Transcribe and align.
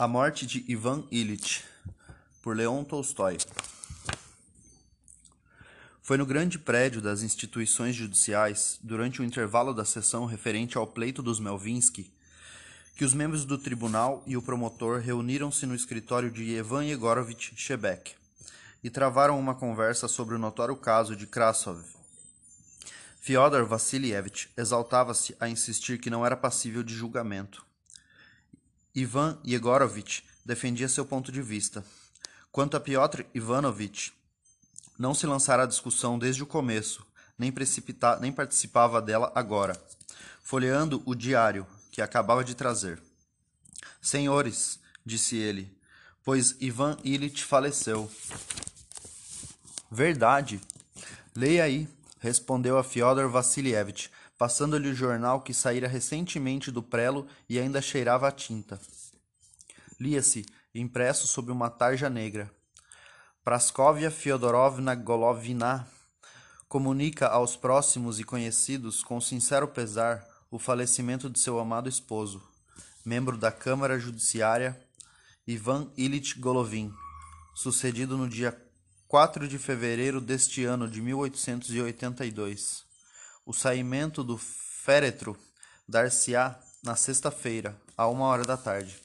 A 0.00 0.08
morte 0.08 0.46
de 0.46 0.64
Ivan 0.66 1.04
Ilitch, 1.10 1.60
por 2.40 2.56
Leon 2.56 2.82
Tolstói. 2.84 3.36
Foi 6.00 6.16
no 6.16 6.24
grande 6.24 6.58
prédio 6.58 7.02
das 7.02 7.20
instituições 7.20 7.94
judiciais, 7.96 8.78
durante 8.82 9.20
o 9.20 9.24
intervalo 9.24 9.74
da 9.74 9.84
sessão 9.84 10.24
referente 10.24 10.78
ao 10.78 10.86
pleito 10.86 11.22
dos 11.22 11.38
Melvinsky, 11.38 12.10
que 12.96 13.04
os 13.04 13.12
membros 13.12 13.44
do 13.44 13.58
tribunal 13.58 14.22
e 14.26 14.38
o 14.38 14.42
promotor 14.42 15.00
reuniram-se 15.00 15.66
no 15.66 15.74
escritório 15.74 16.30
de 16.30 16.44
Ivan 16.44 16.86
Yegorovich 16.86 17.52
Shebek 17.54 18.14
e 18.82 18.88
travaram 18.88 19.38
uma 19.38 19.54
conversa 19.54 20.08
sobre 20.08 20.34
o 20.34 20.38
notório 20.38 20.76
caso 20.76 21.14
de 21.14 21.26
Krasov. 21.26 21.84
Fyodor 23.20 23.66
Vassilievich 23.66 24.48
exaltava-se 24.56 25.36
a 25.38 25.46
insistir 25.46 25.98
que 25.98 26.08
não 26.08 26.24
era 26.24 26.38
passível 26.38 26.82
de 26.82 26.94
julgamento. 26.94 27.68
Ivan 28.94 29.38
Yegorovich 29.46 30.24
defendia 30.44 30.88
seu 30.88 31.04
ponto 31.04 31.30
de 31.30 31.40
vista. 31.40 31.84
Quanto 32.50 32.76
a 32.76 32.80
Piotr 32.80 33.24
Ivanovich, 33.32 34.12
não 34.98 35.14
se 35.14 35.26
lançara 35.26 35.62
à 35.62 35.66
discussão 35.66 36.18
desde 36.18 36.42
o 36.42 36.46
começo, 36.46 37.06
nem, 37.38 37.52
nem 38.20 38.32
participava 38.32 39.00
dela 39.00 39.30
agora, 39.34 39.80
folheando 40.42 41.02
o 41.06 41.14
diário 41.14 41.66
que 41.92 42.02
acabava 42.02 42.42
de 42.42 42.54
trazer. 42.54 43.00
Senhores, 44.02 44.80
disse 45.06 45.36
ele, 45.36 45.72
pois 46.24 46.56
Ivan 46.60 46.96
Ilitch 47.04 47.42
faleceu. 47.42 48.10
Verdade. 49.90 50.60
Leia 51.34 51.64
aí, 51.64 51.88
respondeu 52.18 52.76
a 52.76 52.82
Fyodor 52.82 53.30
Vassilievich, 53.30 54.10
passando-lhe 54.40 54.88
o 54.88 54.94
jornal 54.94 55.42
que 55.42 55.52
saíra 55.52 55.86
recentemente 55.86 56.70
do 56.70 56.82
prelo 56.82 57.26
e 57.46 57.58
ainda 57.58 57.82
cheirava 57.82 58.26
a 58.26 58.32
tinta. 58.32 58.80
Lia-se, 60.00 60.46
impresso 60.74 61.26
sob 61.26 61.52
uma 61.52 61.68
tarja 61.68 62.08
negra. 62.08 62.50
Praskovia 63.44 64.10
Fyodorovna 64.10 64.94
Golovina 64.94 65.86
comunica 66.68 67.28
aos 67.28 67.54
próximos 67.54 68.18
e 68.18 68.24
conhecidos, 68.24 69.04
com 69.04 69.20
sincero 69.20 69.68
pesar, 69.68 70.26
o 70.50 70.58
falecimento 70.58 71.28
de 71.28 71.38
seu 71.38 71.58
amado 71.58 71.86
esposo, 71.86 72.42
membro 73.04 73.36
da 73.36 73.52
Câmara 73.52 73.98
Judiciária, 73.98 74.80
Ivan 75.46 75.92
Ilitch 75.98 76.38
Golovin, 76.38 76.90
sucedido 77.54 78.16
no 78.16 78.26
dia 78.26 78.58
4 79.06 79.46
de 79.46 79.58
fevereiro 79.58 80.18
deste 80.18 80.64
ano 80.64 80.88
de 80.88 81.02
1882. 81.02 82.88
O 83.44 83.52
saimento 83.52 84.22
do 84.22 84.36
féretro 84.36 85.36
dar-se-á 85.88 86.60
na 86.82 86.94
sexta-feira, 86.94 87.80
a 87.96 88.06
uma 88.06 88.26
hora 88.26 88.44
da 88.44 88.56
tarde. 88.56 88.98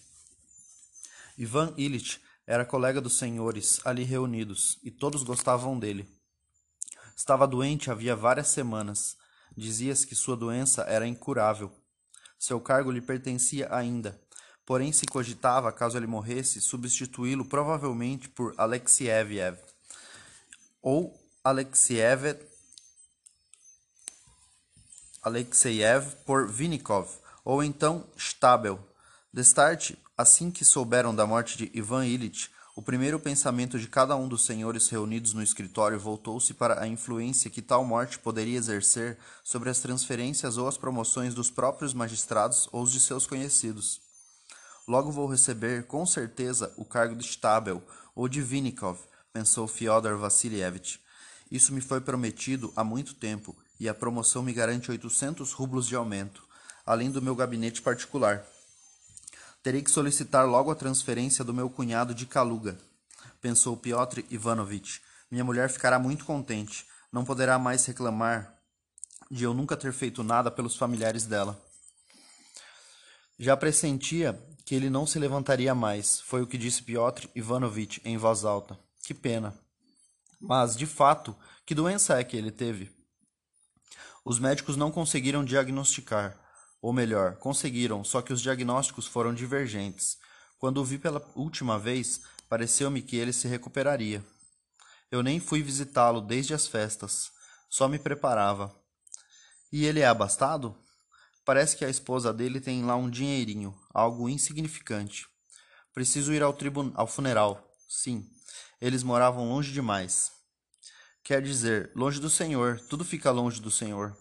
Ivan 1.37 1.73
Ilitch 1.77 2.17
era 2.47 2.63
colega 2.63 3.01
dos 3.01 3.17
senhores 3.17 3.79
ali 3.85 4.03
reunidos, 4.03 4.79
e 4.83 4.91
todos 4.91 5.23
gostavam 5.23 5.77
dele. 5.77 6.07
Estava 7.15 7.47
doente 7.47 7.89
havia 7.89 8.15
várias 8.15 8.47
semanas. 8.47 9.17
Dizia-se 9.57 10.05
que 10.05 10.15
sua 10.15 10.35
doença 10.35 10.83
era 10.83 11.07
incurável. 11.07 11.71
Seu 12.37 12.59
cargo 12.59 12.91
lhe 12.91 13.01
pertencia 13.01 13.73
ainda, 13.73 14.21
porém 14.65 14.91
se 14.91 15.05
cogitava, 15.05 15.71
caso 15.71 15.97
ele 15.97 16.07
morresse, 16.07 16.59
substituí-lo 16.59 17.45
provavelmente 17.45 18.27
por 18.29 18.53
Alexiev 18.57 19.57
ou 20.81 21.17
Alexiev 21.43 22.37
Alexeyev 25.25 26.17
por 26.23 26.47
Vinikov, 26.47 27.09
ou 27.43 27.63
então 27.63 28.05
Stabel. 28.15 28.79
Destarte, 29.33 29.97
assim 30.15 30.51
que 30.51 30.63
souberam 30.63 31.15
da 31.15 31.25
morte 31.25 31.57
de 31.57 31.71
Ivan 31.73 32.05
Ilitch, 32.05 32.49
o 32.75 32.81
primeiro 32.81 33.19
pensamento 33.19 33.79
de 33.79 33.87
cada 33.87 34.15
um 34.15 34.27
dos 34.27 34.45
senhores 34.45 34.87
reunidos 34.87 35.33
no 35.33 35.41
escritório 35.41 35.99
voltou-se 35.99 36.53
para 36.53 36.79
a 36.79 36.87
influência 36.87 37.49
que 37.49 37.59
tal 37.59 37.83
morte 37.83 38.19
poderia 38.19 38.55
exercer 38.55 39.17
sobre 39.43 39.71
as 39.71 39.79
transferências 39.79 40.57
ou 40.57 40.67
as 40.67 40.77
promoções 40.77 41.33
dos 41.33 41.49
próprios 41.49 41.91
magistrados 41.91 42.69
ou 42.71 42.85
de 42.85 42.99
seus 42.99 43.25
conhecidos. 43.25 43.99
Logo 44.87 45.11
vou 45.11 45.25
receber, 45.25 45.87
com 45.87 46.05
certeza, 46.05 46.71
o 46.77 46.85
cargo 46.85 47.15
de 47.15 47.25
Stabel 47.25 47.81
ou 48.13 48.29
de 48.29 48.43
Vinikov, 48.43 48.99
pensou 49.33 49.67
Fyodor 49.67 50.19
Vassilievich. 50.19 50.99
Isso 51.49 51.73
me 51.73 51.81
foi 51.81 51.99
prometido 51.99 52.71
há 52.75 52.83
muito 52.83 53.15
tempo 53.15 53.55
e 53.79 53.89
a 53.89 53.93
promoção 53.93 54.41
me 54.41 54.53
garante 54.53 54.91
800 54.91 55.51
rublos 55.51 55.87
de 55.87 55.95
aumento, 55.95 56.43
além 56.85 57.11
do 57.11 57.21
meu 57.21 57.35
gabinete 57.35 57.81
particular. 57.81 58.45
Terei 59.61 59.81
que 59.81 59.91
solicitar 59.91 60.47
logo 60.47 60.71
a 60.71 60.75
transferência 60.75 61.43
do 61.43 61.53
meu 61.53 61.69
cunhado 61.69 62.13
de 62.13 62.25
Kaluga, 62.25 62.77
pensou 63.41 63.77
Piotr 63.77 64.21
Ivanovitch. 64.31 64.99
Minha 65.29 65.43
mulher 65.43 65.69
ficará 65.69 65.99
muito 65.99 66.25
contente. 66.25 66.85
Não 67.11 67.23
poderá 67.23 67.59
mais 67.59 67.85
reclamar 67.85 68.53
de 69.29 69.43
eu 69.43 69.53
nunca 69.53 69.77
ter 69.77 69.93
feito 69.93 70.23
nada 70.23 70.49
pelos 70.49 70.75
familiares 70.75 71.25
dela. 71.25 71.59
Já 73.37 73.55
pressentia 73.55 74.39
que 74.65 74.73
ele 74.73 74.89
não 74.89 75.05
se 75.05 75.19
levantaria 75.19 75.75
mais, 75.75 76.19
foi 76.21 76.41
o 76.41 76.47
que 76.47 76.57
disse 76.57 76.81
Piotr 76.81 77.27
Ivanovitch 77.35 77.99
em 78.03 78.17
voz 78.17 78.43
alta. 78.43 78.79
Que 79.03 79.13
pena. 79.13 79.53
Mas, 80.39 80.75
de 80.75 80.87
fato, 80.87 81.35
que 81.65 81.75
doença 81.75 82.19
é 82.19 82.23
que 82.23 82.35
ele 82.35 82.51
teve? 82.51 82.91
Os 84.25 84.39
médicos 84.39 84.75
não 84.75 84.89
conseguiram 84.89 85.45
diagnosticar, 85.45 86.35
ou 86.81 86.91
melhor, 86.91 87.35
conseguiram, 87.35 88.03
só 88.03 88.23
que 88.23 88.33
os 88.33 88.41
diagnósticos 88.41 89.05
foram 89.05 89.31
divergentes. 89.31 90.17
Quando 90.57 90.81
o 90.81 90.83
vi 90.83 90.97
pela 90.97 91.23
última 91.35 91.77
vez, 91.77 92.21
pareceu-me 92.49 93.03
que 93.03 93.15
ele 93.15 93.31
se 93.31 93.47
recuperaria. 93.47 94.25
Eu 95.11 95.21
nem 95.21 95.39
fui 95.39 95.61
visitá-lo 95.61 96.21
desde 96.21 96.55
as 96.55 96.65
festas, 96.65 97.31
só 97.69 97.87
me 97.87 97.99
preparava. 97.99 98.75
E 99.71 99.85
ele 99.85 99.99
é 99.99 100.07
abastado? 100.07 100.75
Parece 101.45 101.77
que 101.77 101.85
a 101.85 101.89
esposa 101.89 102.33
dele 102.33 102.59
tem 102.59 102.83
lá 102.83 102.95
um 102.95 103.11
dinheirinho, 103.11 103.79
algo 103.93 104.27
insignificante. 104.27 105.27
Preciso 105.93 106.33
ir 106.33 106.41
ao, 106.41 106.57
ao 106.95 107.05
funeral. 107.05 107.63
Sim, 107.87 108.27
eles 108.81 109.03
moravam 109.03 109.47
longe 109.49 109.71
demais. 109.71 110.34
Quer 111.25 111.41
dizer, 111.41 111.89
longe 111.95 112.19
do 112.19 112.29
Senhor, 112.29 112.79
tudo 112.81 113.03
fica 113.03 113.31
longe 113.31 113.59
do 113.59 113.71
Senhor. 113.71 114.15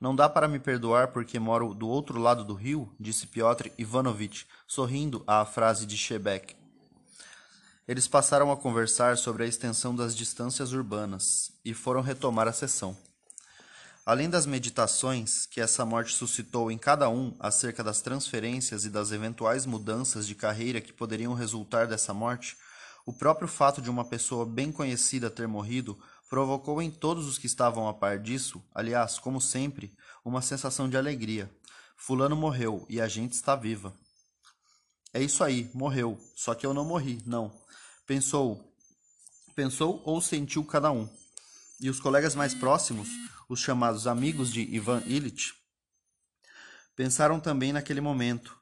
Não 0.00 0.12
dá 0.12 0.28
para 0.28 0.48
me 0.48 0.58
perdoar 0.58 1.12
porque 1.12 1.38
moro 1.38 1.72
do 1.72 1.86
outro 1.86 2.18
lado 2.18 2.44
do 2.44 2.52
rio, 2.52 2.92
disse 2.98 3.28
Piotr 3.28 3.68
Ivanovitch, 3.78 4.42
sorrindo 4.66 5.22
à 5.24 5.44
frase 5.44 5.86
de 5.86 5.96
Shebek. 5.96 6.56
Eles 7.86 8.08
passaram 8.08 8.50
a 8.50 8.56
conversar 8.56 9.16
sobre 9.18 9.44
a 9.44 9.46
extensão 9.46 9.94
das 9.94 10.16
distâncias 10.16 10.72
urbanas 10.72 11.52
e 11.64 11.72
foram 11.72 12.00
retomar 12.00 12.48
a 12.48 12.52
sessão. 12.52 12.96
Além 14.04 14.28
das 14.28 14.44
meditações 14.44 15.46
que 15.46 15.60
essa 15.60 15.86
morte 15.86 16.12
suscitou 16.12 16.72
em 16.72 16.76
cada 16.76 17.08
um 17.08 17.36
acerca 17.38 17.84
das 17.84 18.00
transferências 18.00 18.84
e 18.84 18.90
das 18.90 19.12
eventuais 19.12 19.64
mudanças 19.64 20.26
de 20.26 20.34
carreira 20.34 20.80
que 20.80 20.92
poderiam 20.92 21.34
resultar 21.34 21.86
dessa 21.86 22.12
morte, 22.12 22.56
o 23.06 23.12
próprio 23.12 23.46
fato 23.46 23.80
de 23.80 23.88
uma 23.88 24.04
pessoa 24.04 24.44
bem 24.44 24.72
conhecida 24.72 25.30
ter 25.30 25.46
morrido 25.46 25.96
provocou 26.32 26.80
em 26.80 26.90
todos 26.90 27.26
os 27.26 27.36
que 27.36 27.44
estavam 27.44 27.86
a 27.86 27.92
par 27.92 28.18
disso, 28.18 28.64
aliás, 28.74 29.18
como 29.18 29.38
sempre, 29.38 29.94
uma 30.24 30.40
sensação 30.40 30.88
de 30.88 30.96
alegria. 30.96 31.54
Fulano 31.94 32.34
morreu 32.34 32.86
e 32.88 33.02
a 33.02 33.06
gente 33.06 33.34
está 33.34 33.54
viva. 33.54 33.92
É 35.12 35.22
isso 35.22 35.44
aí, 35.44 35.70
morreu. 35.74 36.18
Só 36.34 36.54
que 36.54 36.64
eu 36.64 36.72
não 36.72 36.86
morri, 36.86 37.22
não. 37.26 37.52
Pensou, 38.06 38.74
pensou 39.54 40.00
ou 40.06 40.22
sentiu 40.22 40.64
cada 40.64 40.90
um. 40.90 41.06
E 41.78 41.90
os 41.90 42.00
colegas 42.00 42.34
mais 42.34 42.54
próximos, 42.54 43.10
os 43.46 43.60
chamados 43.60 44.06
amigos 44.06 44.50
de 44.50 44.62
Ivan 44.74 45.02
Illich, 45.04 45.52
pensaram 46.96 47.40
também 47.40 47.74
naquele 47.74 48.00
momento, 48.00 48.56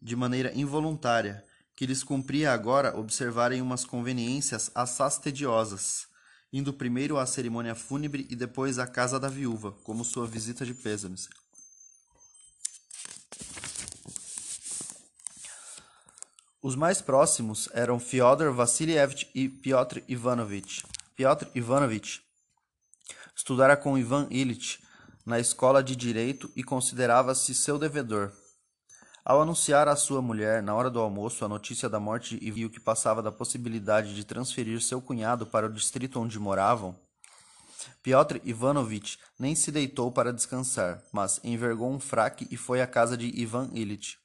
de 0.00 0.16
maneira 0.16 0.50
involuntária, 0.54 1.44
que 1.76 1.84
lhes 1.84 2.02
cumpria 2.02 2.54
agora 2.54 2.98
observarem 2.98 3.60
umas 3.60 3.84
conveniências 3.84 4.70
assaz 4.74 5.18
tediosas 5.18 6.10
indo 6.52 6.72
primeiro 6.72 7.18
à 7.18 7.26
cerimônia 7.26 7.74
fúnebre 7.74 8.26
e 8.28 8.36
depois 8.36 8.78
à 8.78 8.86
casa 8.86 9.18
da 9.18 9.28
viúva, 9.28 9.72
como 9.82 10.04
sua 10.04 10.26
visita 10.26 10.66
de 10.66 10.74
pêsames. 10.74 11.28
Os 16.62 16.76
mais 16.76 17.00
próximos 17.00 17.68
eram 17.72 17.98
Fyodor 17.98 18.52
Vassilievich 18.52 19.28
e 19.34 19.48
Piotr 19.48 20.02
Ivanovich. 20.06 20.84
Piotr 21.16 21.48
Ivanovich 21.54 22.22
estudara 23.34 23.76
com 23.76 23.98
Ivan 23.98 24.28
Ilitch 24.30 24.78
na 25.26 25.40
escola 25.40 25.82
de 25.82 25.96
direito 25.96 26.50
e 26.54 26.62
considerava-se 26.62 27.54
seu 27.54 27.78
devedor. 27.78 28.32
Ao 29.24 29.40
anunciar 29.40 29.86
à 29.86 29.94
sua 29.94 30.20
mulher, 30.20 30.60
na 30.64 30.74
hora 30.74 30.90
do 30.90 30.98
almoço, 30.98 31.44
a 31.44 31.48
notícia 31.48 31.88
da 31.88 32.00
morte 32.00 32.36
e 32.42 32.50
viu 32.50 32.68
que 32.68 32.80
passava 32.80 33.22
da 33.22 33.30
possibilidade 33.30 34.16
de 34.16 34.24
transferir 34.24 34.80
seu 34.82 35.00
cunhado 35.00 35.46
para 35.46 35.66
o 35.66 35.72
distrito 35.72 36.18
onde 36.18 36.40
moravam, 36.40 36.98
Piotr 38.02 38.40
Ivanovitch 38.44 39.18
nem 39.38 39.54
se 39.54 39.70
deitou 39.70 40.10
para 40.10 40.32
descansar, 40.32 41.00
mas 41.12 41.40
envergou 41.44 41.88
um 41.88 42.00
fraque 42.00 42.48
e 42.50 42.56
foi 42.56 42.80
à 42.80 42.86
casa 42.86 43.16
de 43.16 43.26
Ivan 43.40 43.70
Ilitch. 43.72 44.16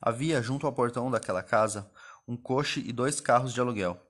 Havia, 0.00 0.42
junto 0.42 0.66
ao 0.66 0.72
portão 0.72 1.10
daquela 1.10 1.42
casa, 1.42 1.90
um 2.26 2.34
coche 2.34 2.82
e 2.86 2.92
dois 2.92 3.20
carros 3.20 3.52
de 3.52 3.60
aluguel. 3.60 4.00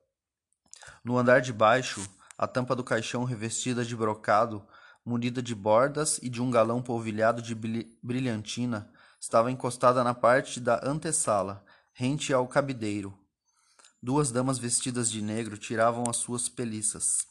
No 1.03 1.19
andar 1.19 1.41
de 1.41 1.53
baixo, 1.53 2.09
a 2.38 2.47
tampa 2.47 2.77
do 2.77 2.85
caixão 2.85 3.25
revestida 3.25 3.85
de 3.85 3.97
brocado, 3.97 4.65
munida 5.05 5.43
de 5.43 5.56
bordas 5.56 6.19
e 6.23 6.29
de 6.29 6.41
um 6.41 6.53
galão 6.53 6.81
polvilhado 6.81 7.43
de 7.43 7.53
brilhantina, 8.00 8.88
estava 9.20 9.50
encostada 9.50 10.02
na 10.02 10.14
parte 10.14 10.58
da 10.58 10.81
antessala, 10.82 11.62
rente 11.93 12.32
ao 12.32 12.49
cabideiro. 12.49 13.17
Duas 14.02 14.32
damas 14.32 14.58
vestidas 14.58 15.11
de 15.11 15.20
negro 15.20 15.58
tiravam 15.58 16.05
as 16.08 16.17
suas 16.17 16.49
peliças. 16.49 17.26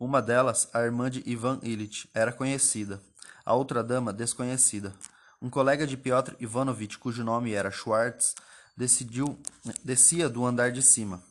Uma 0.00 0.22
delas, 0.22 0.68
a 0.72 0.80
irmã 0.80 1.10
de 1.10 1.22
Ivan 1.26 1.60
Illich, 1.62 2.08
era 2.14 2.32
conhecida. 2.32 3.02
A 3.44 3.54
outra 3.54 3.84
dama, 3.84 4.12
desconhecida. 4.12 4.94
Um 5.40 5.50
colega 5.50 5.86
de 5.86 5.96
Piotr 5.96 6.34
Ivanovich, 6.40 6.98
cujo 6.98 7.22
nome 7.22 7.52
era 7.52 7.70
Schwartz, 7.70 8.34
decidiu, 8.74 9.38
descia 9.84 10.28
do 10.28 10.44
andar 10.44 10.72
de 10.72 10.82
cima. 10.82 11.22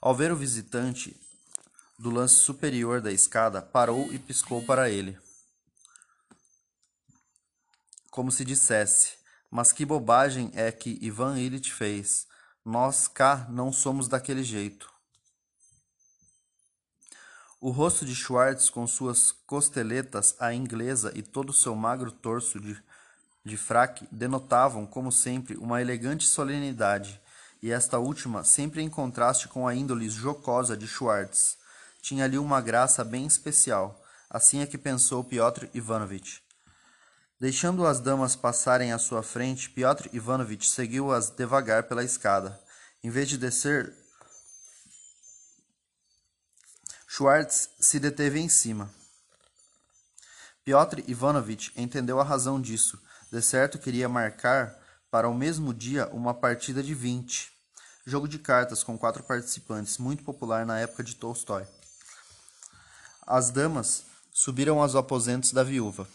Ao 0.00 0.14
ver 0.14 0.32
o 0.32 0.36
visitante 0.36 1.18
do 1.98 2.10
lance 2.10 2.36
superior 2.36 3.00
da 3.00 3.12
escada, 3.12 3.60
parou 3.60 4.10
e 4.12 4.18
piscou 4.18 4.62
para 4.62 4.88
ele. 4.88 5.18
Como 8.16 8.32
se 8.32 8.46
dissesse: 8.46 9.12
Mas 9.50 9.72
que 9.72 9.84
bobagem 9.84 10.50
é 10.54 10.72
que 10.72 10.98
Ivan 11.02 11.38
Illich 11.38 11.70
fez! 11.70 12.26
Nós 12.64 13.06
cá 13.06 13.46
não 13.50 13.70
somos 13.70 14.08
daquele 14.08 14.42
jeito. 14.42 14.90
O 17.60 17.70
rosto 17.70 18.06
de 18.06 18.14
Schwartz, 18.14 18.70
com 18.70 18.86
suas 18.86 19.32
costeletas 19.32 20.34
à 20.40 20.54
inglesa 20.54 21.12
e 21.14 21.20
todo 21.20 21.50
o 21.50 21.52
seu 21.52 21.74
magro 21.74 22.10
torso 22.10 22.58
de, 22.58 22.82
de 23.44 23.56
fraque, 23.58 24.08
denotavam, 24.10 24.86
como 24.86 25.12
sempre, 25.12 25.54
uma 25.58 25.82
elegante 25.82 26.26
solenidade, 26.26 27.20
e 27.62 27.70
esta 27.70 27.98
última 27.98 28.44
sempre 28.44 28.80
em 28.80 28.88
contraste 28.88 29.46
com 29.46 29.68
a 29.68 29.74
índole 29.74 30.08
jocosa 30.08 30.74
de 30.74 30.88
Schwartz. 30.88 31.58
Tinha 32.00 32.24
ali 32.24 32.38
uma 32.38 32.62
graça 32.62 33.04
bem 33.04 33.26
especial, 33.26 34.02
assim 34.30 34.62
é 34.62 34.66
que 34.66 34.78
pensou 34.78 35.22
Piotr 35.22 35.68
Ivanovitch. 35.74 36.45
Deixando 37.38 37.86
as 37.86 38.00
damas 38.00 38.34
passarem 38.34 38.92
à 38.92 38.98
sua 38.98 39.22
frente, 39.22 39.68
Piotr 39.68 40.08
Ivanovitch 40.10 40.66
seguiu-as 40.66 41.28
devagar 41.28 41.82
pela 41.82 42.02
escada. 42.02 42.58
Em 43.04 43.10
vez 43.10 43.28
de 43.28 43.36
descer, 43.36 43.94
Schwartz 47.06 47.68
se 47.78 48.00
deteve 48.00 48.40
em 48.40 48.48
cima. 48.48 48.90
Piotr 50.64 51.00
Ivanovitch 51.06 51.70
entendeu 51.76 52.18
a 52.18 52.24
razão 52.24 52.58
disso. 52.58 52.98
De 53.30 53.42
certo 53.42 53.78
queria 53.78 54.08
marcar 54.08 54.74
para 55.10 55.28
o 55.28 55.34
mesmo 55.34 55.74
dia 55.74 56.08
uma 56.08 56.32
partida 56.32 56.82
de 56.82 56.94
vinte. 56.94 57.52
Jogo 58.06 58.26
de 58.26 58.38
cartas 58.38 58.82
com 58.82 58.96
quatro 58.96 59.22
participantes, 59.22 59.98
muito 59.98 60.24
popular 60.24 60.64
na 60.64 60.78
época 60.78 61.04
de 61.04 61.14
Tolstói. 61.14 61.66
As 63.26 63.50
damas 63.50 64.04
subiram 64.32 64.80
aos 64.80 64.94
aposentos 64.94 65.52
da 65.52 65.62
viúva. 65.62 66.08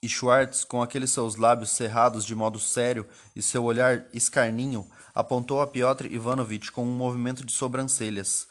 E 0.00 0.08
Schwartz, 0.08 0.62
com 0.62 0.80
aqueles 0.80 1.10
seus 1.10 1.34
lábios 1.34 1.70
cerrados 1.70 2.24
de 2.24 2.34
modo 2.34 2.60
sério 2.60 3.06
e 3.34 3.42
seu 3.42 3.64
olhar 3.64 4.04
escarninho, 4.12 4.88
apontou 5.12 5.60
a 5.60 5.66
Piotr 5.66 6.06
Ivanovitch 6.06 6.70
com 6.70 6.84
um 6.84 6.96
movimento 6.96 7.44
de 7.44 7.50
sobrancelhas, 7.52 8.46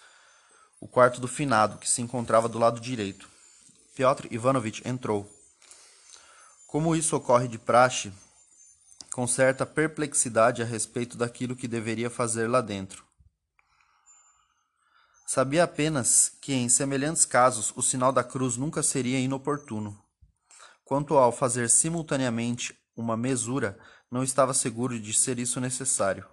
o 0.82 0.88
quarto 0.88 1.22
do 1.22 1.28
finado, 1.28 1.78
que 1.78 1.90
se 1.90 2.02
encontrava 2.02 2.50
do 2.50 2.60
lado 2.60 2.82
direito. 2.82 3.30
Piotr 3.96 4.28
Ivanovitch 4.30 4.86
entrou. 4.86 5.30
Como 6.68 6.96
isso 6.96 7.16
ocorre 7.16 7.48
de 7.48 7.58
praxe, 7.58 8.12
com 9.14 9.26
certa 9.26 9.66
perplexidade 9.66 10.62
a 10.62 10.66
respeito 10.66 11.18
daquilo 11.18 11.56
que 11.56 11.68
deveria 11.68 12.10
fazer 12.10 12.48
lá 12.48 12.60
dentro. 12.60 13.06
Sabia 15.26 15.64
apenas 15.64 16.32
que, 16.42 16.54
em 16.54 16.68
semelhantes 16.70 17.26
casos, 17.26 17.74
o 17.76 17.82
sinal 17.82 18.12
da 18.12 18.24
cruz 18.24 18.58
nunca 18.58 18.84
seria 18.84 19.20
inoportuno. 19.20 19.98
Quanto 20.88 21.18
ao 21.18 21.34
fazer 21.34 21.70
simultaneamente 21.70 22.74
uma 22.96 23.18
mesura, 23.18 23.78
não 24.10 24.24
estava 24.24 24.54
seguro 24.54 24.98
de 24.98 25.14
ser 25.14 25.38
isso 25.38 25.60
necessário. 25.60 26.26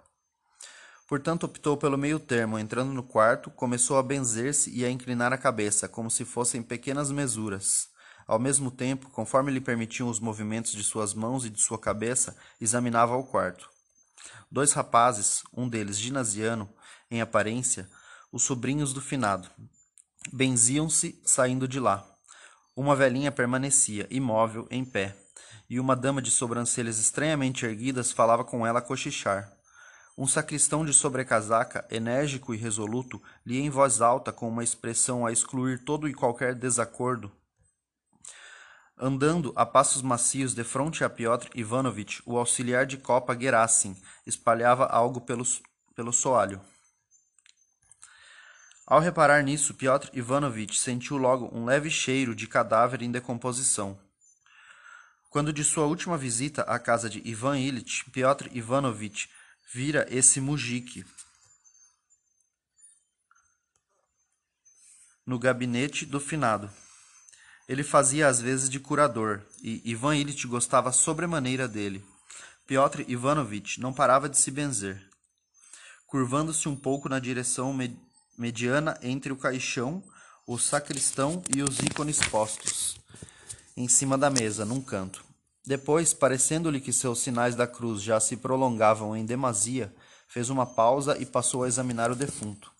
Portanto, 1.09 1.43
optou 1.43 1.75
pelo 1.75 1.97
meio 1.97 2.21
termo, 2.21 2.57
entrando 2.57 2.93
no 2.93 3.03
quarto, 3.03 3.51
começou 3.51 3.97
a 3.97 4.01
benzer-se 4.01 4.71
e 4.71 4.85
a 4.85 4.89
inclinar 4.89 5.33
a 5.33 5.37
cabeça, 5.37 5.89
como 5.89 6.09
se 6.09 6.23
fossem 6.23 6.63
pequenas 6.63 7.11
mesuras. 7.11 7.89
Ao 8.25 8.39
mesmo 8.39 8.71
tempo, 8.71 9.09
conforme 9.09 9.51
lhe 9.51 9.59
permitiam 9.59 10.07
os 10.07 10.21
movimentos 10.21 10.71
de 10.71 10.85
suas 10.85 11.13
mãos 11.13 11.43
e 11.43 11.49
de 11.49 11.59
sua 11.59 11.77
cabeça, 11.77 12.33
examinava 12.61 13.13
o 13.17 13.25
quarto. 13.25 13.69
Dois 14.49 14.71
rapazes, 14.71 15.43
um 15.51 15.67
deles 15.67 15.99
ginasiano, 15.99 16.73
em 17.11 17.19
aparência, 17.19 17.89
os 18.31 18.43
sobrinhos 18.43 18.93
do 18.93 19.01
finado, 19.01 19.49
benziam-se 20.31 21.21
saindo 21.25 21.67
de 21.67 21.77
lá. 21.77 22.14
Uma 22.77 22.93
velhinha 22.93 23.31
permanecia, 23.31 24.05
imóvel, 24.09 24.67
em 24.69 24.83
pé, 24.83 25.15
e 25.69 25.79
uma 25.79 25.95
dama 25.95 26.21
de 26.21 26.29
sobrancelhas 26.29 26.99
estranhamente 26.99 27.65
erguidas 27.65 28.11
falava 28.11 28.43
com 28.43 28.67
ela 28.67 28.79
a 28.79 28.81
cochichar. 28.81 29.49
Um 30.17 30.27
sacristão 30.27 30.83
de 30.83 30.91
sobrecasaca, 30.91 31.87
enérgico 31.89 32.53
e 32.53 32.57
resoluto, 32.57 33.21
lia 33.45 33.61
em 33.61 33.69
voz 33.69 34.01
alta 34.01 34.33
com 34.33 34.49
uma 34.49 34.61
expressão 34.61 35.25
a 35.25 35.31
excluir 35.31 35.85
todo 35.85 36.05
e 36.05 36.13
qualquer 36.13 36.53
desacordo. 36.53 37.31
Andando 38.99 39.53
a 39.55 39.65
passos 39.65 40.01
macios 40.01 40.53
de 40.53 40.63
frente 40.65 41.01
a 41.01 41.09
Piotr 41.09 41.49
Ivanovitch, 41.55 42.19
o 42.25 42.37
auxiliar 42.37 42.85
de 42.85 42.97
copa 42.97 43.37
Gerassim 43.39 43.95
espalhava 44.27 44.85
algo 44.85 45.21
pelo, 45.21 45.45
pelo 45.95 46.11
soalho. 46.11 46.61
Ao 48.87 48.99
reparar 48.99 49.41
nisso, 49.43 49.73
Piotr 49.73 50.09
Ivanovitch 50.13 50.77
sentiu 50.77 51.17
logo 51.17 51.49
um 51.51 51.65
leve 51.65 51.89
cheiro 51.89 52.35
de 52.35 52.47
cadáver 52.47 53.01
em 53.01 53.09
decomposição. 53.09 53.99
Quando 55.29 55.51
de 55.51 55.63
sua 55.63 55.85
última 55.85 56.17
visita 56.17 56.61
à 56.61 56.77
casa 56.77 57.09
de 57.09 57.19
Ivan 57.27 57.57
Ilitch, 57.59 58.03
Piotr 58.11 58.47
Ivanovitch 58.51 59.27
vira 59.73 60.05
esse 60.09 60.39
mujique 60.39 61.03
no 65.25 65.39
gabinete 65.39 66.05
do 66.05 66.19
finado. 66.19 66.71
Ele 67.67 67.83
fazia 67.83 68.27
às 68.27 68.39
vezes 68.39 68.69
de 68.69 68.79
curador, 68.79 69.41
e 69.63 69.81
Ivan 69.83 70.15
Ilitch 70.15 70.45
gostava 70.45 70.91
sobremaneira 70.91 71.67
dele. 71.67 72.05
Piotr 72.67 73.01
Ivanovitch 73.07 73.79
não 73.79 73.91
parava 73.91 74.29
de 74.29 74.37
se 74.37 74.51
benzer. 74.51 75.03
Curvando-se 76.05 76.69
um 76.69 76.75
pouco 76.75 77.09
na 77.09 77.17
direção 77.17 77.73
mediana 78.37 78.97
entre 79.01 79.31
o 79.31 79.37
caixão, 79.37 80.03
o 80.45 80.57
sacristão 80.57 81.41
e 81.55 81.63
os 81.63 81.79
ícones 81.79 82.19
postos, 82.27 82.97
em 83.75 83.87
cima 83.87 84.17
da 84.17 84.29
mesa, 84.29 84.65
num 84.65 84.81
canto. 84.81 85.25
Depois, 85.65 86.13
parecendo-lhe 86.13 86.79
que 86.79 86.93
seus 86.93 87.19
sinais 87.19 87.55
da 87.55 87.65
cruz 87.65 88.01
já 88.01 88.19
se 88.19 88.37
prolongavam 88.37 89.17
em 89.17 89.25
demasia, 89.25 89.93
fez 90.27 90.49
uma 90.49 90.65
pausa 90.65 91.17
e 91.17 91.25
passou 91.25 91.63
a 91.63 91.67
examinar 91.67 92.11
o 92.11 92.15
defunto. 92.15 92.71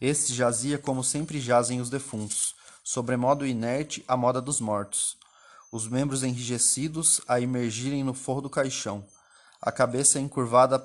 Este 0.00 0.34
jazia 0.34 0.76
como 0.76 1.02
sempre 1.02 1.40
jazem 1.40 1.80
os 1.80 1.88
defuntos, 1.88 2.54
sobremodo 2.82 3.46
inerte 3.46 4.04
à 4.06 4.16
moda 4.16 4.40
dos 4.40 4.60
mortos, 4.60 5.16
os 5.72 5.88
membros 5.88 6.22
enrijecidos 6.22 7.20
a 7.26 7.40
emergirem 7.40 8.04
no 8.04 8.12
forro 8.12 8.42
do 8.42 8.50
caixão, 8.50 9.06
a 9.62 9.72
cabeça 9.72 10.20
encurvada 10.20 10.78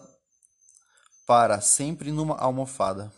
para 1.29 1.61
sempre 1.61 2.11
numa 2.11 2.35
almofada, 2.39 3.13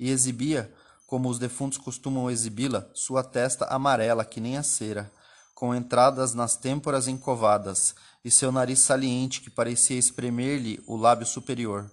e 0.00 0.10
exibia, 0.10 0.74
como 1.06 1.28
os 1.28 1.38
defuntos 1.38 1.78
costumam 1.78 2.28
exibi-la, 2.28 2.90
sua 2.92 3.22
testa 3.22 3.66
amarela 3.66 4.24
que 4.24 4.40
nem 4.40 4.56
a 4.56 4.64
cera, 4.64 5.12
com 5.54 5.72
entradas 5.72 6.34
nas 6.34 6.56
têmporas 6.56 7.06
encovadas, 7.06 7.94
e 8.24 8.32
seu 8.32 8.50
nariz 8.50 8.80
saliente 8.80 9.40
que 9.40 9.48
parecia 9.48 9.96
espremer-lhe 9.96 10.82
o 10.88 10.96
lábio 10.96 11.24
superior. 11.24 11.88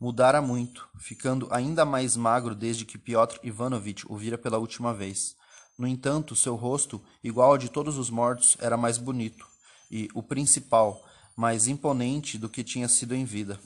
Mudara 0.00 0.40
muito, 0.40 0.88
ficando 0.98 1.46
ainda 1.50 1.84
mais 1.84 2.16
magro 2.16 2.54
desde 2.54 2.86
que 2.86 2.96
Piotr 2.96 3.38
Ivanovitch 3.42 4.04
o 4.08 4.16
vira 4.16 4.38
pela 4.38 4.56
última 4.56 4.94
vez. 4.94 5.36
No 5.78 5.86
entanto, 5.86 6.34
seu 6.34 6.56
rosto, 6.56 7.04
igual 7.22 7.50
ao 7.50 7.58
de 7.58 7.68
todos 7.68 7.98
os 7.98 8.08
mortos, 8.08 8.56
era 8.58 8.78
mais 8.78 8.96
bonito, 8.96 9.46
e, 9.90 10.08
o 10.14 10.22
principal, 10.22 11.06
mais 11.36 11.68
imponente 11.68 12.38
do 12.38 12.48
que 12.48 12.64
tinha 12.64 12.88
sido 12.88 13.14
em 13.14 13.26
vida. 13.26 13.60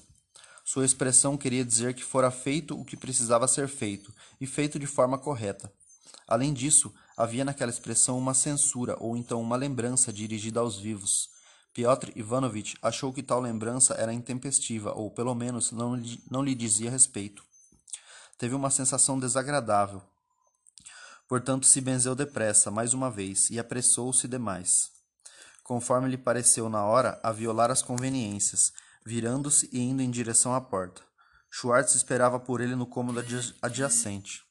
Sua 0.65 0.85
expressão 0.85 1.37
queria 1.37 1.65
dizer 1.65 1.95
que 1.95 2.03
fora 2.03 2.31
feito 2.31 2.79
o 2.79 2.85
que 2.85 2.97
precisava 2.97 3.47
ser 3.47 3.69
feito, 3.69 4.13
e 4.41 4.47
feito 4.47 4.79
de 4.79 4.87
forma 4.87 5.19
correta. 5.19 5.71
Além 6.27 6.55
disso, 6.55 6.93
Havia 7.17 7.45
naquela 7.45 7.71
expressão 7.71 8.19
uma 8.19 8.35
censura 8.35 8.97
ou 8.99 9.17
então 9.17 9.41
uma 9.41 9.55
lembrança 9.55 10.13
dirigida 10.13 10.59
aos 10.59 10.77
vivos. 10.77 11.31
Piotr 11.73 12.11
Ivanovitch 12.17 12.75
achou 12.83 13.13
que 13.13 13.23
tal 13.23 13.41
lembrança 13.41 13.95
era 13.95 14.13
intempestiva 14.13 14.93
ou, 14.93 15.11
pelo 15.11 15.35
menos, 15.35 15.71
não, 15.71 16.01
não 16.29 16.43
lhe 16.43 16.57
dizia 16.57 16.91
respeito. 16.91 17.45
Teve 18.37 18.55
uma 18.55 18.69
sensação 18.69 19.19
desagradável. 19.19 20.03
Portanto, 21.29 21.67
se 21.67 21.81
benzeu 21.81 22.17
depressa, 22.17 22.71
mais 22.71 22.93
uma 22.93 23.11
vez, 23.11 23.49
e 23.49 23.61
apressou-se 23.61 24.27
demais. 24.27 24.91
Conforme 25.63 26.09
lhe 26.09 26.19
pareceu 26.19 26.69
na 26.69 26.85
hora, 26.85 27.19
a 27.23 27.31
violar 27.31 27.71
as 27.71 27.81
conveniências, 27.81 28.73
virando-se 29.05 29.69
e 29.73 29.81
indo 29.81 30.03
em 30.03 30.11
direção 30.11 30.55
à 30.55 30.61
porta. 30.61 31.03
Schwartz 31.51 31.95
esperava 31.95 32.41
por 32.41 32.61
ele 32.61 32.75
no 32.75 32.87
cômodo 32.87 33.23
adjacente. 33.63 34.43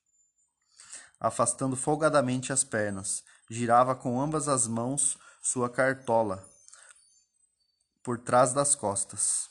Afastando 1.20 1.76
folgadamente 1.76 2.54
as 2.54 2.64
pernas, 2.64 3.24
girava 3.50 3.96
com 3.96 4.22
ambas 4.22 4.48
as 4.48 4.68
mãos 4.68 5.18
sua 5.42 5.70
cartola 5.70 6.48
por 8.04 8.20
trás 8.20 8.54
das 8.54 8.76
costas. 8.76 9.50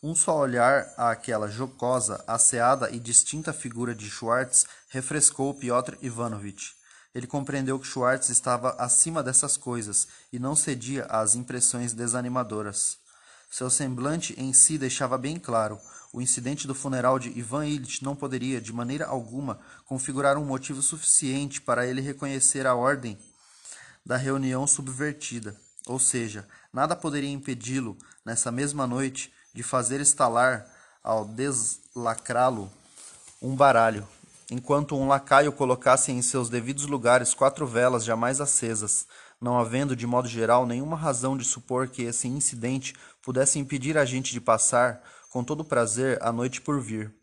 Um 0.00 0.14
só 0.14 0.38
olhar 0.38 0.94
àquela 0.96 1.48
jocosa, 1.48 2.22
asseada 2.28 2.88
e 2.90 3.00
distinta 3.00 3.52
figura 3.52 3.92
de 3.92 4.08
Schwartz 4.08 4.64
refrescou 4.90 5.52
Piotr 5.52 5.96
Ivanovitch. 6.00 6.70
Ele 7.12 7.26
compreendeu 7.26 7.80
que 7.80 7.86
Schwartz 7.86 8.28
estava 8.28 8.70
acima 8.78 9.24
dessas 9.24 9.56
coisas 9.56 10.06
e 10.32 10.38
não 10.38 10.54
cedia 10.54 11.04
às 11.06 11.34
impressões 11.34 11.92
desanimadoras. 11.92 12.98
Seu 13.50 13.70
semblante 13.70 14.34
em 14.38 14.52
si 14.52 14.76
deixava 14.76 15.16
bem 15.16 15.38
claro: 15.38 15.78
o 16.12 16.20
incidente 16.20 16.66
do 16.66 16.74
funeral 16.74 17.18
de 17.18 17.36
Ivan 17.38 17.66
Ilitch 17.66 18.02
não 18.02 18.16
poderia, 18.16 18.60
de 18.60 18.72
maneira 18.72 19.06
alguma, 19.06 19.58
configurar 19.84 20.36
um 20.36 20.44
motivo 20.44 20.82
suficiente 20.82 21.60
para 21.60 21.86
ele 21.86 22.00
reconhecer 22.00 22.66
a 22.66 22.74
ordem 22.74 23.18
da 24.04 24.16
reunião 24.16 24.66
subvertida. 24.66 25.56
Ou 25.86 25.98
seja, 25.98 26.46
nada 26.72 26.94
poderia 26.94 27.30
impedi-lo, 27.30 27.96
nessa 28.24 28.50
mesma 28.50 28.86
noite, 28.86 29.32
de 29.54 29.62
fazer 29.62 30.00
estalar, 30.00 30.66
ao 31.02 31.24
deslacrá-lo, 31.24 32.70
um 33.40 33.56
baralho, 33.56 34.06
enquanto 34.50 34.96
um 34.96 35.08
lacaio 35.08 35.52
colocasse 35.52 36.12
em 36.12 36.20
seus 36.20 36.50
devidos 36.50 36.86
lugares 36.86 37.32
quatro 37.32 37.66
velas 37.66 38.04
jamais 38.04 38.40
acesas, 38.40 39.06
não 39.40 39.58
havendo, 39.58 39.94
de 39.94 40.06
modo 40.06 40.28
geral, 40.28 40.66
nenhuma 40.66 40.96
razão 40.96 41.36
de 41.36 41.44
supor 41.44 41.88
que 41.88 42.02
esse 42.02 42.26
incidente 42.26 42.94
pudesse 43.22 43.58
impedir 43.58 43.96
a 43.96 44.04
gente 44.04 44.32
de 44.32 44.40
passar, 44.40 45.02
com 45.30 45.44
todo 45.44 45.64
prazer, 45.64 46.18
a 46.22 46.32
noite 46.32 46.60
por 46.60 46.80
vir. 46.80 47.14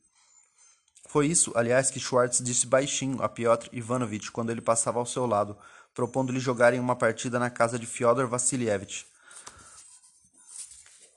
Foi 1.08 1.28
isso, 1.28 1.52
aliás, 1.56 1.90
que 1.90 2.00
Schwartz 2.00 2.42
disse 2.42 2.68
baixinho 2.68 3.22
a 3.22 3.30
Piotr 3.30 3.70
Ivanovitch 3.72 4.30
quando 4.32 4.50
ele 4.50 4.62
passava 4.62 5.00
ao 5.00 5.06
seu 5.06 5.26
lado, 5.26 5.58
propondo-lhe 5.94 6.40
jogarem 6.40 6.80
uma 6.80 6.96
partida 6.96 7.40
na 7.40 7.50
casa 7.50 7.80
de 7.80 7.86
Fyodor 7.86 8.28
Vassilievich. 8.28 9.06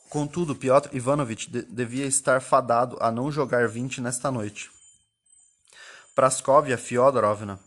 Contudo, 0.08 0.54
Piotr 0.54 0.94
Ivanovitch 0.94 1.48
de 1.48 1.62
devia 1.62 2.06
estar 2.06 2.40
fadado 2.40 2.96
a 3.00 3.10
não 3.10 3.30
jogar 3.30 3.68
vinte 3.68 4.00
nesta 4.00 4.30
noite. 4.30 4.70
Praskovia 6.14 6.78
Fyodorovna, 6.78 7.60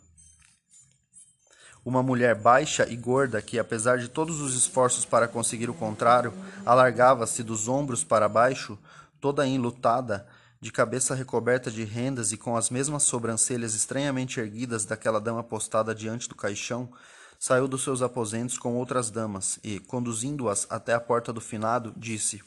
uma 1.83 2.03
mulher 2.03 2.35
baixa 2.35 2.87
e 2.87 2.95
gorda 2.95 3.41
que, 3.41 3.57
apesar 3.57 3.97
de 3.97 4.07
todos 4.07 4.39
os 4.39 4.55
esforços 4.55 5.03
para 5.05 5.27
conseguir 5.27 5.69
o 5.69 5.73
contrário, 5.73 6.33
alargava-se 6.65 7.43
dos 7.43 7.67
ombros 7.67 8.03
para 8.03 8.29
baixo, 8.29 8.77
toda 9.19 9.47
enlutada, 9.47 10.27
de 10.59 10.71
cabeça 10.71 11.15
recoberta 11.15 11.71
de 11.71 11.83
rendas 11.83 12.31
e 12.31 12.37
com 12.37 12.55
as 12.55 12.69
mesmas 12.69 13.01
sobrancelhas 13.03 13.73
estranhamente 13.73 14.39
erguidas 14.39 14.85
daquela 14.85 15.19
dama 15.19 15.43
postada 15.43 15.95
diante 15.95 16.29
do 16.29 16.35
caixão, 16.35 16.87
saiu 17.39 17.67
dos 17.67 17.83
seus 17.83 18.03
aposentos 18.03 18.59
com 18.59 18.75
outras 18.75 19.09
damas 19.09 19.59
e, 19.63 19.79
conduzindo-as 19.79 20.67
até 20.69 20.93
a 20.93 20.99
porta 20.99 21.33
do 21.33 21.41
finado, 21.41 21.91
disse: 21.97 22.43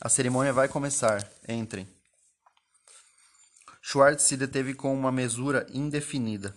A 0.00 0.08
cerimônia 0.08 0.52
vai 0.52 0.68
começar. 0.68 1.28
Entrem. 1.48 1.88
Schwartz 3.82 4.22
se 4.22 4.36
deteve 4.36 4.74
com 4.74 4.94
uma 4.94 5.10
mesura 5.10 5.66
indefinida. 5.72 6.54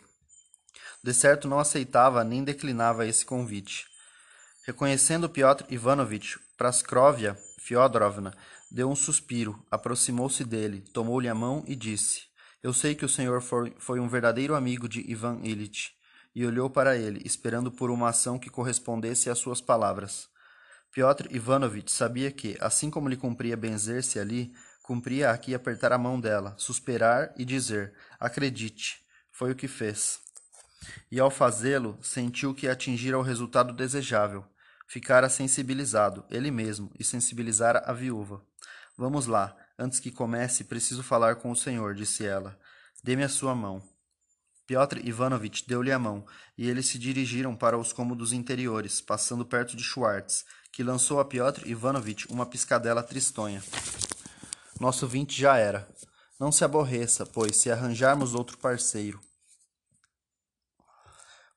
De 1.04 1.14
certo 1.14 1.48
não 1.48 1.60
aceitava 1.60 2.24
nem 2.24 2.44
declinava 2.44 3.08
esse 3.08 3.26
convite. 3.26 3.88
Reconhecendo 4.66 5.30
Piotr 5.30 5.66
Ivanovitch, 5.70 6.36
Praskrovia 6.56 7.36
Fyodorovna 7.60 8.32
deu 8.70 8.90
um 8.90 8.96
suspiro, 8.96 9.66
aproximou-se 9.72 10.44
dele, 10.44 10.82
tomou-lhe 10.94 11.28
a 11.28 11.34
mão 11.34 11.64
e 11.68 11.76
disse: 11.76 12.26
Eu 12.62 12.72
sei 12.72 12.94
que 12.94 13.04
o 13.04 13.10
senhor 13.10 13.42
foi 13.42 14.00
um 14.00 14.08
verdadeiro 14.08 14.56
amigo 14.56 14.88
de 14.88 15.02
Ivan 15.12 15.40
Ilitch. 15.44 15.90
E 16.34 16.46
olhou 16.46 16.70
para 16.70 16.96
ele, 16.96 17.22
esperando 17.26 17.70
por 17.72 17.90
uma 17.92 18.10
ação 18.10 18.40
que 18.40 18.50
correspondesse 18.50 19.30
às 19.30 19.38
suas 19.38 19.60
palavras. 19.60 20.30
Piotr 20.94 21.28
Ivanovitch 21.30 21.90
sabia 21.90 22.32
que, 22.32 22.56
assim 22.62 22.90
como 22.90 23.10
lhe 23.10 23.18
cumpria 23.18 23.58
benzer-se 23.58 24.18
ali, 24.18 24.54
cumpria 24.82 25.32
aqui 25.32 25.54
apertar 25.54 25.92
a 25.92 25.98
mão 25.98 26.20
dela, 26.20 26.54
suspirar 26.58 27.34
e 27.36 27.44
dizer: 27.44 27.94
Acredite. 28.20 29.02
Foi 29.32 29.52
o 29.52 29.56
que 29.56 29.68
fez. 29.68 30.20
E 31.12 31.20
ao 31.20 31.30
fazê-lo, 31.30 31.98
sentiu 32.02 32.54
que 32.54 32.68
atingira 32.68 33.18
o 33.18 33.22
resultado 33.22 33.74
desejável. 33.74 34.46
Ficara 34.88 35.30
sensibilizado, 35.30 36.26
ele 36.30 36.52
mesmo, 36.52 36.92
e 37.00 37.04
sensibilizara 37.04 37.80
a 37.86 37.94
viúva. 37.94 38.42
Vamos 38.98 39.26
lá, 39.26 39.56
antes 39.80 40.00
que 40.00 40.12
comece, 40.12 40.66
preciso 40.66 41.02
falar 41.02 41.36
com 41.38 41.52
o 41.52 41.56
senhor, 41.56 41.96
disse 41.96 42.26
ela. 42.26 42.60
Dê-me 43.04 43.24
a 43.24 43.30
sua 43.30 43.56
mão. 43.56 43.82
Piotr 44.68 45.00
Ivanovitch 45.04 45.64
deu-lhe 45.68 45.92
a 45.92 46.00
mão, 46.00 46.26
e 46.58 46.70
eles 46.70 46.88
se 46.88 46.98
dirigiram 46.98 47.56
para 47.56 47.78
os 47.78 47.92
cômodos 47.92 48.32
interiores, 48.32 49.02
passando 49.02 49.46
perto 49.46 49.76
de 49.76 49.84
Schwartz, 49.84 50.46
que 50.72 50.84
lançou 50.84 51.20
a 51.20 51.26
Piotr 51.26 51.68
Ivanovitch 51.68 52.26
uma 52.30 52.46
piscadela 52.46 53.04
tristonha. 53.04 53.62
Nosso 54.80 55.08
vinte 55.08 55.40
já 55.40 55.58
era. 55.58 55.88
Não 56.40 56.52
se 56.52 56.64
aborreça, 56.64 57.26
pois, 57.26 57.58
se 57.58 57.70
arranjarmos 57.70 58.34
outro 58.34 58.58
parceiro. 58.58 59.20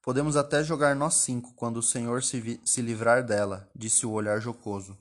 Podemos 0.05 0.37
até 0.37 0.63
jogar 0.63 0.95
nós 0.95 1.15
cinco 1.15 1.55
quando 1.55 1.79
o 1.79 1.83
senhor 1.83 2.23
se, 2.23 2.61
se 2.63 2.83
livrar 2.83 3.25
dela, 3.25 3.67
disse 3.75 4.05
o 4.05 4.11
olhar 4.11 4.39
jocoso. 4.39 4.99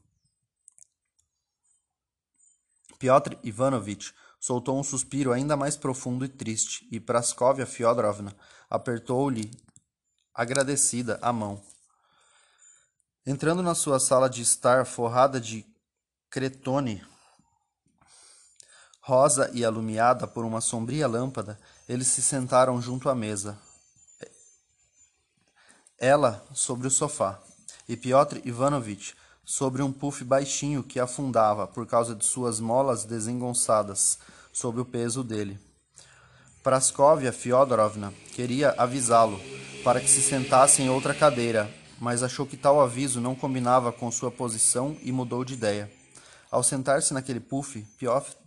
Piotr 2.98 3.38
Ivanovitch 3.44 4.12
soltou 4.40 4.80
um 4.80 4.84
suspiro 4.84 5.34
ainda 5.34 5.58
mais 5.58 5.76
profundo 5.76 6.24
e 6.24 6.30
triste, 6.30 6.88
e 6.90 7.02
Praskovia 7.02 7.66
Fyodorovna 7.66 8.34
apertou-lhe, 8.70 9.52
agradecida, 10.34 11.20
a 11.22 11.34
mão. 11.34 11.62
Entrando 13.26 13.62
na 13.62 13.76
sua 13.76 14.00
sala 14.00 14.30
de 14.30 14.42
estar 14.42 14.86
forrada 14.86 15.38
de 15.38 15.66
cretone 16.30 17.06
rosa 19.02 19.52
e 19.54 19.66
alumiada 19.66 20.26
por 20.26 20.46
uma 20.46 20.62
sombria 20.62 21.08
lâmpada, 21.08 21.60
eles 21.90 22.08
se 22.08 22.22
sentaram 22.22 22.82
junto 22.82 23.10
à 23.10 23.16
mesa, 23.16 23.60
ela 26.04 26.46
sobre 26.54 26.86
o 26.86 26.92
sofá, 26.92 27.40
e 27.88 27.96
Piotr 27.96 28.42
Ivanovitch 28.44 29.14
sobre 29.46 29.82
um 29.82 29.90
puff 29.90 30.22
baixinho 30.26 30.84
que 30.84 31.00
afundava 31.00 31.66
por 31.66 31.88
causa 31.88 32.14
de 32.14 32.26
suas 32.26 32.60
molas 32.60 33.06
desengonçadas 33.06 34.20
sob 34.52 34.82
o 34.82 34.86
peso 34.86 35.24
dele. 35.24 35.58
Praskovia 36.62 37.32
Fyodorovna 37.32 38.14
queria 38.34 38.72
avisá-lo 38.78 39.40
para 39.82 40.02
que 40.02 40.10
se 40.10 40.22
sentasse 40.22 40.82
em 40.82 40.90
outra 40.90 41.14
cadeira, 41.14 41.74
mas 42.02 42.22
achou 42.22 42.46
que 42.46 42.58
tal 42.58 42.82
aviso 42.82 43.22
não 43.22 43.34
combinava 43.34 43.90
com 43.94 44.12
sua 44.12 44.30
posição 44.30 44.98
e 45.02 45.10
mudou 45.10 45.46
de 45.46 45.54
ideia. 45.54 45.90
Ao 46.52 46.62
sentar-se 46.62 47.14
naquele 47.14 47.40
puff, 47.40 47.82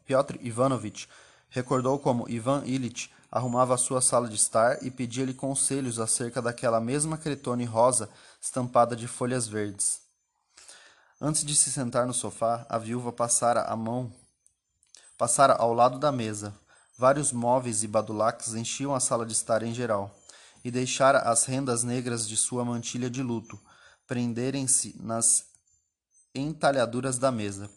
Piotr 0.05 0.37
Ivanovitch 0.43 1.07
recordou 1.49 1.99
como 1.99 2.29
Ivan 2.29 2.65
Ilitch 2.67 3.09
arrumava 3.37 3.75
a 3.75 3.78
sua 3.78 4.00
sala 4.00 4.31
de 4.31 4.35
estar 4.35 4.83
e 4.83 4.90
pedia-lhe 4.90 5.35
conselhos 5.35 6.00
acerca 6.00 6.40
daquela 6.40 6.81
mesma 6.81 7.19
cretone 7.19 7.66
rosa 7.66 8.09
estampada 8.40 8.97
de 8.97 9.07
folhas 9.07 9.47
verdes. 9.47 10.00
Antes 11.21 11.45
de 11.45 11.55
se 11.55 11.71
sentar 11.71 12.07
no 12.07 12.14
sofá, 12.14 12.64
a 12.66 12.78
viúva 12.78 13.12
passara 13.12 13.61
a 13.64 13.76
mão 13.76 14.11
passara 15.19 15.52
ao 15.52 15.75
lado 15.75 15.99
da 15.99 16.11
mesa. 16.11 16.55
Vários 16.97 17.31
móveis 17.31 17.83
e 17.83 17.87
badulaques 17.87 18.55
enchiam 18.55 18.95
a 18.95 19.00
sala 19.00 19.26
de 19.26 19.33
estar 19.33 19.62
em 19.62 19.75
geral, 19.75 20.11
e 20.64 20.71
deixara 20.71 21.19
as 21.19 21.45
rendas 21.45 21.83
negras 21.83 22.26
de 22.26 22.38
sua 22.38 22.64
mantilha 22.64 23.11
de 23.11 23.23
luto 23.23 23.61
prenderem-se 24.07 24.97
nas 24.99 25.45
entalhaduras 26.35 27.19
da 27.19 27.31
mesa. 27.31 27.69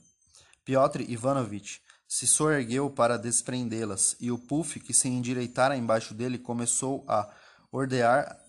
Piotr 0.64 1.02
Ivanovitch 1.02 1.80
se 2.10 2.26
soergueu 2.26 2.90
para 2.90 3.20
desprendê-las, 3.20 4.16
e 4.20 4.32
o 4.32 4.38
puff 4.40 4.80
que 4.80 4.96
se 4.96 5.08
endireitara 5.08 5.78
embaixo 5.78 6.12
dele 6.16 6.40
começou 6.40 7.06
a 7.08 7.30
ordear 7.72 8.44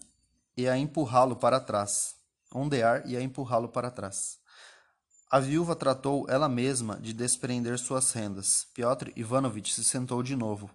e 0.57 0.67
a 0.67 0.79
empurrá-lo 0.79 1.37
para 1.37 1.61
trás. 1.61 2.15
Ondear 2.51 3.07
e 3.07 3.19
a 3.19 3.21
empurrá-lo 3.21 3.69
para 3.69 3.91
trás. 3.91 4.39
A 5.31 5.39
viúva 5.39 5.77
tratou 5.77 6.27
ela 6.27 6.49
mesma 6.49 6.99
de 6.99 7.13
desprender 7.13 7.79
suas 7.79 8.11
rendas. 8.13 8.67
Piotr 8.73 9.13
Ivanovitch 9.15 9.73
se 9.73 9.85
sentou 9.85 10.23
de 10.23 10.35
novo, 10.35 10.71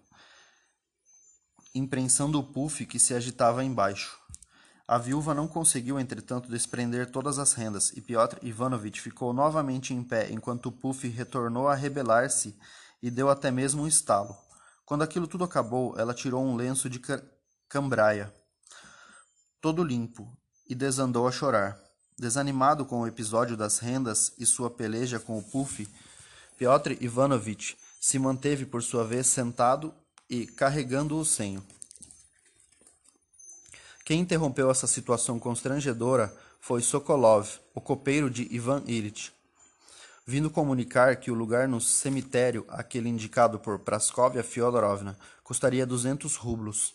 imprensando 1.74 2.40
o 2.40 2.44
puff 2.44 2.86
que 2.86 3.00
se 3.00 3.16
agitava 3.16 3.64
embaixo. 3.64 4.16
A 4.88 5.00
viúva 5.00 5.34
não 5.34 5.48
conseguiu, 5.48 6.00
entretanto, 6.00 6.48
desprender 6.48 7.10
todas 7.10 7.40
as 7.40 7.54
rendas, 7.54 7.92
e 7.96 8.02
Piotr 8.02 8.38
Ivanovitch 8.44 9.00
ficou 9.00 9.34
novamente 9.34 9.94
em 9.96 10.04
pé 10.04 10.30
enquanto 10.32 10.72
Puff 10.72 11.08
retornou 11.08 11.68
a 11.68 11.74
rebelar-se 11.74 12.56
e 13.02 13.10
deu 13.10 13.28
até 13.30 13.50
mesmo 13.50 13.82
um 13.82 13.88
estalo. 13.88 14.38
Quando 14.86 15.02
aquilo 15.02 15.28
tudo 15.28 15.44
acabou, 15.44 15.98
ela 15.98 16.14
tirou 16.14 16.46
um 16.46 16.56
lenço 16.56 16.88
de 16.88 17.02
cambraia, 17.68 18.32
todo 19.60 19.84
limpo, 19.84 20.32
e 20.70 20.76
desandou 20.76 21.28
a 21.28 21.32
chorar. 21.32 21.80
Desanimado 22.18 22.86
com 22.86 23.02
o 23.02 23.08
episódio 23.08 23.58
das 23.58 23.80
rendas 23.80 24.34
e 24.38 24.46
sua 24.46 24.70
peleja 24.70 25.20
com 25.20 25.38
o 25.38 25.44
Puff, 25.44 25.88
Piotr 26.58 26.92
Ivanovitch 27.02 27.74
se 28.00 28.20
manteve 28.20 28.66
por 28.66 28.84
sua 28.84 29.04
vez 29.04 29.26
sentado 29.26 29.92
e 30.30 30.46
carregando 30.46 31.18
o 31.18 31.26
senho. 31.26 31.66
Quem 34.06 34.20
interrompeu 34.20 34.70
essa 34.70 34.86
situação 34.86 35.40
constrangedora 35.40 36.32
foi 36.62 36.80
Sokolov, 36.84 37.50
o 37.74 37.82
copeiro 37.82 38.30
de 38.30 38.48
Ivan 38.52 38.84
Ilitch. 38.86 39.32
Vindo 40.28 40.48
comunicar 40.52 41.16
que 41.16 41.32
o 41.32 41.34
lugar 41.34 41.68
no 41.68 41.82
cemitério, 41.82 42.64
aquele 42.70 43.10
indicado 43.10 43.58
por 43.58 43.80
Praskovia 43.80 44.44
Fyodorovna, 44.44 45.18
custaria 45.44 45.88
duzentos 45.88 46.36
rublos. 46.36 46.94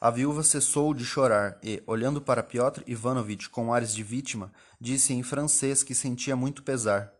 A 0.00 0.08
viúva 0.08 0.44
cessou 0.44 0.94
de 0.94 1.04
chorar 1.04 1.58
e, 1.64 1.82
olhando 1.84 2.20
para 2.20 2.44
Piotr 2.44 2.84
Ivanovitch 2.86 3.48
com 3.48 3.74
ares 3.74 3.92
de 3.92 4.04
vítima, 4.04 4.52
disse 4.80 5.12
em 5.12 5.24
francês 5.24 5.82
que 5.82 5.96
sentia 5.96 6.36
muito 6.36 6.62
pesar. 6.62 7.12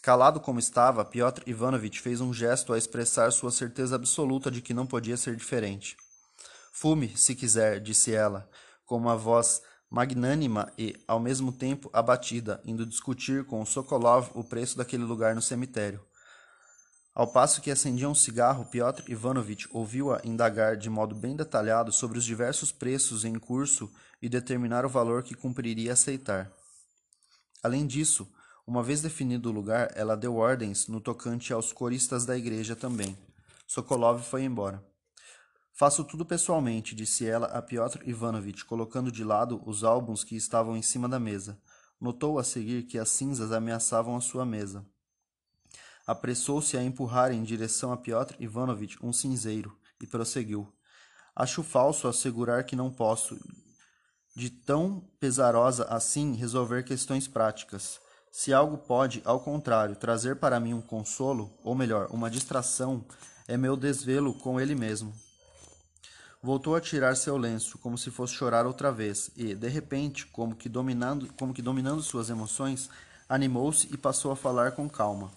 Calado 0.00 0.40
como 0.40 0.58
estava, 0.58 1.04
Piotr 1.04 1.42
Ivanovitch 1.46 2.00
fez 2.00 2.22
um 2.22 2.32
gesto 2.32 2.72
a 2.72 2.78
expressar 2.78 3.30
sua 3.32 3.50
certeza 3.50 3.96
absoluta 3.96 4.50
de 4.50 4.62
que 4.62 4.72
não 4.72 4.86
podia 4.86 5.18
ser 5.18 5.36
diferente. 5.36 5.94
Fume, 6.72 7.14
se 7.18 7.34
quiser, 7.34 7.80
disse 7.80 8.14
ela, 8.14 8.48
com 8.88 8.96
uma 8.96 9.16
voz 9.16 9.62
magnânima 9.90 10.72
e, 10.76 10.96
ao 11.06 11.20
mesmo 11.20 11.52
tempo, 11.52 11.90
abatida, 11.92 12.60
indo 12.64 12.86
discutir 12.86 13.44
com 13.44 13.64
Sokolov 13.64 14.30
o 14.34 14.42
preço 14.42 14.76
daquele 14.78 15.04
lugar 15.04 15.34
no 15.34 15.42
cemitério. 15.42 16.00
Ao 17.14 17.26
passo 17.26 17.60
que 17.60 17.70
acendia 17.70 18.08
um 18.08 18.14
cigarro, 18.14 18.64
Piotr 18.64 19.02
Ivanovitch 19.10 19.66
ouviu-a 19.70 20.20
indagar 20.24 20.76
de 20.76 20.88
modo 20.88 21.14
bem 21.14 21.36
detalhado 21.36 21.92
sobre 21.92 22.16
os 22.16 22.24
diversos 22.24 22.72
preços 22.72 23.24
em 23.24 23.38
curso 23.38 23.90
e 24.22 24.28
determinar 24.28 24.86
o 24.86 24.88
valor 24.88 25.22
que 25.22 25.34
cumpriria 25.34 25.92
aceitar. 25.92 26.50
Além 27.62 27.86
disso, 27.86 28.26
uma 28.66 28.82
vez 28.82 29.02
definido 29.02 29.50
o 29.50 29.52
lugar, 29.52 29.90
ela 29.94 30.16
deu 30.16 30.36
ordens 30.36 30.86
no 30.86 31.00
tocante 31.00 31.52
aos 31.52 31.72
coristas 31.72 32.24
da 32.24 32.36
igreja 32.36 32.74
também. 32.74 33.18
Sokolov 33.66 34.22
foi 34.22 34.44
embora. 34.44 34.82
Faço 35.78 36.02
tudo 36.02 36.26
pessoalmente, 36.26 36.92
disse 36.92 37.24
ela 37.24 37.46
a 37.46 37.62
Piotr 37.62 38.02
Ivanovitch, 38.04 38.64
colocando 38.64 39.12
de 39.12 39.22
lado 39.22 39.62
os 39.64 39.84
álbuns 39.84 40.24
que 40.24 40.34
estavam 40.34 40.76
em 40.76 40.82
cima 40.82 41.08
da 41.08 41.20
mesa. 41.20 41.56
Notou 42.00 42.36
a 42.36 42.42
seguir 42.42 42.82
que 42.82 42.98
as 42.98 43.10
cinzas 43.10 43.52
ameaçavam 43.52 44.16
a 44.16 44.20
sua 44.20 44.44
mesa. 44.44 44.84
Apressou-se 46.04 46.76
a 46.76 46.82
empurrar 46.82 47.30
em 47.30 47.44
direção 47.44 47.92
a 47.92 47.96
Piotr 47.96 48.34
Ivanovitch 48.40 48.96
um 49.00 49.12
cinzeiro 49.12 49.78
e 50.02 50.06
prosseguiu. 50.06 50.66
Acho 51.32 51.62
falso 51.62 52.08
assegurar 52.08 52.64
que 52.64 52.74
não 52.74 52.90
posso, 52.90 53.38
de 54.34 54.50
tão 54.50 55.08
pesarosa 55.20 55.84
assim, 55.84 56.34
resolver 56.34 56.82
questões 56.82 57.28
práticas. 57.28 58.00
Se 58.32 58.52
algo 58.52 58.78
pode, 58.78 59.22
ao 59.24 59.38
contrário, 59.38 59.94
trazer 59.94 60.40
para 60.40 60.58
mim 60.58 60.74
um 60.74 60.82
consolo, 60.82 61.56
ou 61.62 61.76
melhor, 61.76 62.08
uma 62.10 62.28
distração, 62.28 63.06
é 63.46 63.56
meu 63.56 63.76
desvelo 63.76 64.34
com 64.34 64.60
ele 64.60 64.74
mesmo. 64.74 65.14
Voltou 66.40 66.76
a 66.76 66.80
tirar 66.80 67.16
seu 67.16 67.36
lenço, 67.36 67.78
como 67.78 67.98
se 67.98 68.12
fosse 68.12 68.34
chorar 68.34 68.64
outra 68.64 68.92
vez, 68.92 69.30
e, 69.36 69.54
de 69.54 69.68
repente, 69.68 70.24
como 70.26 70.54
que 70.54 70.68
dominando, 70.68 71.28
como 71.36 71.52
que 71.52 71.60
dominando 71.60 72.00
suas 72.00 72.30
emoções, 72.30 72.88
animou-se 73.28 73.88
e 73.92 73.96
passou 73.96 74.30
a 74.30 74.36
falar 74.36 74.72
com 74.72 74.88
calma. 74.88 75.32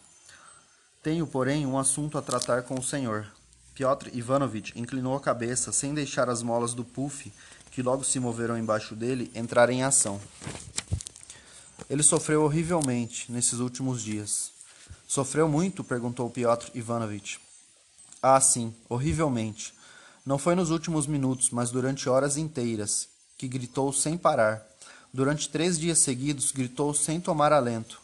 Tenho, 1.02 1.26
porém, 1.26 1.66
um 1.66 1.80
assunto 1.80 2.20
a 2.20 2.22
tratar 2.22 2.62
com 2.62 2.76
o 2.76 2.84
senhor. 2.84 3.26
Piotr 3.74 4.10
Ivanovitch 4.14 4.76
inclinou 4.76 5.16
a 5.16 5.20
cabeça, 5.20 5.72
sem 5.72 5.92
deixar 5.92 6.30
as 6.30 6.44
molas 6.44 6.76
do 6.76 6.86
puff, 6.86 7.34
que 7.72 7.82
logo 7.82 8.04
se 8.04 8.20
moveram 8.20 8.56
embaixo 8.56 8.96
dele, 8.96 9.32
entrar 9.34 9.72
em 9.72 9.84
ação. 9.84 10.22
Ele 11.90 12.04
sofreu 12.04 12.44
horrivelmente 12.44 13.32
nesses 13.32 13.60
últimos 13.60 14.04
dias. 14.04 14.52
Sofreu 15.08 15.48
muito? 15.50 15.84
perguntou 15.84 16.30
Piotr 16.30 16.70
Ivanovitch. 16.76 17.38
Ah, 18.22 18.40
sim, 18.40 18.74
horrivelmente. 18.88 19.74
Não 20.26 20.38
foi 20.38 20.56
nos 20.56 20.70
últimos 20.70 21.08
minutos, 21.08 21.50
mas 21.50 21.72
durante 21.72 22.08
horas 22.08 22.38
inteiras, 22.38 23.08
que 23.38 23.48
gritou 23.48 23.92
sem 23.92 24.18
parar. 24.18 24.64
Durante 25.14 25.50
três 25.50 25.80
dias 25.80 26.00
seguidos, 26.00 26.52
gritou 26.52 26.94
sem 26.94 27.20
tomar 27.20 27.52
alento. 27.52 28.00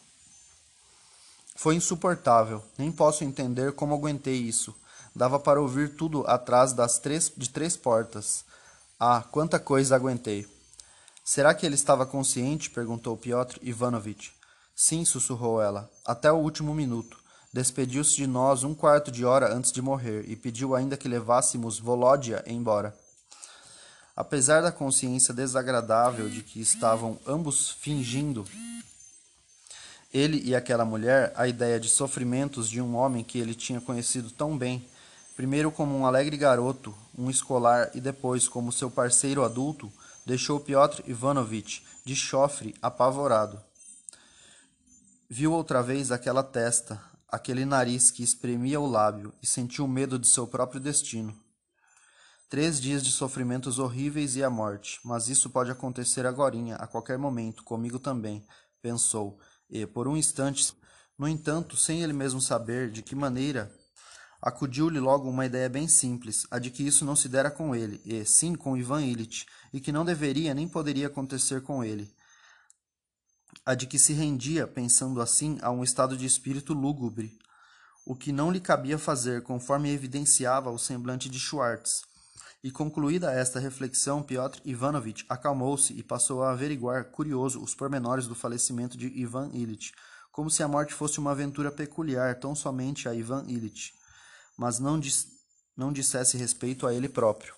Foi 1.56 1.76
insuportável. 1.76 2.64
Nem 2.78 2.92
posso 2.92 3.24
entender 3.24 3.72
como 3.74 3.96
aguentei 3.96 4.36
isso. 4.36 4.76
Dava 5.16 5.40
para 5.40 5.62
ouvir 5.62 5.96
tudo 5.96 6.24
atrás 6.28 6.74
das 6.74 7.00
três, 7.00 7.32
de 7.36 7.50
três 7.50 7.76
portas. 7.76 8.46
Ah, 9.00 9.24
quanta 9.32 9.60
coisa 9.60 9.96
aguentei. 9.96 10.48
Será 11.24 11.54
que 11.54 11.66
ele 11.66 11.76
estava 11.76 12.06
consciente? 12.06 12.70
perguntou 12.70 13.18
Piotr 13.18 13.58
Ivanovitch. 13.62 14.30
Sim, 14.76 15.04
sussurrou 15.06 15.62
ela, 15.62 15.90
até 16.06 16.32
o 16.32 16.38
último 16.38 16.74
minuto. 16.74 17.18
Despediu-se 17.58 18.16
de 18.16 18.28
nós 18.28 18.64
um 18.64 18.76
quarto 18.76 19.12
de 19.12 19.26
hora 19.26 19.52
antes 19.52 19.72
de 19.72 19.82
morrer 19.82 20.26
e 20.28 20.36
pediu 20.36 20.76
ainda 20.76 20.96
que 20.96 21.08
levássemos 21.08 21.80
Volódia 21.80 22.44
embora. 22.46 22.96
Apesar 24.16 24.62
da 24.62 24.72
consciência 24.72 25.34
desagradável 25.34 26.30
de 26.30 26.44
que 26.44 26.62
estavam 26.62 27.18
ambos 27.26 27.72
fingindo, 27.72 28.46
ele 30.14 30.40
e 30.46 30.56
aquela 30.56 30.86
mulher, 30.86 31.34
a 31.36 31.48
ideia 31.48 31.80
de 31.80 31.90
sofrimentos 31.90 32.70
de 32.70 32.80
um 32.80 32.96
homem 32.96 33.24
que 33.24 33.40
ele 33.40 33.56
tinha 33.56 33.82
conhecido 33.82 34.30
tão 34.30 34.56
bem, 34.56 34.88
primeiro 35.36 35.72
como 35.72 35.98
um 35.98 36.06
alegre 36.06 36.38
garoto, 36.38 36.94
um 37.18 37.28
escolar 37.28 37.90
e 37.96 38.00
depois 38.00 38.48
como 38.48 38.72
seu 38.72 38.92
parceiro 38.92 39.44
adulto, 39.44 39.92
deixou 40.24 40.60
Piotr 40.60 41.02
Ivanovitch 41.08 41.82
de 42.06 42.16
chofre 42.16 42.76
apavorado. 42.84 43.60
Viu 45.28 45.52
outra 45.54 45.82
vez 45.82 46.12
aquela 46.12 46.44
testa, 46.44 47.02
aquele 47.30 47.66
nariz 47.66 48.10
que 48.10 48.24
espremia 48.24 48.80
o 48.80 48.88
lábio 48.88 49.34
e 49.44 49.48
sentiu 49.48 49.88
medo 49.88 50.18
de 50.18 50.28
seu 50.28 50.48
próprio 50.48 50.80
destino. 50.80 51.38
Três 52.50 52.80
dias 52.80 53.04
de 53.04 53.12
sofrimentos 53.12 53.78
horríveis 53.78 54.38
e 54.38 54.44
a 54.44 54.50
morte, 54.50 55.00
mas 55.04 55.28
isso 55.28 55.50
pode 55.50 55.70
acontecer 55.70 56.26
agorinha, 56.26 56.78
a 56.78 56.88
qualquer 56.88 57.18
momento, 57.18 57.64
comigo 57.64 58.00
também, 58.00 58.46
pensou, 58.82 59.38
e, 59.70 59.86
por 59.86 60.08
um 60.08 60.16
instante, 60.16 60.74
no 61.18 61.28
entanto, 61.28 61.76
sem 61.76 62.02
ele 62.02 62.14
mesmo 62.14 62.40
saber 62.40 62.90
de 62.90 63.02
que 63.02 63.16
maneira, 63.16 63.70
acudiu-lhe 64.42 65.00
logo 65.00 65.30
uma 65.30 65.46
ideia 65.46 65.68
bem 65.68 65.90
simples, 65.90 66.48
a 66.50 66.58
de 66.58 66.72
que 66.72 66.88
isso 66.88 67.04
não 67.04 67.18
se 67.18 67.28
dera 67.28 67.52
com 67.52 67.76
ele, 67.76 68.02
e 68.06 68.24
sim 68.24 68.56
com 68.56 68.78
Ivan 68.78 69.02
Illich, 69.02 69.46
e 69.74 69.82
que 69.82 69.92
não 69.92 70.06
deveria 70.06 70.54
nem 70.54 70.70
poderia 70.70 71.08
acontecer 71.08 71.62
com 71.62 71.84
ele 71.84 72.16
a 73.66 73.76
de 73.76 73.86
que 73.86 74.00
se 74.00 74.14
rendia, 74.14 74.68
pensando 74.68 75.22
assim, 75.22 75.58
a 75.62 75.72
um 75.72 75.84
estado 75.84 76.18
de 76.18 76.26
espírito 76.26 76.74
lúgubre, 76.74 77.38
o 78.06 78.16
que 78.16 78.32
não 78.32 78.50
lhe 78.50 78.60
cabia 78.60 78.98
fazer, 78.98 79.44
conforme 79.44 79.92
evidenciava 79.92 80.72
o 80.72 80.78
semblante 80.78 81.30
de 81.30 81.40
Schwartz. 81.40 82.04
E 82.64 82.72
concluída 82.72 83.32
esta 83.32 83.60
reflexão, 83.60 84.24
Piotr 84.24 84.62
Ivanovitch 84.66 85.24
acalmou-se 85.30 85.94
e 85.94 86.02
passou 86.02 86.44
a 86.44 86.52
averiguar, 86.52 87.06
curioso, 87.12 87.62
os 87.62 87.76
pormenores 87.76 88.28
do 88.28 88.34
falecimento 88.34 88.98
de 88.98 89.08
Ivan 89.08 89.50
Ilitch, 89.54 89.92
como 90.32 90.50
se 90.50 90.64
a 90.64 90.68
morte 90.68 90.94
fosse 90.94 91.20
uma 91.20 91.32
aventura 91.32 91.72
peculiar 91.72 92.40
tão 92.40 92.56
somente 92.56 93.10
a 93.10 93.14
Ivan 93.14 93.44
Ilitch, 93.48 93.92
mas 94.58 94.80
não, 94.80 95.00
dis 95.00 95.28
não 95.76 95.92
dissesse 95.92 96.38
respeito 96.38 96.88
a 96.88 96.94
ele 96.94 97.10
próprio. 97.10 97.54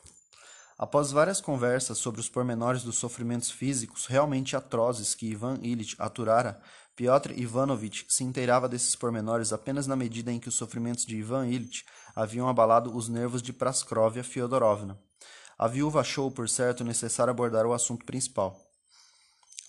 Após 0.79 1.11
várias 1.11 1.41
conversas 1.41 1.97
sobre 1.97 2.21
os 2.21 2.29
pormenores 2.29 2.83
dos 2.83 2.95
sofrimentos 2.95 3.51
físicos 3.51 4.05
realmente 4.05 4.55
atrozes 4.55 5.13
que 5.13 5.25
Ivan 5.25 5.59
Illich 5.61 5.93
aturara, 5.99 6.57
Piotr 6.95 7.31
Ivanovitch 7.37 8.05
se 8.07 8.23
inteirava 8.23 8.69
desses 8.69 8.95
pormenores 8.95 9.51
apenas 9.51 9.87
na 9.87 9.97
medida 9.97 10.31
em 10.31 10.39
que 10.39 10.47
os 10.47 10.55
sofrimentos 10.55 11.05
de 11.05 11.17
Ivan 11.17 11.47
Illich 11.47 11.83
haviam 12.15 12.47
abalado 12.47 12.95
os 12.95 13.09
nervos 13.09 13.41
de 13.41 13.51
Praskrovia 13.51 14.23
Fyodorovna. 14.23 14.97
A 15.57 15.67
viúva 15.67 15.99
achou, 15.99 16.31
por 16.31 16.47
certo, 16.47 16.81
necessário 16.81 17.31
abordar 17.31 17.65
o 17.65 17.73
assunto 17.73 18.05
principal. 18.05 18.57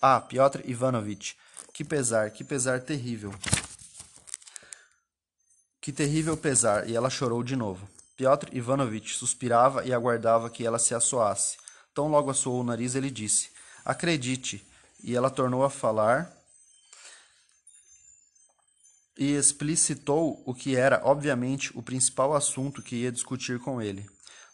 Ah, 0.01 0.21
Piotr 0.21 0.61
Ivanovitch, 0.63 1.33
que 1.73 1.83
pesar, 1.83 2.31
que 2.31 2.45
pesar 2.45 2.79
terrível. 2.79 3.33
Que 5.81 5.91
terrível 5.91 6.37
pesar, 6.37 6.89
e 6.89 6.95
ela 6.95 7.09
chorou 7.09 7.43
de 7.43 7.57
novo. 7.57 7.85
Piotr 8.21 8.55
Ivanovitch 8.55 9.15
suspirava 9.15 9.83
e 9.83 9.91
aguardava 9.91 10.47
que 10.47 10.63
ela 10.63 10.77
se 10.77 10.93
assoasse. 10.93 11.57
Tão 11.91 12.07
logo 12.07 12.29
assoou 12.29 12.61
o 12.61 12.63
nariz, 12.63 12.93
ele 12.93 13.09
disse: 13.09 13.49
Acredite. 13.83 14.63
E 15.03 15.15
ela 15.15 15.31
tornou 15.31 15.63
a 15.63 15.71
falar 15.71 16.31
e 19.17 19.31
explicitou 19.31 20.43
o 20.45 20.53
que 20.53 20.75
era, 20.75 21.01
obviamente, 21.03 21.75
o 21.75 21.81
principal 21.81 22.35
assunto 22.35 22.83
que 22.83 22.97
ia 22.97 23.11
discutir 23.11 23.59
com 23.59 23.81
ele. 23.81 24.07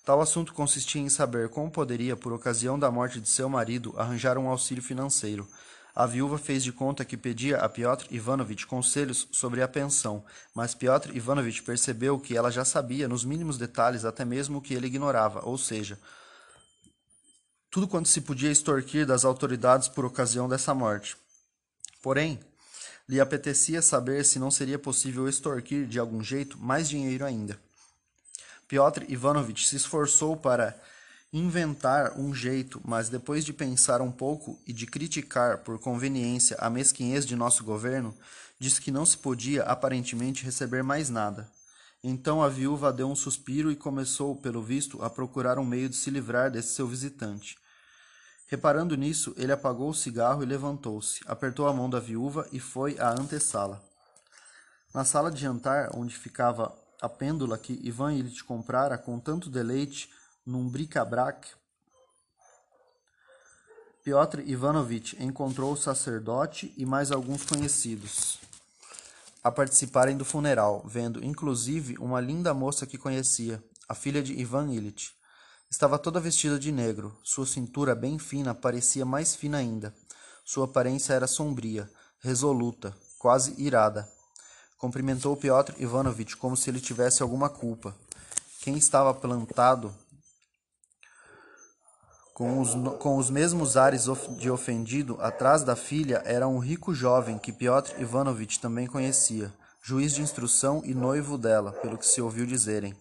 Tal 0.06 0.21
assunto 0.21 0.53
consistia 0.53 1.01
em 1.01 1.10
saber 1.10 1.49
como 1.49 1.69
poderia, 1.69 2.15
por 2.15 2.32
ocasião 2.32 2.80
da 2.80 2.89
morte 2.89 3.19
de 3.19 3.27
seu 3.27 3.49
marido, 3.49 3.93
arranjar 3.97 4.38
um 4.38 4.47
auxílio 4.47 4.82
financeiro. 4.82 5.45
A 6.00 6.06
viúva 6.06 6.38
fez 6.38 6.64
de 6.64 6.72
conta 6.72 7.04
que 7.04 7.18
pedia 7.18 7.58
a 7.58 7.68
Piotr 7.68 8.06
Ivanovitch 8.12 8.66
conselhos 8.66 9.28
sobre 9.32 9.64
a 9.64 9.68
pensão, 9.68 10.24
mas 10.54 10.76
Piotr 10.76 11.10
Ivanovitch 11.10 11.64
percebeu 11.64 12.20
que 12.20 12.38
ela 12.38 12.52
já 12.52 12.64
sabia, 12.64 13.08
nos 13.08 13.26
mínimos 13.26 13.58
detalhes, 13.58 14.06
até 14.06 14.24
mesmo 14.24 14.60
o 14.60 14.62
que 14.62 14.76
ele 14.76 14.86
ignorava, 14.86 15.44
ou 15.44 15.58
seja, 15.58 15.98
tudo 17.72 17.88
quanto 17.88 18.10
se 18.10 18.22
podia 18.22 18.52
extorquir 18.52 19.08
das 19.08 19.26
autoridades 19.26 19.88
por 19.88 20.06
ocasião 20.06 20.48
dessa 20.48 20.72
morte. 20.72 21.18
Porém, 22.00 22.40
lhe 23.10 23.20
apetecia 23.20 23.82
saber 23.82 24.24
se 24.24 24.38
não 24.38 24.52
seria 24.52 24.78
possível 24.78 25.28
extorquir 25.28 25.88
de 25.88 25.98
algum 25.98 26.24
jeito 26.24 26.60
mais 26.60 26.88
dinheiro 26.88 27.26
ainda. 27.26 27.60
Piotr 28.68 29.04
Ivanovich 29.10 29.68
se 29.68 29.78
esforçou 29.78 30.38
para 30.38 30.80
inventar 31.32 32.18
um 32.18 32.34
jeito, 32.34 32.82
mas 32.86 33.10
depois 33.10 33.44
de 33.44 33.52
pensar 33.52 34.02
um 34.02 34.12
pouco 34.12 34.60
e 34.66 34.72
de 34.72 34.86
criticar 34.86 35.60
por 35.60 35.80
conveniência 35.80 36.56
a 36.60 36.70
mesquinhez 36.70 37.26
de 37.26 37.36
nosso 37.36 37.63
governo, 37.63 38.16
disse 38.60 38.82
que 38.82 38.92
não 38.92 39.06
se 39.06 39.18
podia 39.18 39.63
aparentemente 39.63 40.44
receber 40.44 40.84
mais 40.84 41.10
nada. 41.10 41.50
Então 42.04 42.42
a 42.42 42.48
viúva 42.48 42.94
deu 42.94 43.10
um 43.10 43.16
suspiro 43.16 43.72
e 43.72 43.76
começou, 43.76 44.36
pelo 44.36 44.62
visto, 44.62 45.04
a 45.04 45.10
procurar 45.10 45.60
um 45.60 45.66
meio 45.66 45.90
de 45.90 45.96
se 45.96 46.10
livrar 46.10 46.50
desse 46.50 46.74
seu 46.74 46.88
visitante. 46.88 47.58
Reparando 48.48 48.96
nisso, 48.96 49.34
ele 49.36 49.52
apagou 49.52 49.90
o 49.90 49.96
cigarro 49.96 50.42
e 50.42 50.46
levantou-se, 50.46 51.20
apertou 51.26 51.68
a 51.68 51.74
mão 51.74 51.90
da 51.90 52.00
viúva 52.00 52.48
e 52.52 52.60
foi 52.60 52.98
à 52.98 53.12
antessala. 53.12 53.84
Na 54.94 55.04
sala 55.04 55.30
de 55.30 55.42
jantar, 55.42 55.90
onde 55.94 56.16
ficava 56.16 56.74
a 57.02 57.10
pêndula 57.10 57.58
que 57.58 57.80
Ivan 57.84 58.13
Illich 58.13 58.44
comprara 58.44 58.98
com 58.98 59.20
tanto 59.20 59.50
deleite 59.50 60.10
num 60.48 60.70
bric-a-brac, 60.70 61.50
Piotr 64.02 64.40
Ivanovich 64.40 65.22
encontrou 65.22 65.74
o 65.74 65.78
sacerdote 65.78 66.74
e 66.78 66.86
mais 66.86 67.12
alguns 67.12 67.44
conhecidos 67.44 68.40
a 69.44 69.52
participarem 69.52 70.18
do 70.18 70.26
funeral, 70.26 70.84
vendo 70.86 71.24
inclusive 71.24 71.98
uma 72.00 72.20
linda 72.20 72.54
moça 72.54 72.86
que 72.86 72.98
conhecia, 72.98 73.64
a 73.88 73.94
filha 73.94 74.22
de 74.22 74.34
Ivan 74.34 74.72
Illich. 74.74 75.14
Estava 75.70 75.98
toda 75.98 76.20
vestida 76.20 76.60
de 76.60 76.72
negro, 76.72 77.18
sua 77.24 77.46
cintura 77.46 77.96
bem 77.96 78.18
fina 78.18 78.54
parecia 78.54 79.06
mais 79.06 79.36
fina 79.36 79.58
ainda. 79.58 79.94
Sua 80.44 80.66
aparência 80.66 81.14
era 81.14 81.28
sombria, 81.28 81.90
resoluta, 82.20 82.94
quase 83.18 83.54
irada. 83.58 84.10
Cumprimentou 84.78 85.36
Piotr 85.38 85.74
Ivanovich 85.78 86.36
como 86.36 86.58
se 86.58 86.70
ele 86.70 86.82
tivesse 86.82 87.22
alguma 87.22 87.50
culpa. 87.50 87.96
Quem 88.62 88.76
estava 88.78 89.14
plantado 89.14 89.96
com 92.38 92.62
os, 92.62 92.76
com 93.00 93.17
os 93.17 93.32
mesmos 93.32 93.76
ares 93.76 94.06
de 94.38 94.52
ofendido 94.52 95.17
atrás 95.19 95.63
da 95.63 95.76
filha 95.76 96.21
era 96.23 96.47
um 96.47 96.60
rico 96.60 96.93
jovem 96.93 97.39
que 97.39 97.52
Piotr 97.52 98.00
Ivanovich 98.00 98.60
também 98.60 98.86
conhecia, 98.86 99.52
juiz 99.82 100.13
de 100.13 100.21
instrução 100.21 100.84
e 100.86 100.93
noivo 100.93 101.36
dela, 101.36 101.71
pelo 101.71 101.97
que 101.97 102.06
se 102.06 102.21
ouviu 102.21 102.45
dizerem. 102.45 102.95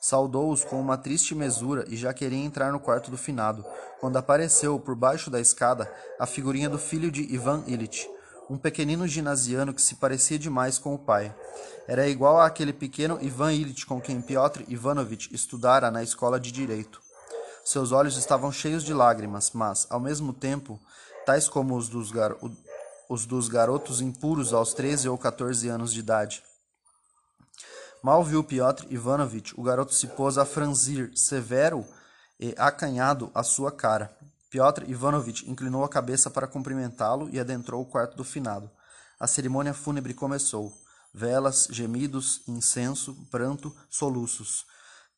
Saudou-os 0.00 0.64
com 0.64 0.80
uma 0.80 0.96
triste 0.96 1.34
mesura 1.34 1.84
e 1.86 1.98
já 1.98 2.14
queria 2.14 2.42
entrar 2.42 2.72
no 2.72 2.80
quarto 2.80 3.10
do 3.10 3.18
finado, 3.18 3.62
quando 4.00 4.16
apareceu, 4.16 4.80
por 4.80 4.96
baixo 4.96 5.30
da 5.30 5.38
escada, 5.38 5.86
a 6.18 6.24
figurinha 6.24 6.70
do 6.70 6.78
filho 6.78 7.10
de 7.10 7.30
Ivan 7.30 7.64
Illich, 7.66 8.08
um 8.48 8.56
pequenino 8.56 9.06
ginasiano 9.06 9.74
que 9.74 9.82
se 9.82 9.96
parecia 9.96 10.38
demais 10.38 10.78
com 10.78 10.94
o 10.94 10.98
pai. 10.98 11.34
Era 11.86 12.08
igual 12.08 12.40
àquele 12.40 12.72
pequeno 12.72 13.18
Ivan 13.20 13.52
Illich 13.52 13.84
com 13.84 14.00
quem 14.00 14.22
Piotr 14.22 14.62
Ivanovich 14.66 15.28
estudara 15.30 15.90
na 15.90 16.02
escola 16.02 16.40
de 16.40 16.50
direito. 16.50 17.06
Seus 17.68 17.92
olhos 17.92 18.16
estavam 18.16 18.50
cheios 18.50 18.82
de 18.82 18.94
lágrimas, 18.94 19.50
mas, 19.52 19.86
ao 19.90 20.00
mesmo 20.00 20.32
tempo, 20.32 20.80
tais 21.26 21.50
como 21.50 21.76
os 21.76 21.86
dos, 21.86 22.10
gar 22.10 22.34
os 23.10 23.26
dos 23.26 23.46
garotos 23.46 24.00
impuros 24.00 24.54
aos 24.54 24.72
13 24.72 25.06
ou 25.10 25.18
14 25.18 25.68
anos 25.68 25.92
de 25.92 26.00
idade. 26.00 26.42
Mal 28.02 28.24
viu 28.24 28.42
Piotr 28.42 28.86
Ivanovich, 28.88 29.52
o 29.54 29.62
garoto 29.62 29.92
se 29.92 30.06
pôs 30.06 30.38
a 30.38 30.46
franzir, 30.46 31.12
severo 31.14 31.86
e 32.40 32.54
acanhado, 32.56 33.30
a 33.34 33.42
sua 33.42 33.70
cara. 33.70 34.16
Piotr 34.48 34.88
Ivanovich 34.88 35.46
inclinou 35.46 35.84
a 35.84 35.90
cabeça 35.90 36.30
para 36.30 36.46
cumprimentá-lo 36.46 37.28
e 37.28 37.38
adentrou 37.38 37.82
o 37.82 37.86
quarto 37.86 38.16
do 38.16 38.24
finado. 38.24 38.70
A 39.20 39.26
cerimônia 39.26 39.74
fúnebre 39.74 40.14
começou. 40.14 40.72
Velas, 41.12 41.68
gemidos, 41.70 42.40
incenso, 42.48 43.14
pranto, 43.30 43.76
soluços. 43.90 44.64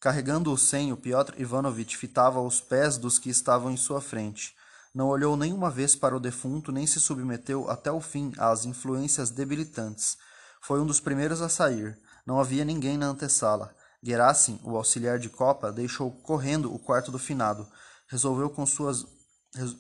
Carregando 0.01 0.51
o 0.51 0.57
senho, 0.57 0.97
Piotr 0.97 1.39
Ivanovich 1.39 1.95
fitava 1.95 2.41
os 2.41 2.59
pés 2.59 2.97
dos 2.97 3.19
que 3.19 3.29
estavam 3.29 3.71
em 3.71 3.77
sua 3.77 4.01
frente. 4.01 4.57
Não 4.95 5.09
olhou 5.09 5.37
nenhuma 5.37 5.71
vez 5.71 5.95
para 5.95 6.17
o 6.17 6.21
defunto, 6.21 6.73
nem 6.73 6.87
se 6.87 6.99
submeteu 6.99 7.71
até 7.71 7.93
o 7.93 8.01
fim 8.01 8.33
às 8.39 8.65
influências 8.65 9.29
debilitantes. 9.29 10.17
Foi 10.63 10.81
um 10.81 10.87
dos 10.87 11.01
primeiros 11.01 11.43
a 11.43 11.51
sair. 11.51 11.99
Não 12.27 12.41
havia 12.41 12.65
ninguém 12.65 12.97
na 12.97 13.09
antessala. 13.09 13.75
Gerasim, 14.03 14.59
o 14.65 14.75
auxiliar 14.75 15.19
de 15.19 15.29
copa, 15.29 15.71
deixou 15.71 16.11
correndo 16.11 16.75
o 16.75 16.79
quarto 16.79 17.13
do 17.13 17.19
finado. 17.19 17.69
Resolveu 18.09 18.49
com 18.49 18.65
suas 18.65 19.07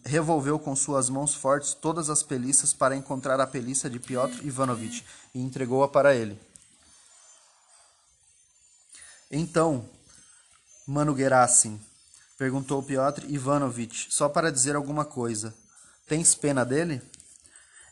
revolveu 0.04 0.58
com 0.58 0.74
suas 0.74 1.08
mãos 1.08 1.32
fortes 1.32 1.74
todas 1.74 2.10
as 2.10 2.24
peliças 2.24 2.72
para 2.72 2.96
encontrar 2.96 3.40
a 3.40 3.46
peliça 3.46 3.88
de 3.88 4.00
Piotr 4.00 4.44
Ivanovich 4.44 5.04
e 5.32 5.40
entregou-a 5.40 5.86
para 5.86 6.12
ele. 6.12 6.36
Então, 9.30 9.88
Mano 10.86 11.16
Gerasim, 11.16 11.78
perguntou 12.38 12.82
Piotr 12.82 13.24
Ivanovich, 13.28 14.08
só 14.10 14.28
para 14.28 14.50
dizer 14.50 14.74
alguma 14.74 15.04
coisa. 15.04 15.54
Tens 16.08 16.34
pena 16.34 16.64
dele? 16.64 17.02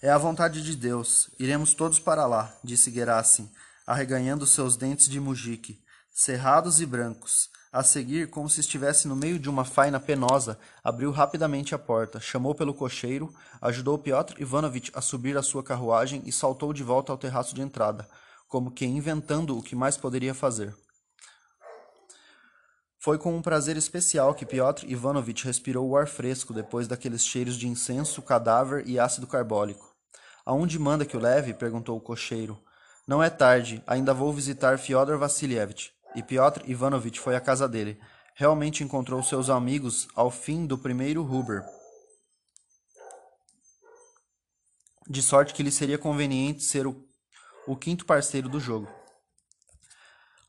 É 0.01 0.11
a 0.11 0.19
vontade 0.19 0.63
de 0.63 0.75
Deus. 0.75 1.29
Iremos 1.39 1.75
todos 1.75 2.01
para 2.01 2.27
lá, 2.27 2.53
disse 2.65 2.91
Gerasim, 2.91 3.49
arreganhando 3.87 4.47
seus 4.47 4.75
dentes 4.75 5.07
de 5.07 5.21
mujique, 5.21 5.79
cerrados 6.11 6.81
e 6.81 6.87
brancos. 6.87 7.51
A 7.71 7.83
seguir, 7.83 8.31
como 8.31 8.49
se 8.49 8.61
estivesse 8.61 9.07
no 9.07 9.15
meio 9.15 9.39
de 9.39 9.51
uma 9.51 9.67
faina 9.67 10.01
penosa, 10.01 10.59
abriu 10.83 11.11
rapidamente 11.11 11.75
a 11.75 11.79
porta, 11.79 12.19
chamou 12.19 12.55
pelo 12.55 12.73
cocheiro, 12.73 13.33
ajudou 13.61 13.99
Piotr 13.99 14.41
Ivanovich 14.41 14.91
a 14.95 15.03
subir 15.03 15.37
a 15.37 15.43
sua 15.43 15.63
carruagem 15.63 16.23
e 16.25 16.33
saltou 16.33 16.73
de 16.73 16.83
volta 16.83 17.13
ao 17.13 17.19
terraço 17.19 17.55
de 17.55 17.61
entrada, 17.61 18.09
como 18.49 18.71
que 18.71 18.87
inventando 18.87 19.57
o 19.57 19.63
que 19.63 19.77
mais 19.77 19.99
poderia 19.99 20.33
fazer. 20.33 20.75
Foi 23.09 23.17
com 23.17 23.35
um 23.35 23.41
prazer 23.41 23.75
especial 23.79 24.35
que 24.35 24.45
Piotr 24.45 24.85
Ivanovich 24.87 25.43
respirou 25.47 25.89
o 25.89 25.97
ar 25.97 26.07
fresco 26.07 26.53
depois 26.53 26.87
daqueles 26.87 27.25
cheiros 27.25 27.57
de 27.57 27.67
incenso, 27.67 28.21
cadáver 28.21 28.87
e 28.87 29.01
ácido 29.01 29.27
carbólico. 29.27 29.97
Aonde 30.45 30.79
manda 30.79 31.07
que 31.07 31.17
o 31.17 31.19
leve? 31.19 31.55
perguntou 31.55 31.97
o 31.97 32.03
cocheiro. 32.03 32.63
Não 33.07 33.23
é 33.23 33.31
tarde, 33.31 33.83
ainda 33.87 34.13
vou 34.13 34.31
visitar 34.31 34.79
Fyodor 34.79 35.17
Vassilievich. 35.17 35.91
E 36.15 36.23
Piotr 36.23 36.69
Ivanovich 36.69 37.19
foi 37.19 37.35
à 37.35 37.41
casa 37.41 37.67
dele. 37.67 37.99
Realmente 38.35 38.85
encontrou 38.85 39.23
seus 39.23 39.49
amigos 39.49 40.07
ao 40.15 40.31
fim 40.31 40.67
do 40.67 40.77
primeiro 40.77 41.23
Huber. 41.23 41.65
De 45.09 45.23
sorte 45.23 45.55
que 45.55 45.63
lhe 45.63 45.73
seria 45.73 45.97
conveniente 45.97 46.63
ser 46.63 46.87
o, 46.87 46.95
o 47.67 47.75
quinto 47.75 48.05
parceiro 48.05 48.51
do 48.51 48.61
jogo. 48.61 48.98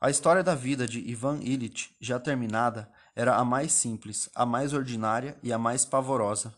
A 0.02 0.08
história 0.08 0.42
da 0.42 0.54
vida 0.54 0.86
de 0.86 0.98
Ivan 0.98 1.40
Illich, 1.42 1.94
já 2.00 2.18
terminada, 2.18 2.90
era 3.14 3.36
a 3.36 3.44
mais 3.44 3.70
simples, 3.70 4.30
a 4.34 4.46
mais 4.46 4.72
ordinária 4.72 5.36
e 5.42 5.52
a 5.52 5.58
mais 5.58 5.84
pavorosa. 5.84 6.54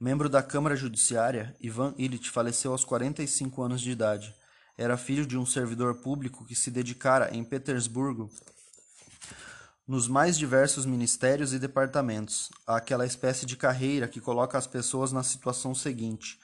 Membro 0.00 0.28
da 0.28 0.42
Câmara 0.42 0.74
Judiciária, 0.74 1.54
Ivan 1.60 1.94
Illich 1.96 2.28
faleceu 2.28 2.72
aos 2.72 2.84
45 2.84 3.62
anos 3.62 3.80
de 3.80 3.92
idade. 3.92 4.34
Era 4.76 4.96
filho 4.96 5.24
de 5.24 5.38
um 5.38 5.46
servidor 5.46 6.02
público 6.02 6.44
que 6.44 6.56
se 6.56 6.68
dedicara 6.68 7.32
em 7.32 7.44
Petersburgo 7.44 8.28
nos 9.86 10.08
mais 10.08 10.36
diversos 10.36 10.84
ministérios 10.84 11.52
e 11.52 11.60
departamentos, 11.60 12.50
àquela 12.66 13.06
espécie 13.06 13.46
de 13.46 13.56
carreira 13.56 14.08
que 14.08 14.20
coloca 14.20 14.58
as 14.58 14.66
pessoas 14.66 15.12
na 15.12 15.22
situação 15.22 15.72
seguinte: 15.72 16.40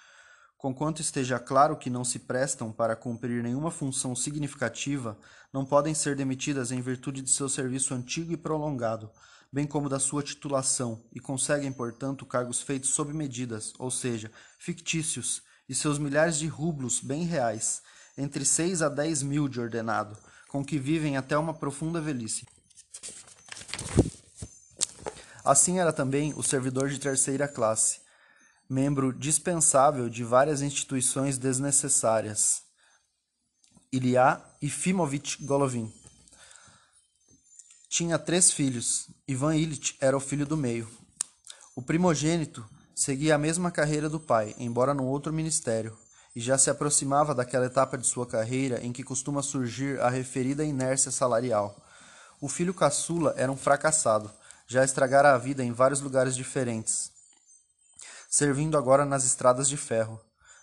conquanto 0.62 1.01
esteja 1.01 1.40
claro 1.40 1.77
que 1.77 1.90
não 1.90 2.05
se 2.05 2.20
prestam 2.20 2.70
para 2.70 2.94
cumprir 2.94 3.42
nenhuma 3.42 3.68
função 3.68 4.14
significativa, 4.14 5.18
não 5.53 5.64
podem 5.64 5.92
ser 5.92 6.14
demitidas 6.14 6.70
em 6.70 6.81
virtude 6.81 7.20
de 7.20 7.31
seu 7.31 7.48
serviço 7.48 7.92
antigo 7.92 8.33
e 8.33 8.37
prolongado, 8.37 9.11
bem 9.53 9.66
como 9.66 9.88
da 9.88 9.98
sua 9.98 10.22
titulação, 10.22 11.03
e 11.12 11.18
conseguem, 11.18 11.72
portanto, 11.72 12.25
cargos 12.25 12.62
feitos 12.62 12.90
sob 12.90 13.12
medidas, 13.12 13.72
ou 13.77 13.90
seja, 13.90 14.31
fictícios, 14.57 15.42
e 15.68 15.75
seus 15.75 15.98
milhares 15.98 16.38
de 16.38 16.46
rublos 16.46 17.01
bem 17.01 17.25
reais, 17.25 17.83
entre 18.16 18.44
seis 18.44 18.83
a 18.83 18.88
dez 18.88 19.20
mil 19.20 19.48
de 19.48 19.61
ordenado, 19.61 20.16
com 20.46 20.64
que 20.64 20.79
vivem 20.79 21.16
até 21.16 21.37
uma 21.37 21.53
profunda 21.53 22.01
velhice. 22.01 22.46
Assim 25.44 25.81
era 25.81 25.92
também 25.92 26.33
o 26.37 26.42
servidor 26.44 26.88
de 26.88 27.01
terceira 27.01 27.48
classe, 27.48 28.01
membro 28.72 29.12
dispensável 29.12 30.08
de 30.08 30.24
várias 30.24 30.62
instituições 30.62 31.37
desnecessárias. 31.37 32.62
Ilya 33.92 34.40
Ifimovich 34.62 35.44
Golovin. 35.44 35.92
Tinha 37.90 38.18
três 38.18 38.50
filhos. 38.50 39.11
Ivan 39.28 39.56
Illich 39.56 39.94
era 40.00 40.16
o 40.16 40.20
filho 40.20 40.46
do 40.46 40.56
meio. 40.56 40.88
O 41.76 41.82
primogênito 41.82 42.64
seguia 42.94 43.35
a 43.35 43.38
mesma 43.38 43.70
carreira 43.70 44.08
do 44.08 44.18
pai, 44.18 44.54
embora 44.58 44.94
num 44.94 45.06
outro 45.06 45.35
ministério 45.35 45.94
e 46.35 46.40
já 46.40 46.56
se 46.56 46.70
aproximava 46.70 47.35
daquela 47.35 47.66
etapa 47.66 47.98
de 47.98 48.06
sua 48.06 48.26
carreira 48.26 48.80
em 48.82 48.90
que 48.90 49.04
costuma 49.04 49.42
surgir 49.42 50.00
a 50.00 50.08
referida 50.08 50.64
inércia 50.64 51.11
salarial. 51.11 51.76
O 52.40 52.48
filho 52.48 52.72
caçula 52.72 53.35
era 53.37 53.52
um 53.52 53.56
fracassado, 53.56 54.32
já 54.66 54.82
estragara 54.82 55.35
a 55.35 55.38
vida 55.38 55.62
em 55.62 55.72
vários 55.72 56.00
lugares 56.00 56.35
diferentes, 56.35 57.12
servindo 58.33 58.79
agora 58.79 59.05
nas 59.05 59.27
estradas 59.27 59.68
de 59.68 59.77
ferro. 59.77 60.18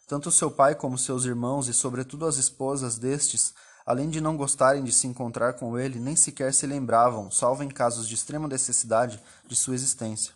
Tanto 0.08 0.32
seu 0.32 0.50
pai 0.50 0.74
como 0.74 0.98
seus 0.98 1.24
irmãos 1.24 1.68
e 1.68 1.74
sobretudo 1.74 2.26
as 2.26 2.38
esposas 2.38 2.98
destes, 2.98 3.54
além 3.86 4.10
de 4.10 4.20
não 4.20 4.36
gostarem 4.36 4.84
de 4.84 4.92
se 4.92 5.06
encontrar 5.06 5.54
com 5.54 5.78
ele, 5.78 6.00
nem 6.00 6.16
sequer 6.16 6.52
se 6.52 6.66
lembravam, 6.66 7.30
salvo 7.30 7.62
em 7.62 7.70
casos 7.70 8.08
de 8.08 8.16
extrema 8.16 8.48
necessidade, 8.48 9.22
de 9.48 9.56
sua 9.56 9.76
existência. 9.76 10.34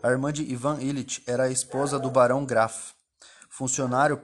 A 0.00 0.10
irmã 0.10 0.32
de 0.32 0.44
Ivan 0.44 0.80
Illich 0.80 1.20
era 1.26 1.44
a 1.44 1.50
esposa 1.50 1.98
do 1.98 2.12
barão 2.12 2.44
Graf, 2.44 2.92
funcionário 3.50 4.20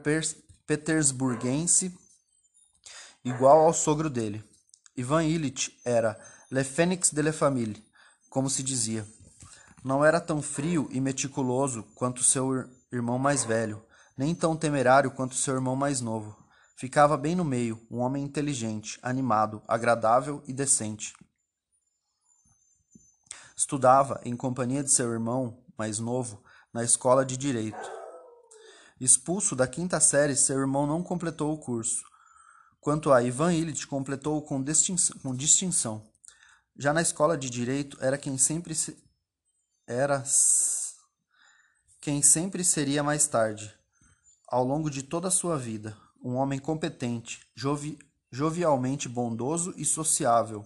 petersburguense 0.64 1.92
igual 3.24 3.62
ao 3.62 3.74
sogro 3.74 4.08
dele. 4.08 4.44
Ivan 4.96 5.24
Illich 5.24 5.76
era 5.84 6.16
Le 6.52 6.62
Phénix 6.62 7.10
de 7.10 7.20
la 7.20 7.32
Famille, 7.32 7.84
como 8.30 8.48
se 8.48 8.62
dizia. 8.62 9.04
Não 9.84 10.04
era 10.04 10.20
tão 10.20 10.42
frio 10.42 10.88
e 10.90 11.00
meticuloso 11.00 11.84
quanto 11.94 12.22
seu 12.22 12.68
irmão 12.92 13.18
mais 13.18 13.44
velho, 13.44 13.82
nem 14.16 14.34
tão 14.34 14.56
temerário 14.56 15.10
quanto 15.10 15.34
seu 15.34 15.54
irmão 15.54 15.76
mais 15.76 16.00
novo. 16.00 16.36
Ficava 16.76 17.16
bem 17.16 17.34
no 17.34 17.44
meio, 17.44 17.84
um 17.90 17.98
homem 17.98 18.22
inteligente, 18.24 18.98
animado, 19.02 19.62
agradável 19.66 20.42
e 20.46 20.52
decente. 20.52 21.12
Estudava, 23.56 24.20
em 24.24 24.36
companhia 24.36 24.84
de 24.84 24.90
seu 24.92 25.12
irmão 25.12 25.64
mais 25.76 25.98
novo, 25.98 26.42
na 26.72 26.84
escola 26.84 27.24
de 27.24 27.36
direito. 27.36 27.90
Expulso 29.00 29.56
da 29.56 29.66
quinta 29.66 29.98
série, 30.00 30.36
seu 30.36 30.58
irmão 30.58 30.86
não 30.86 31.02
completou 31.02 31.52
o 31.52 31.58
curso. 31.58 32.02
Quanto 32.80 33.12
a 33.12 33.22
Ivan 33.22 33.52
Illich, 33.52 33.86
completou-o 33.86 34.42
com, 34.42 34.62
distinção. 34.62 36.04
Já 36.76 36.92
na 36.92 37.02
escola 37.02 37.36
de 37.36 37.50
direito, 37.50 37.96
era 38.00 38.16
quem 38.16 38.38
sempre 38.38 38.74
se... 38.74 38.96
era 39.88 40.22
quem 41.98 42.22
sempre 42.22 42.62
seria 42.62 43.02
mais 43.02 43.26
tarde, 43.26 43.74
ao 44.46 44.62
longo 44.62 44.90
de 44.90 45.02
toda 45.02 45.28
a 45.28 45.30
sua 45.30 45.56
vida, 45.56 45.96
um 46.22 46.34
homem 46.34 46.58
competente, 46.58 47.40
jovi... 47.54 47.98
jovialmente 48.30 49.08
bondoso 49.08 49.72
e 49.78 49.86
sociável, 49.86 50.62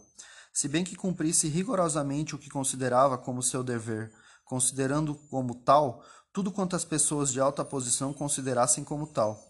se 0.52 0.66
bem 0.66 0.82
que 0.82 0.96
cumprisse 0.96 1.46
rigorosamente 1.46 2.34
o 2.34 2.38
que 2.38 2.50
considerava 2.50 3.16
como 3.16 3.44
seu 3.44 3.62
dever, 3.62 4.12
considerando 4.44 5.14
como 5.30 5.54
tal 5.54 6.04
tudo 6.32 6.50
quanto 6.50 6.74
as 6.74 6.84
pessoas 6.84 7.30
de 7.30 7.40
alta 7.40 7.64
posição 7.64 8.12
considerassem 8.12 8.82
como 8.82 9.06
tal. 9.06 9.40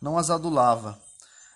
Não 0.00 0.18
as 0.18 0.28
adulava, 0.28 1.00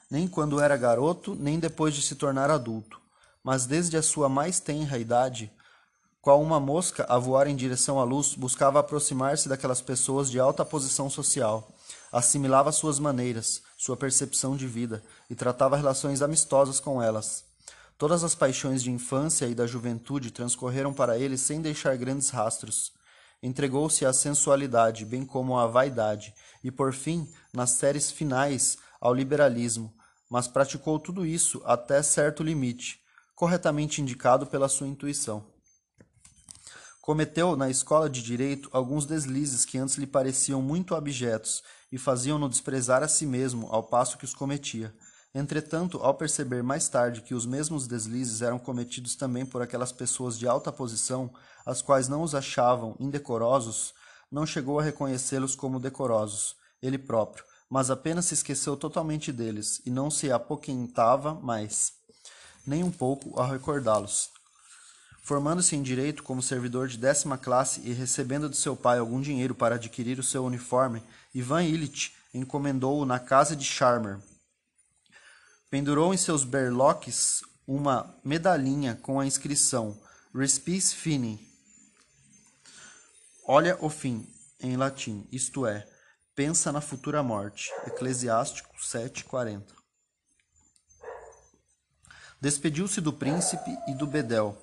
nem 0.08 0.28
quando 0.28 0.60
era 0.60 0.76
garoto, 0.76 1.34
nem 1.34 1.58
depois 1.58 1.92
de 1.92 2.02
se 2.02 2.14
tornar 2.14 2.50
adulto, 2.50 3.00
mas 3.42 3.66
desde 3.66 3.96
a 3.96 4.02
sua 4.02 4.28
mais 4.28 4.60
tenra 4.60 4.96
idade, 4.96 5.52
qual 6.20 6.42
uma 6.42 6.58
mosca 6.58 7.06
a 7.08 7.18
voar 7.18 7.46
em 7.46 7.56
direção 7.56 8.00
à 8.00 8.04
luz, 8.04 8.34
buscava 8.34 8.80
aproximar-se 8.80 9.48
daquelas 9.48 9.80
pessoas 9.80 10.30
de 10.30 10.40
alta 10.40 10.64
posição 10.64 11.08
social, 11.08 11.68
assimilava 12.12 12.72
suas 12.72 12.98
maneiras, 12.98 13.62
sua 13.76 13.96
percepção 13.96 14.56
de 14.56 14.66
vida 14.66 15.02
e 15.30 15.34
tratava 15.34 15.76
relações 15.76 16.20
amistosas 16.20 16.80
com 16.80 17.02
elas. 17.02 17.44
Todas 17.96 18.22
as 18.22 18.34
paixões 18.34 18.82
de 18.82 18.90
infância 18.90 19.46
e 19.46 19.54
da 19.54 19.66
juventude 19.66 20.30
transcorreram 20.30 20.92
para 20.92 21.18
ele 21.18 21.36
sem 21.36 21.60
deixar 21.60 21.96
grandes 21.96 22.30
rastros. 22.30 22.92
Entregou-se 23.42 24.04
à 24.04 24.12
sensualidade, 24.12 25.04
bem 25.04 25.24
como 25.24 25.58
à 25.58 25.66
vaidade, 25.66 26.34
e 26.62 26.70
por 26.70 26.92
fim, 26.92 27.28
nas 27.52 27.70
séries 27.70 28.10
finais, 28.10 28.78
ao 29.00 29.14
liberalismo, 29.14 29.92
mas 30.28 30.48
praticou 30.48 30.98
tudo 30.98 31.24
isso 31.24 31.62
até 31.64 32.02
certo 32.02 32.42
limite, 32.42 33.00
corretamente 33.34 34.02
indicado 34.02 34.46
pela 34.46 34.68
sua 34.68 34.88
intuição. 34.88 35.44
Cometeu 37.08 37.56
na 37.56 37.70
escola 37.70 38.06
de 38.06 38.22
direito 38.22 38.68
alguns 38.70 39.06
deslizes 39.06 39.64
que 39.64 39.78
antes 39.78 39.94
lhe 39.94 40.06
pareciam 40.06 40.60
muito 40.60 40.94
abjetos 40.94 41.62
e 41.90 41.96
faziam-no 41.96 42.50
desprezar 42.50 43.02
a 43.02 43.08
si 43.08 43.24
mesmo 43.24 43.66
ao 43.70 43.82
passo 43.82 44.18
que 44.18 44.26
os 44.26 44.34
cometia. 44.34 44.94
Entretanto, 45.34 45.96
ao 46.02 46.12
perceber 46.12 46.62
mais 46.62 46.86
tarde 46.86 47.22
que 47.22 47.34
os 47.34 47.46
mesmos 47.46 47.86
deslizes 47.86 48.42
eram 48.42 48.58
cometidos 48.58 49.16
também 49.16 49.46
por 49.46 49.62
aquelas 49.62 49.90
pessoas 49.90 50.38
de 50.38 50.46
alta 50.46 50.70
posição, 50.70 51.32
as 51.64 51.80
quais 51.80 52.08
não 52.08 52.20
os 52.20 52.34
achavam 52.34 52.94
indecorosos, 53.00 53.94
não 54.30 54.44
chegou 54.44 54.78
a 54.78 54.82
reconhecê-los 54.82 55.54
como 55.54 55.80
decorosos, 55.80 56.56
ele 56.82 56.98
próprio, 56.98 57.42
mas 57.70 57.90
apenas 57.90 58.26
se 58.26 58.34
esqueceu 58.34 58.76
totalmente 58.76 59.32
deles 59.32 59.80
e 59.86 59.90
não 59.90 60.10
se 60.10 60.30
apoquentava 60.30 61.32
mais, 61.32 61.90
nem 62.66 62.84
um 62.84 62.90
pouco 62.90 63.40
ao 63.40 63.48
recordá-los. 63.48 64.28
Formando-se 65.28 65.76
em 65.76 65.82
direito 65.82 66.22
como 66.22 66.40
servidor 66.40 66.88
de 66.88 66.96
décima 66.96 67.36
classe 67.36 67.82
e 67.84 67.92
recebendo 67.92 68.48
de 68.48 68.56
seu 68.56 68.74
pai 68.74 68.98
algum 68.98 69.20
dinheiro 69.20 69.54
para 69.54 69.74
adquirir 69.74 70.18
o 70.18 70.22
seu 70.22 70.42
uniforme, 70.42 71.02
Ivan 71.34 71.64
Illich 71.64 72.14
encomendou-o 72.32 73.04
na 73.04 73.18
casa 73.18 73.54
de 73.54 73.62
Charmer. 73.62 74.18
Pendurou 75.68 76.14
em 76.14 76.16
seus 76.16 76.44
berloques 76.44 77.42
uma 77.66 78.18
medalhinha 78.24 78.98
com 79.02 79.20
a 79.20 79.26
inscrição 79.26 80.00
Respice 80.34 80.94
Fini. 80.94 81.46
Olha 83.46 83.76
o 83.82 83.90
fim, 83.90 84.26
em 84.58 84.78
latim, 84.78 85.28
isto 85.30 85.66
é, 85.66 85.86
pensa 86.34 86.72
na 86.72 86.80
futura 86.80 87.22
morte. 87.22 87.70
Eclesiástico 87.86 88.74
7:40. 88.80 89.62
Despediu-se 92.40 93.02
do 93.02 93.12
príncipe 93.12 93.76
e 93.88 93.94
do 93.94 94.06
bedel. 94.06 94.56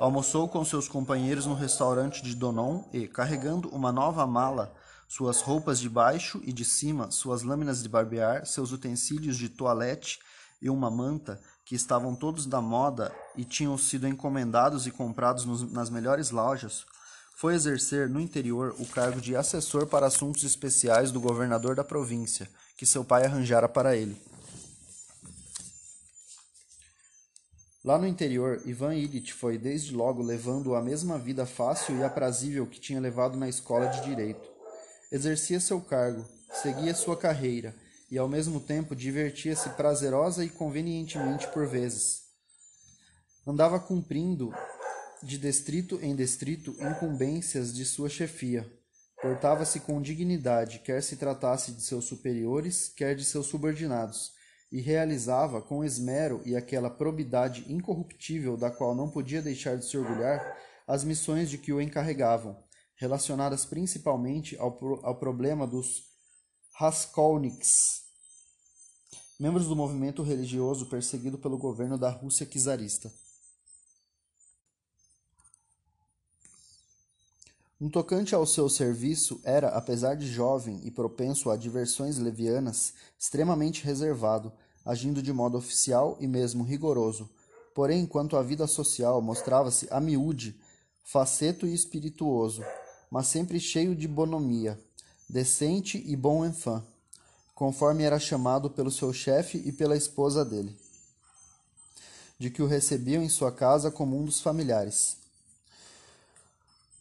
Almoçou 0.00 0.48
com 0.48 0.64
seus 0.64 0.88
companheiros 0.88 1.44
no 1.44 1.52
restaurante 1.52 2.22
de 2.22 2.34
Donon 2.34 2.84
e, 2.90 3.06
carregando 3.06 3.68
uma 3.68 3.92
nova 3.92 4.26
mala, 4.26 4.74
suas 5.06 5.42
roupas 5.42 5.78
de 5.78 5.90
baixo 5.90 6.40
e 6.42 6.54
de 6.54 6.64
cima, 6.64 7.10
suas 7.10 7.42
lâminas 7.42 7.82
de 7.82 7.88
barbear, 7.90 8.46
seus 8.46 8.72
utensílios 8.72 9.36
de 9.36 9.50
toilette 9.50 10.18
e 10.62 10.70
uma 10.70 10.90
manta, 10.90 11.38
que 11.66 11.74
estavam 11.74 12.14
todos 12.14 12.46
da 12.46 12.62
moda 12.62 13.14
e 13.36 13.44
tinham 13.44 13.76
sido 13.76 14.08
encomendados 14.08 14.86
e 14.86 14.90
comprados 14.90 15.44
nos, 15.44 15.70
nas 15.70 15.90
melhores 15.90 16.30
lojas, 16.30 16.86
foi 17.36 17.54
exercer 17.54 18.08
no 18.08 18.22
interior 18.22 18.74
o 18.78 18.86
cargo 18.86 19.20
de 19.20 19.36
assessor 19.36 19.86
para 19.86 20.06
assuntos 20.06 20.44
especiais 20.44 21.12
do 21.12 21.20
governador 21.20 21.76
da 21.76 21.84
província, 21.84 22.48
que 22.74 22.86
seu 22.86 23.04
pai 23.04 23.26
arranjara 23.26 23.68
para 23.68 23.94
ele. 23.94 24.18
Lá 27.82 27.96
no 27.96 28.06
interior, 28.06 28.60
Ivan 28.66 28.94
Illich 28.94 29.32
foi 29.32 29.56
desde 29.56 29.94
logo 29.94 30.22
levando 30.22 30.74
a 30.74 30.82
mesma 30.82 31.18
vida 31.18 31.46
fácil 31.46 31.96
e 31.96 32.04
aprazível 32.04 32.66
que 32.66 32.78
tinha 32.78 33.00
levado 33.00 33.38
na 33.38 33.48
escola 33.48 33.86
de 33.86 34.04
direito. 34.04 34.50
Exercia 35.10 35.58
seu 35.58 35.80
cargo, 35.80 36.26
seguia 36.62 36.94
sua 36.94 37.16
carreira 37.16 37.74
e 38.10 38.18
ao 38.18 38.28
mesmo 38.28 38.60
tempo 38.60 38.94
divertia-se 38.94 39.70
prazerosa 39.70 40.44
e 40.44 40.50
convenientemente 40.50 41.48
por 41.48 41.66
vezes. 41.66 42.24
Andava 43.46 43.80
cumprindo 43.80 44.52
de 45.22 45.38
distrito 45.38 45.98
em 46.02 46.14
distrito 46.14 46.76
incumbências 46.80 47.74
de 47.74 47.86
sua 47.86 48.10
chefia. 48.10 48.70
Portava-se 49.22 49.80
com 49.80 50.02
dignidade, 50.02 50.80
quer 50.80 51.02
se 51.02 51.16
tratasse 51.16 51.72
de 51.72 51.82
seus 51.82 52.04
superiores, 52.04 52.88
quer 52.94 53.14
de 53.14 53.24
seus 53.24 53.46
subordinados, 53.46 54.32
e 54.70 54.80
realizava 54.80 55.60
com 55.60 55.84
esmero 55.84 56.40
e 56.44 56.54
aquela 56.54 56.88
probidade 56.88 57.64
incorruptível 57.72 58.56
da 58.56 58.70
qual 58.70 58.94
não 58.94 59.10
podia 59.10 59.42
deixar 59.42 59.76
de 59.76 59.84
se 59.84 59.98
orgulhar 59.98 60.56
as 60.86 61.02
missões 61.02 61.50
de 61.50 61.58
que 61.58 61.72
o 61.72 61.80
encarregavam, 61.80 62.56
relacionadas 62.96 63.64
principalmente 63.64 64.56
ao, 64.58 64.78
ao 65.04 65.18
problema 65.18 65.66
dos 65.66 66.04
Raskolniks, 66.74 68.02
membros 69.38 69.66
do 69.66 69.74
movimento 69.76 70.22
religioso 70.22 70.88
perseguido 70.88 71.38
pelo 71.38 71.58
governo 71.58 71.98
da 71.98 72.10
Rússia 72.10 72.46
czarista. 72.46 73.10
No 77.80 77.88
tocante 77.88 78.34
ao 78.34 78.44
seu 78.44 78.68
serviço, 78.68 79.40
era, 79.42 79.68
apesar 79.68 80.14
de 80.14 80.30
jovem 80.30 80.82
e 80.84 80.90
propenso 80.90 81.48
a 81.48 81.56
diversões 81.56 82.18
levianas, 82.18 82.92
extremamente 83.18 83.82
reservado, 83.82 84.52
agindo 84.84 85.22
de 85.22 85.32
modo 85.32 85.56
oficial 85.56 86.14
e 86.20 86.26
mesmo 86.26 86.62
rigoroso. 86.62 87.30
Porém, 87.74 88.04
quanto 88.04 88.36
à 88.36 88.42
vida 88.42 88.66
social, 88.66 89.22
mostrava-se 89.22 89.88
a 89.90 89.98
miúde, 89.98 90.60
faceto 91.02 91.66
e 91.66 91.72
espirituoso, 91.72 92.62
mas 93.10 93.28
sempre 93.28 93.58
cheio 93.58 93.96
de 93.96 94.06
bonomia, 94.06 94.78
decente 95.26 96.04
e 96.06 96.14
bom 96.14 96.44
enfant, 96.44 96.84
conforme 97.54 98.02
era 98.02 98.18
chamado 98.18 98.68
pelo 98.68 98.90
seu 98.90 99.10
chefe 99.10 99.56
e 99.56 99.72
pela 99.72 99.96
esposa 99.96 100.44
dele, 100.44 100.76
de 102.38 102.50
que 102.50 102.62
o 102.62 102.66
recebiam 102.66 103.22
em 103.22 103.28
sua 103.30 103.50
casa 103.50 103.90
como 103.90 104.20
um 104.20 104.24
dos 104.26 104.42
familiares. 104.42 105.19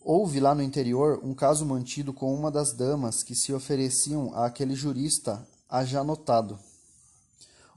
Houve 0.01 0.39
lá 0.39 0.55
no 0.55 0.63
interior 0.63 1.19
um 1.21 1.33
caso 1.33 1.65
mantido 1.65 2.13
com 2.13 2.33
uma 2.33 2.49
das 2.49 2.71
damas 2.71 3.21
que 3.21 3.35
se 3.35 3.53
ofereciam 3.53 4.33
àquele 4.33 4.73
jurista 4.73 5.45
a 5.69 5.83
já 5.83 6.03
notado. 6.03 6.57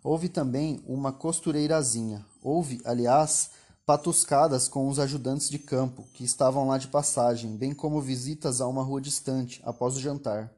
Houve 0.04 0.28
também 0.28 0.82
uma 0.86 1.12
costureirazinha. 1.12 2.24
Houve, 2.40 2.80
aliás, 2.84 3.50
patuscadas 3.84 4.68
com 4.68 4.88
os 4.88 5.00
ajudantes 5.00 5.50
de 5.50 5.58
campo, 5.58 6.06
que 6.14 6.24
estavam 6.24 6.68
lá 6.68 6.78
de 6.78 6.86
passagem, 6.86 7.56
bem 7.56 7.74
como 7.74 8.00
visitas 8.00 8.60
a 8.60 8.68
uma 8.68 8.84
rua 8.84 9.00
distante, 9.00 9.60
após 9.64 9.96
o 9.96 10.00
jantar. 10.00 10.50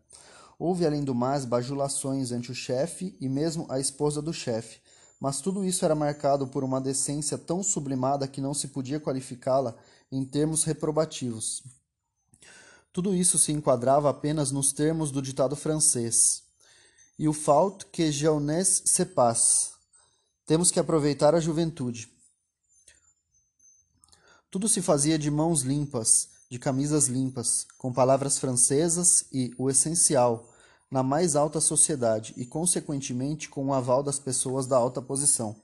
Houve, 0.58 0.86
além 0.86 1.02
do 1.02 1.14
mais, 1.14 1.46
bajulações 1.46 2.30
ante 2.30 2.52
o 2.52 2.54
chefe 2.54 3.16
e 3.18 3.28
mesmo 3.28 3.66
a 3.70 3.80
esposa 3.80 4.20
do 4.20 4.32
chefe, 4.32 4.80
mas 5.18 5.40
tudo 5.40 5.64
isso 5.64 5.84
era 5.84 5.94
marcado 5.94 6.46
por 6.46 6.62
uma 6.62 6.80
decência 6.80 7.38
tão 7.38 7.62
sublimada 7.62 8.28
que 8.28 8.40
não 8.40 8.52
se 8.52 8.68
podia 8.68 9.00
qualificá-la 9.00 9.74
em 10.14 10.24
termos 10.24 10.62
reprobativos. 10.62 11.62
Tudo 12.92 13.14
isso 13.14 13.36
se 13.38 13.50
enquadrava 13.50 14.08
apenas 14.08 14.52
nos 14.52 14.72
termos 14.72 15.10
do 15.10 15.20
ditado 15.20 15.56
francês. 15.56 16.44
Il 17.18 17.32
faut 17.32 17.84
que 17.90 18.12
jeunesse 18.12 18.82
se 18.86 19.04
passe. 19.04 19.70
Temos 20.46 20.70
que 20.70 20.78
aproveitar 20.78 21.34
a 21.34 21.40
juventude. 21.40 22.08
Tudo 24.50 24.68
se 24.68 24.80
fazia 24.80 25.18
de 25.18 25.30
mãos 25.30 25.62
limpas, 25.62 26.28
de 26.48 26.60
camisas 26.60 27.08
limpas, 27.08 27.66
com 27.76 27.92
palavras 27.92 28.38
francesas 28.38 29.24
e, 29.32 29.52
o 29.58 29.68
essencial, 29.68 30.48
na 30.88 31.02
mais 31.02 31.34
alta 31.34 31.60
sociedade 31.60 32.32
e, 32.36 32.46
consequentemente, 32.46 33.48
com 33.48 33.66
o 33.66 33.74
aval 33.74 34.04
das 34.04 34.20
pessoas 34.20 34.68
da 34.68 34.76
alta 34.76 35.02
posição. 35.02 35.56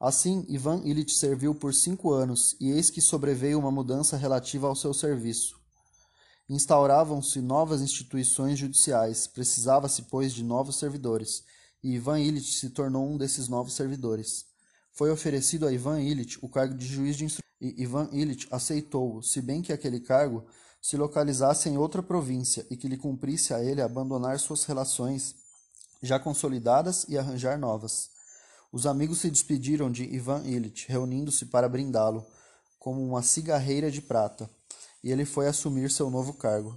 Assim, 0.00 0.46
Ivan 0.48 0.80
Illich 0.82 1.12
serviu 1.12 1.54
por 1.54 1.74
cinco 1.74 2.10
anos 2.10 2.56
e 2.58 2.70
eis 2.70 2.88
que 2.88 3.02
sobreveio 3.02 3.58
uma 3.58 3.70
mudança 3.70 4.16
relativa 4.16 4.66
ao 4.66 4.74
seu 4.74 4.94
serviço. 4.94 5.60
Instauravam-se 6.48 7.42
novas 7.42 7.82
instituições 7.82 8.58
judiciais, 8.58 9.26
precisava-se, 9.26 10.04
pois, 10.04 10.32
de 10.32 10.42
novos 10.42 10.76
servidores, 10.78 11.44
e 11.84 11.96
Ivan 11.96 12.18
Illich 12.18 12.54
se 12.54 12.70
tornou 12.70 13.06
um 13.06 13.18
desses 13.18 13.46
novos 13.46 13.74
servidores. 13.74 14.46
Foi 14.90 15.10
oferecido 15.10 15.66
a 15.66 15.72
Ivan 15.72 16.00
Illich 16.00 16.38
o 16.40 16.48
cargo 16.48 16.74
de 16.74 16.86
juiz 16.86 17.14
de 17.16 17.26
instrução, 17.26 17.50
e 17.60 17.82
Ivan 17.82 18.08
Illich 18.10 18.48
aceitou-o, 18.50 19.22
se 19.22 19.42
bem 19.42 19.60
que 19.60 19.72
aquele 19.72 20.00
cargo 20.00 20.46
se 20.80 20.96
localizasse 20.96 21.68
em 21.68 21.76
outra 21.76 22.02
província 22.02 22.66
e 22.70 22.76
que 22.76 22.88
lhe 22.88 22.96
cumprisse 22.96 23.52
a 23.52 23.62
ele 23.62 23.82
abandonar 23.82 24.40
suas 24.40 24.64
relações 24.64 25.34
já 26.02 26.18
consolidadas 26.18 27.04
e 27.06 27.18
arranjar 27.18 27.58
novas. 27.58 28.08
Os 28.72 28.86
amigos 28.86 29.18
se 29.18 29.30
despediram 29.30 29.90
de 29.90 30.04
Ivan 30.04 30.42
Illich, 30.44 30.86
reunindo-se 30.88 31.46
para 31.46 31.68
brindá-lo, 31.68 32.24
como 32.78 33.04
uma 33.04 33.22
cigarreira 33.22 33.90
de 33.90 34.00
prata 34.00 34.48
e 35.02 35.10
ele 35.10 35.24
foi 35.24 35.46
assumir 35.46 35.90
seu 35.90 36.10
novo 36.10 36.34
cargo. 36.34 36.76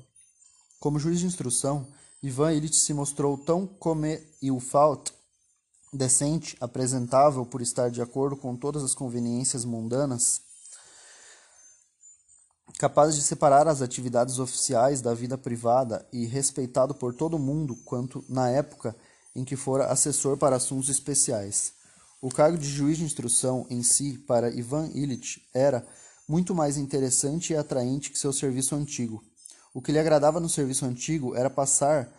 Como 0.79 0.99
juiz 0.99 1.19
de 1.19 1.25
instrução, 1.25 1.87
Ivan 2.21 2.53
Illich 2.53 2.75
se 2.75 2.93
mostrou 2.93 3.37
tão 3.37 3.67
come 3.67 4.19
il 4.41 4.59
faut, 4.59 5.13
decente, 5.91 6.57
apresentável 6.59 7.45
por 7.45 7.61
estar 7.61 7.89
de 7.89 8.01
acordo 8.01 8.35
com 8.35 8.55
todas 8.55 8.83
as 8.83 8.95
conveniências 8.95 9.65
mundanas, 9.65 10.41
capaz 12.79 13.15
de 13.15 13.21
separar 13.21 13.67
as 13.67 13.81
atividades 13.81 14.39
oficiais 14.39 15.01
da 15.01 15.13
vida 15.13 15.37
privada 15.37 16.07
e 16.11 16.25
respeitado 16.25 16.95
por 16.95 17.13
todo 17.13 17.37
mundo 17.37 17.75
quanto 17.85 18.25
na 18.27 18.49
época 18.49 18.95
em 19.35 19.43
que 19.43 19.55
fora 19.55 19.87
assessor 19.87 20.37
para 20.37 20.55
assuntos 20.55 20.89
especiais. 20.89 21.73
O 22.23 22.29
cargo 22.29 22.57
de 22.57 22.69
juiz 22.69 22.97
de 22.97 23.03
instrução 23.03 23.67
em 23.69 23.83
si, 23.83 24.17
para 24.17 24.49
Ivan 24.49 24.89
Illich, 24.93 25.45
era 25.53 25.85
muito 26.25 26.55
mais 26.55 26.77
interessante 26.77 27.51
e 27.51 27.57
atraente 27.57 28.09
que 28.09 28.17
seu 28.17 28.31
serviço 28.31 28.75
antigo. 28.75 29.21
O 29.73 29.81
que 29.81 29.91
lhe 29.91 29.99
agradava 29.99 30.39
no 30.39 30.47
serviço 30.47 30.85
antigo 30.85 31.35
era 31.35 31.49
passar 31.49 32.09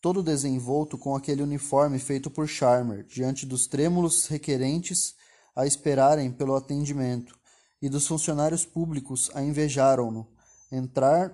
todo 0.00 0.24
desenvolto 0.24 0.98
com 0.98 1.14
aquele 1.14 1.40
uniforme 1.40 2.00
feito 2.00 2.28
por 2.28 2.48
Charmer, 2.48 3.06
diante 3.06 3.46
dos 3.46 3.68
trêmulos 3.68 4.26
requerentes 4.26 5.14
a 5.54 5.64
esperarem 5.64 6.32
pelo 6.32 6.56
atendimento, 6.56 7.38
e 7.80 7.88
dos 7.88 8.08
funcionários 8.08 8.66
públicos 8.66 9.30
a 9.34 9.40
invejaram-no. 9.40 10.26
Entrar 10.72 11.32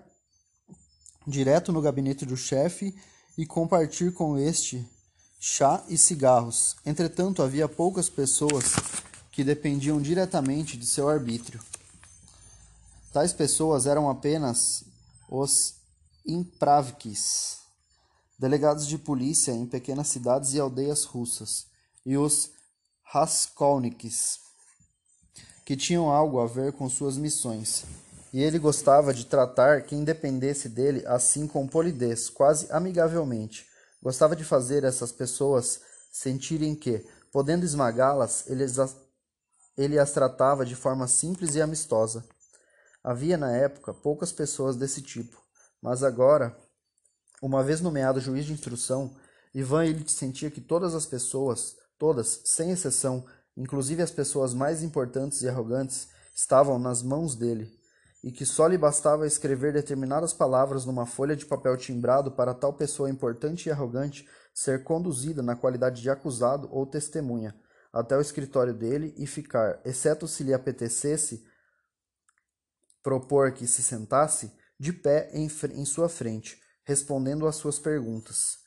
direto 1.26 1.72
no 1.72 1.80
gabinete 1.80 2.26
do 2.26 2.36
chefe 2.36 2.94
e 3.38 3.46
compartilhar 3.46 4.12
com 4.12 4.36
este 4.36 4.86
chá 5.42 5.82
e 5.88 5.96
cigarros. 5.96 6.76
Entretanto, 6.84 7.42
havia 7.42 7.66
poucas 7.66 8.10
pessoas 8.10 8.74
que 9.32 9.42
dependiam 9.42 9.98
diretamente 9.98 10.76
de 10.76 10.84
seu 10.84 11.08
arbítrio. 11.08 11.58
Tais 13.10 13.32
pessoas 13.32 13.86
eram 13.86 14.10
apenas 14.10 14.84
os 15.30 15.76
impravkis, 16.26 17.56
delegados 18.38 18.86
de 18.86 18.98
polícia 18.98 19.52
em 19.52 19.64
pequenas 19.64 20.08
cidades 20.08 20.52
e 20.52 20.60
aldeias 20.60 21.04
russas, 21.04 21.66
e 22.04 22.18
os 22.18 22.50
raskolniks, 23.02 24.40
que 25.64 25.74
tinham 25.74 26.10
algo 26.10 26.38
a 26.38 26.46
ver 26.46 26.74
com 26.74 26.88
suas 26.90 27.16
missões. 27.16 27.84
E 28.30 28.42
ele 28.42 28.58
gostava 28.58 29.14
de 29.14 29.24
tratar 29.24 29.82
quem 29.82 30.04
dependesse 30.04 30.68
dele 30.68 31.02
assim 31.06 31.46
com 31.46 31.66
polidez, 31.66 32.28
quase 32.28 32.70
amigavelmente. 32.70 33.69
Gostava 34.02 34.34
de 34.34 34.44
fazer 34.44 34.84
essas 34.84 35.12
pessoas 35.12 35.80
sentirem 36.10 36.74
que, 36.74 37.06
podendo 37.30 37.64
esmagá-las, 37.64 38.48
ele 39.76 39.98
as 39.98 40.12
tratava 40.12 40.64
de 40.64 40.74
forma 40.74 41.06
simples 41.06 41.54
e 41.54 41.60
amistosa. 41.60 42.24
Havia 43.02 43.36
na 43.36 43.54
época 43.54 43.94
poucas 43.94 44.32
pessoas 44.32 44.76
desse 44.76 45.00
tipo, 45.00 45.40
mas 45.80 46.02
agora, 46.02 46.56
uma 47.40 47.62
vez 47.62 47.80
nomeado 47.80 48.20
juiz 48.20 48.44
de 48.44 48.52
instrução, 48.52 49.16
Ivan 49.54 49.86
Illich 49.86 50.12
sentia 50.12 50.50
que 50.50 50.60
todas 50.60 50.94
as 50.94 51.06
pessoas, 51.06 51.76
todas, 51.98 52.42
sem 52.44 52.70
exceção, 52.70 53.24
inclusive 53.56 54.02
as 54.02 54.10
pessoas 54.10 54.52
mais 54.52 54.82
importantes 54.82 55.42
e 55.42 55.48
arrogantes, 55.48 56.08
estavam 56.34 56.78
nas 56.78 57.02
mãos 57.02 57.34
dele, 57.34 57.79
e 58.22 58.30
que 58.30 58.44
só 58.44 58.66
lhe 58.66 58.76
bastava 58.76 59.26
escrever 59.26 59.72
determinadas 59.72 60.32
palavras 60.32 60.84
numa 60.84 61.06
folha 61.06 61.34
de 61.34 61.46
papel 61.46 61.76
timbrado 61.76 62.32
para 62.32 62.54
tal 62.54 62.72
pessoa 62.72 63.08
importante 63.08 63.66
e 63.66 63.72
arrogante 63.72 64.28
ser 64.52 64.84
conduzida 64.84 65.42
na 65.42 65.56
qualidade 65.56 66.02
de 66.02 66.10
acusado 66.10 66.68
ou 66.70 66.86
testemunha 66.86 67.54
até 67.92 68.16
o 68.16 68.20
escritório 68.20 68.74
dele 68.74 69.14
e 69.16 69.26
ficar, 69.26 69.80
exceto 69.84 70.28
se 70.28 70.44
lhe 70.44 70.54
apetecesse, 70.54 71.44
propor 73.02 73.52
que 73.52 73.66
se 73.66 73.82
sentasse 73.82 74.52
de 74.78 74.92
pé 74.92 75.30
em, 75.32 75.48
em 75.74 75.84
sua 75.84 76.08
frente, 76.08 76.60
respondendo 76.84 77.46
às 77.46 77.56
suas 77.56 77.78
perguntas. 77.78 78.58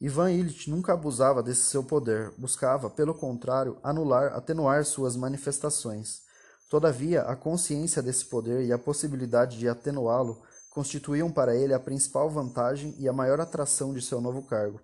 Ivan 0.00 0.30
Illich 0.30 0.70
nunca 0.70 0.92
abusava 0.92 1.42
desse 1.42 1.62
seu 1.62 1.82
poder, 1.82 2.32
buscava, 2.38 2.88
pelo 2.88 3.14
contrário, 3.14 3.80
anular, 3.82 4.32
atenuar 4.32 4.84
suas 4.84 5.16
manifestações. 5.16 6.22
Todavia, 6.68 7.22
a 7.22 7.34
consciência 7.34 8.02
desse 8.02 8.26
poder 8.26 8.64
e 8.66 8.72
a 8.72 8.78
possibilidade 8.78 9.58
de 9.58 9.68
atenuá-lo 9.68 10.42
constituíam 10.68 11.32
para 11.32 11.56
ele 11.56 11.72
a 11.72 11.80
principal 11.80 12.28
vantagem 12.28 12.94
e 12.98 13.08
a 13.08 13.12
maior 13.12 13.40
atração 13.40 13.92
de 13.94 14.02
seu 14.02 14.20
novo 14.20 14.42
cargo. 14.42 14.80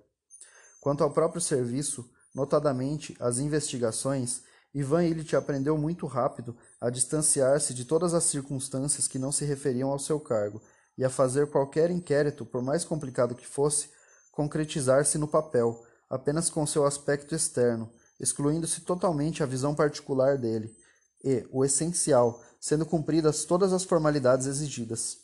Quanto 0.80 1.04
ao 1.04 1.10
próprio 1.10 1.40
serviço, 1.40 2.10
notadamente 2.34 3.14
as 3.20 3.38
investigações, 3.38 4.42
Ivan 4.74 5.04
Illich 5.04 5.36
aprendeu 5.36 5.78
muito 5.78 6.06
rápido 6.06 6.56
a 6.80 6.90
distanciar-se 6.90 7.72
de 7.72 7.84
todas 7.84 8.12
as 8.12 8.24
circunstâncias 8.24 9.06
que 9.06 9.18
não 9.18 9.30
se 9.30 9.44
referiam 9.44 9.90
ao 9.90 9.98
seu 9.98 10.18
cargo 10.18 10.60
e 10.96 11.04
a 11.04 11.10
fazer 11.10 11.48
qualquer 11.48 11.90
inquérito, 11.90 12.44
por 12.44 12.62
mais 12.62 12.84
complicado 12.84 13.34
que 13.34 13.46
fosse, 13.46 13.90
concretizar-se 14.32 15.16
no 15.16 15.28
papel, 15.28 15.80
apenas 16.10 16.50
com 16.50 16.66
seu 16.66 16.84
aspecto 16.84 17.34
externo, 17.34 17.90
excluindo-se 18.18 18.80
totalmente 18.80 19.42
a 19.42 19.46
visão 19.46 19.74
particular 19.74 20.36
dele, 20.36 20.74
e, 21.24 21.46
o 21.50 21.64
essencial, 21.64 22.42
sendo 22.60 22.84
cumpridas 22.84 23.44
todas 23.44 23.72
as 23.72 23.82
formalidades 23.82 24.46
exigidas. 24.46 25.18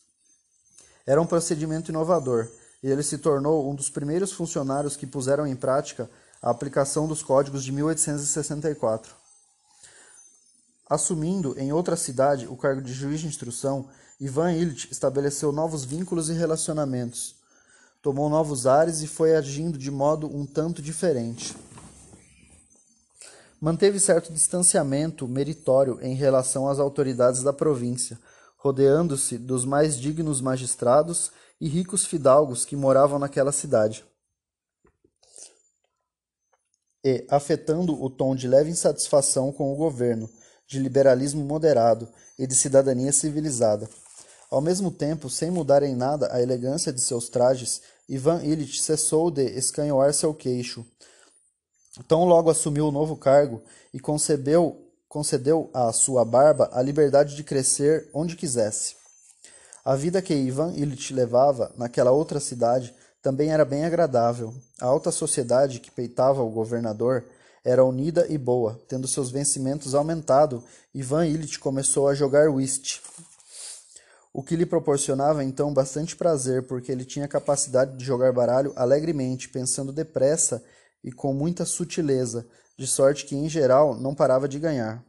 Era 1.06 1.20
um 1.20 1.26
procedimento 1.26 1.90
inovador, 1.90 2.48
e 2.82 2.88
ele 2.88 3.02
se 3.02 3.18
tornou 3.18 3.70
um 3.70 3.74
dos 3.74 3.90
primeiros 3.90 4.32
funcionários 4.32 4.96
que 4.96 5.06
puseram 5.06 5.46
em 5.46 5.54
prática 5.54 6.10
a 6.42 6.50
aplicação 6.50 7.06
dos 7.06 7.22
códigos 7.22 7.62
de 7.62 7.72
1864. 7.72 9.14
Assumindo 10.88 11.54
em 11.58 11.72
outra 11.72 11.96
cidade 11.96 12.46
o 12.48 12.56
cargo 12.56 12.80
de 12.80 12.92
juiz 12.92 13.20
de 13.20 13.26
instrução, 13.26 13.88
Ivan 14.18 14.52
Illich 14.52 14.90
estabeleceu 14.90 15.52
novos 15.52 15.84
vínculos 15.84 16.28
e 16.28 16.32
relacionamentos. 16.32 17.36
Tomou 18.02 18.28
novos 18.28 18.66
ares 18.66 19.02
e 19.02 19.06
foi 19.06 19.36
agindo 19.36 19.78
de 19.78 19.90
modo 19.90 20.26
um 20.26 20.46
tanto 20.46 20.80
diferente. 20.82 21.54
Manteve 23.60 24.00
certo 24.00 24.32
distanciamento 24.32 25.28
meritório 25.28 25.98
em 26.00 26.14
relação 26.14 26.66
às 26.66 26.78
autoridades 26.78 27.42
da 27.42 27.52
província, 27.52 28.18
rodeando-se 28.56 29.36
dos 29.36 29.66
mais 29.66 29.98
dignos 29.98 30.40
magistrados 30.40 31.30
e 31.60 31.68
ricos 31.68 32.06
fidalgos 32.06 32.64
que 32.64 32.74
moravam 32.74 33.18
naquela 33.18 33.52
cidade. 33.52 34.02
E, 37.04 37.26
afetando 37.30 38.02
o 38.02 38.08
tom 38.08 38.34
de 38.34 38.48
leve 38.48 38.70
insatisfação 38.70 39.52
com 39.52 39.72
o 39.72 39.76
governo, 39.76 40.28
de 40.66 40.78
liberalismo 40.78 41.44
moderado 41.44 42.08
e 42.38 42.46
de 42.46 42.54
cidadania 42.54 43.12
civilizada. 43.12 43.88
Ao 44.50 44.60
mesmo 44.60 44.90
tempo, 44.90 45.28
sem 45.28 45.50
mudar 45.50 45.82
em 45.82 45.94
nada 45.94 46.32
a 46.32 46.40
elegância 46.40 46.92
de 46.92 47.00
seus 47.00 47.28
trajes, 47.28 47.82
Ivan 48.08 48.42
Illich 48.42 48.80
cessou 48.80 49.30
de 49.30 49.44
escanhoar 49.44 50.14
seu 50.14 50.32
queixo. 50.32 50.84
Tão 52.06 52.24
logo 52.24 52.50
assumiu 52.50 52.88
o 52.88 52.92
novo 52.92 53.16
cargo 53.16 53.62
e 53.92 54.00
concebeu, 54.00 54.80
concedeu 55.08 55.70
à 55.72 55.92
sua 55.92 56.24
barba 56.24 56.70
a 56.72 56.82
liberdade 56.82 57.34
de 57.36 57.44
crescer 57.44 58.08
onde 58.12 58.36
quisesse. 58.36 58.96
A 59.84 59.96
vida 59.96 60.20
que 60.20 60.34
Ivan 60.34 60.72
Illich 60.74 61.12
levava 61.12 61.72
naquela 61.76 62.10
outra 62.10 62.38
cidade 62.38 62.94
também 63.22 63.50
era 63.50 63.64
bem 63.64 63.84
agradável. 63.84 64.54
A 64.80 64.86
alta 64.86 65.10
sociedade 65.10 65.80
que 65.80 65.90
peitava 65.90 66.42
o 66.42 66.50
governador 66.50 67.24
era 67.64 67.84
unida 67.84 68.26
e 68.28 68.38
boa. 68.38 68.80
Tendo 68.88 69.08
seus 69.08 69.30
vencimentos 69.30 69.94
aumentado, 69.94 70.62
Ivan 70.94 71.26
Illich 71.26 71.58
começou 71.58 72.08
a 72.08 72.14
jogar 72.14 72.50
whist, 72.50 73.00
o 74.32 74.42
que 74.42 74.56
lhe 74.56 74.64
proporcionava 74.64 75.42
então 75.42 75.72
bastante 75.72 76.14
prazer, 76.14 76.62
porque 76.62 76.92
ele 76.92 77.04
tinha 77.04 77.26
capacidade 77.26 77.96
de 77.96 78.04
jogar 78.04 78.32
baralho 78.32 78.72
alegremente, 78.76 79.48
pensando 79.48 79.92
depressa 79.92 80.62
e 81.02 81.10
com 81.12 81.32
muita 81.32 81.64
sutileza, 81.64 82.46
de 82.78 82.86
sorte 82.86 83.24
que, 83.26 83.36
em 83.36 83.48
geral, 83.48 83.94
não 83.94 84.14
parava 84.14 84.48
de 84.48 84.58
ganhar. 84.58 85.04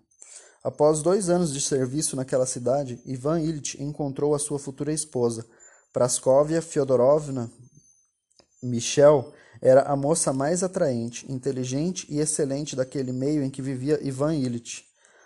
Após 0.64 1.02
dois 1.02 1.30
anos 1.30 1.52
de 1.54 1.60
serviço 1.60 2.16
naquela 2.16 2.46
cidade, 2.46 3.02
Ivan 3.06 3.40
Illich 3.42 3.82
encontrou 3.82 4.36
a 4.36 4.40
sua 4.40 4.60
futura 4.60 4.94
esposa, 4.94 5.46
Praskovia 5.92 6.62
Fyodorovna 6.62 7.52
Michel, 8.62 9.34
era 9.60 9.82
a 9.82 9.96
moça 9.96 10.32
mais 10.32 10.64
atraente, 10.64 11.32
inteligente 11.32 12.06
e 12.10 12.20
excelente 12.20 12.76
daquele 12.76 13.12
meio 13.12 13.44
em 13.44 13.50
que 13.50 13.62
vivia 13.62 14.00
Ivan 14.02 14.36
Illich. 14.36 14.86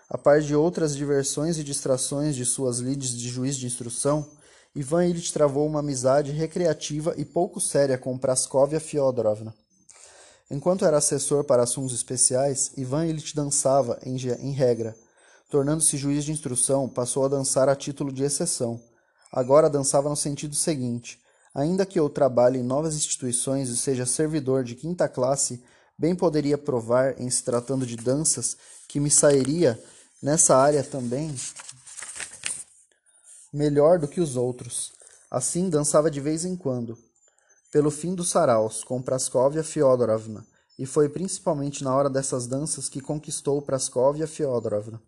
A 0.10 0.18
par 0.18 0.40
de 0.40 0.56
outras 0.56 0.96
diversões 0.96 1.58
e 1.58 1.64
distrações 1.64 2.36
de 2.36 2.46
suas 2.46 2.80
lides 2.80 3.16
de 3.16 3.28
juiz 3.28 3.58
de 3.58 3.66
instrução, 3.66 4.30
Ivan 4.74 5.06
Illich 5.06 5.34
travou 5.34 5.66
uma 5.66 5.80
amizade 5.80 6.32
recreativa 6.32 7.14
e 7.18 7.26
pouco 7.26 7.60
séria 7.60 7.98
com 7.98 8.18
Praskovia 8.18 8.80
Fyodorovna. 8.80 9.54
Enquanto 10.50 10.86
era 10.86 10.98
assessor 10.98 11.44
para 11.44 11.64
assuntos 11.64 11.96
especiais, 11.96 12.72
Ivan 12.78 13.08
Illich 13.08 13.36
dançava, 13.36 14.00
em, 14.04 14.16
em 14.16 14.52
regra. 14.52 14.96
Tornando-se 15.50 15.98
juiz 15.98 16.24
de 16.24 16.32
instrução, 16.32 16.88
passou 16.88 17.26
a 17.26 17.28
dançar 17.28 17.68
a 17.68 17.76
título 17.76 18.12
de 18.12 18.24
exceção. 18.24 18.80
Agora 19.32 19.70
dançava 19.70 20.10
no 20.10 20.16
sentido 20.16 20.56
seguinte: 20.56 21.20
Ainda 21.54 21.86
que 21.86 22.00
eu 22.00 22.10
trabalhe 22.10 22.60
em 22.60 22.64
novas 22.64 22.96
instituições 22.96 23.70
e 23.70 23.78
seja 23.78 24.06
servidor 24.06 24.64
de 24.64 24.76
quinta 24.76 25.08
classe, 25.08 25.64
bem 25.98 26.16
poderia 26.16 26.58
provar, 26.58 27.20
em 27.20 27.30
se 27.30 27.44
tratando 27.44 27.86
de 27.86 27.96
danças, 27.96 28.58
que 28.88 29.00
me 29.00 29.10
sairia 29.10 29.82
nessa 30.22 30.56
área 30.56 30.84
também 30.84 31.34
melhor 33.54 33.98
do 33.98 34.08
que 34.08 34.20
os 34.20 34.36
outros. 34.36 34.92
Assim 35.32 35.70
dançava 35.70 36.12
de 36.12 36.20
vez 36.20 36.46
em 36.46 36.56
quando, 36.56 36.98
pelo 37.72 37.92
fim 37.92 38.16
dos 38.16 38.30
saraus, 38.30 38.84
com 38.84 39.02
Praskovia 39.02 39.64
Fyodorovna, 39.64 40.46
e 40.78 40.86
foi 40.86 41.10
principalmente 41.10 41.84
na 41.84 41.96
hora 41.96 42.10
dessas 42.10 42.48
danças 42.48 42.90
que 42.90 43.02
conquistou 43.02 43.62
Praskovia 43.62 44.28
Fyodorovna. 44.28 45.02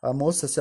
A 0.00 0.12
moça 0.12 0.48
se, 0.48 0.60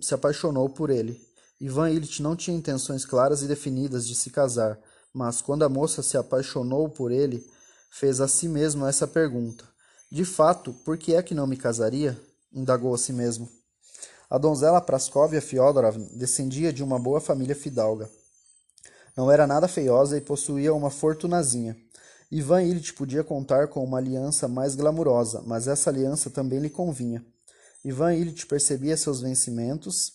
se 0.00 0.14
apaixonou 0.14 0.68
por 0.68 0.90
ele 0.90 1.20
Ivan 1.60 1.90
Illich 1.90 2.22
não 2.22 2.34
tinha 2.34 2.56
intenções 2.56 3.04
claras 3.04 3.42
e 3.42 3.46
definidas 3.46 4.08
de 4.08 4.14
se 4.14 4.30
casar, 4.30 4.80
mas 5.12 5.42
quando 5.42 5.62
a 5.62 5.68
moça 5.68 6.02
se 6.02 6.16
apaixonou 6.16 6.88
por 6.88 7.12
ele, 7.12 7.46
fez 7.90 8.18
a 8.20 8.26
si 8.26 8.48
mesmo 8.48 8.86
essa 8.86 9.06
pergunta: 9.06 9.68
De 10.10 10.24
fato, 10.24 10.72
por 10.72 10.96
que 10.96 11.14
é 11.14 11.22
que 11.22 11.34
não 11.34 11.46
me 11.46 11.58
casaria? 11.58 12.18
indagou 12.50 12.94
a 12.94 12.98
si 12.98 13.12
mesmo. 13.12 13.48
A 14.30 14.38
donzela 14.38 14.80
Praskovia 14.80 15.42
Fyodorovna 15.42 16.08
descendia 16.14 16.72
de 16.72 16.82
uma 16.82 16.98
boa 16.98 17.20
família 17.20 17.54
fidalga. 17.54 18.10
Não 19.20 19.30
era 19.30 19.46
nada 19.46 19.68
feiosa 19.68 20.16
e 20.16 20.20
possuía 20.22 20.72
uma 20.72 20.88
fortunazinha. 20.88 21.76
Ivan 22.32 22.62
Illich 22.62 22.94
podia 22.94 23.22
contar 23.22 23.68
com 23.68 23.84
uma 23.84 23.98
aliança 23.98 24.48
mais 24.48 24.74
glamurosa, 24.74 25.42
mas 25.44 25.68
essa 25.68 25.90
aliança 25.90 26.30
também 26.30 26.58
lhe 26.58 26.70
convinha. 26.70 27.22
Ivan 27.84 28.14
Illich 28.14 28.46
percebia 28.46 28.96
seus 28.96 29.20
vencimentos 29.20 30.14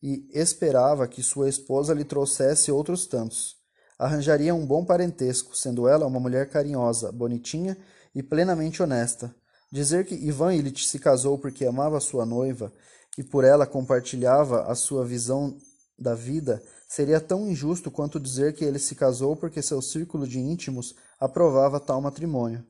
e 0.00 0.28
esperava 0.32 1.08
que 1.08 1.20
sua 1.20 1.48
esposa 1.48 1.92
lhe 1.92 2.04
trouxesse 2.04 2.70
outros 2.70 3.08
tantos. 3.08 3.56
Arranjaria 3.98 4.54
um 4.54 4.64
bom 4.64 4.84
parentesco, 4.84 5.56
sendo 5.56 5.88
ela 5.88 6.06
uma 6.06 6.20
mulher 6.20 6.48
carinhosa, 6.48 7.10
bonitinha 7.10 7.76
e 8.14 8.22
plenamente 8.22 8.80
honesta. 8.80 9.34
Dizer 9.72 10.06
que 10.06 10.14
Ivan 10.14 10.54
Illich 10.54 10.86
se 10.86 11.00
casou 11.00 11.38
porque 11.38 11.66
amava 11.66 11.98
sua 11.98 12.24
noiva 12.24 12.72
e 13.18 13.24
por 13.24 13.42
ela 13.42 13.66
compartilhava 13.66 14.70
a 14.70 14.76
sua 14.76 15.04
visão 15.04 15.58
da 15.98 16.14
vida 16.14 16.62
seria 16.88 17.20
tão 17.20 17.48
injusto 17.48 17.90
quanto 17.90 18.20
dizer 18.20 18.54
que 18.54 18.64
ele 18.64 18.78
se 18.78 18.94
casou 18.94 19.34
porque 19.36 19.62
seu 19.62 19.80
círculo 19.80 20.26
de 20.26 20.38
íntimos 20.38 20.94
aprovava 21.18 21.80
tal 21.80 22.00
matrimônio. 22.00 22.64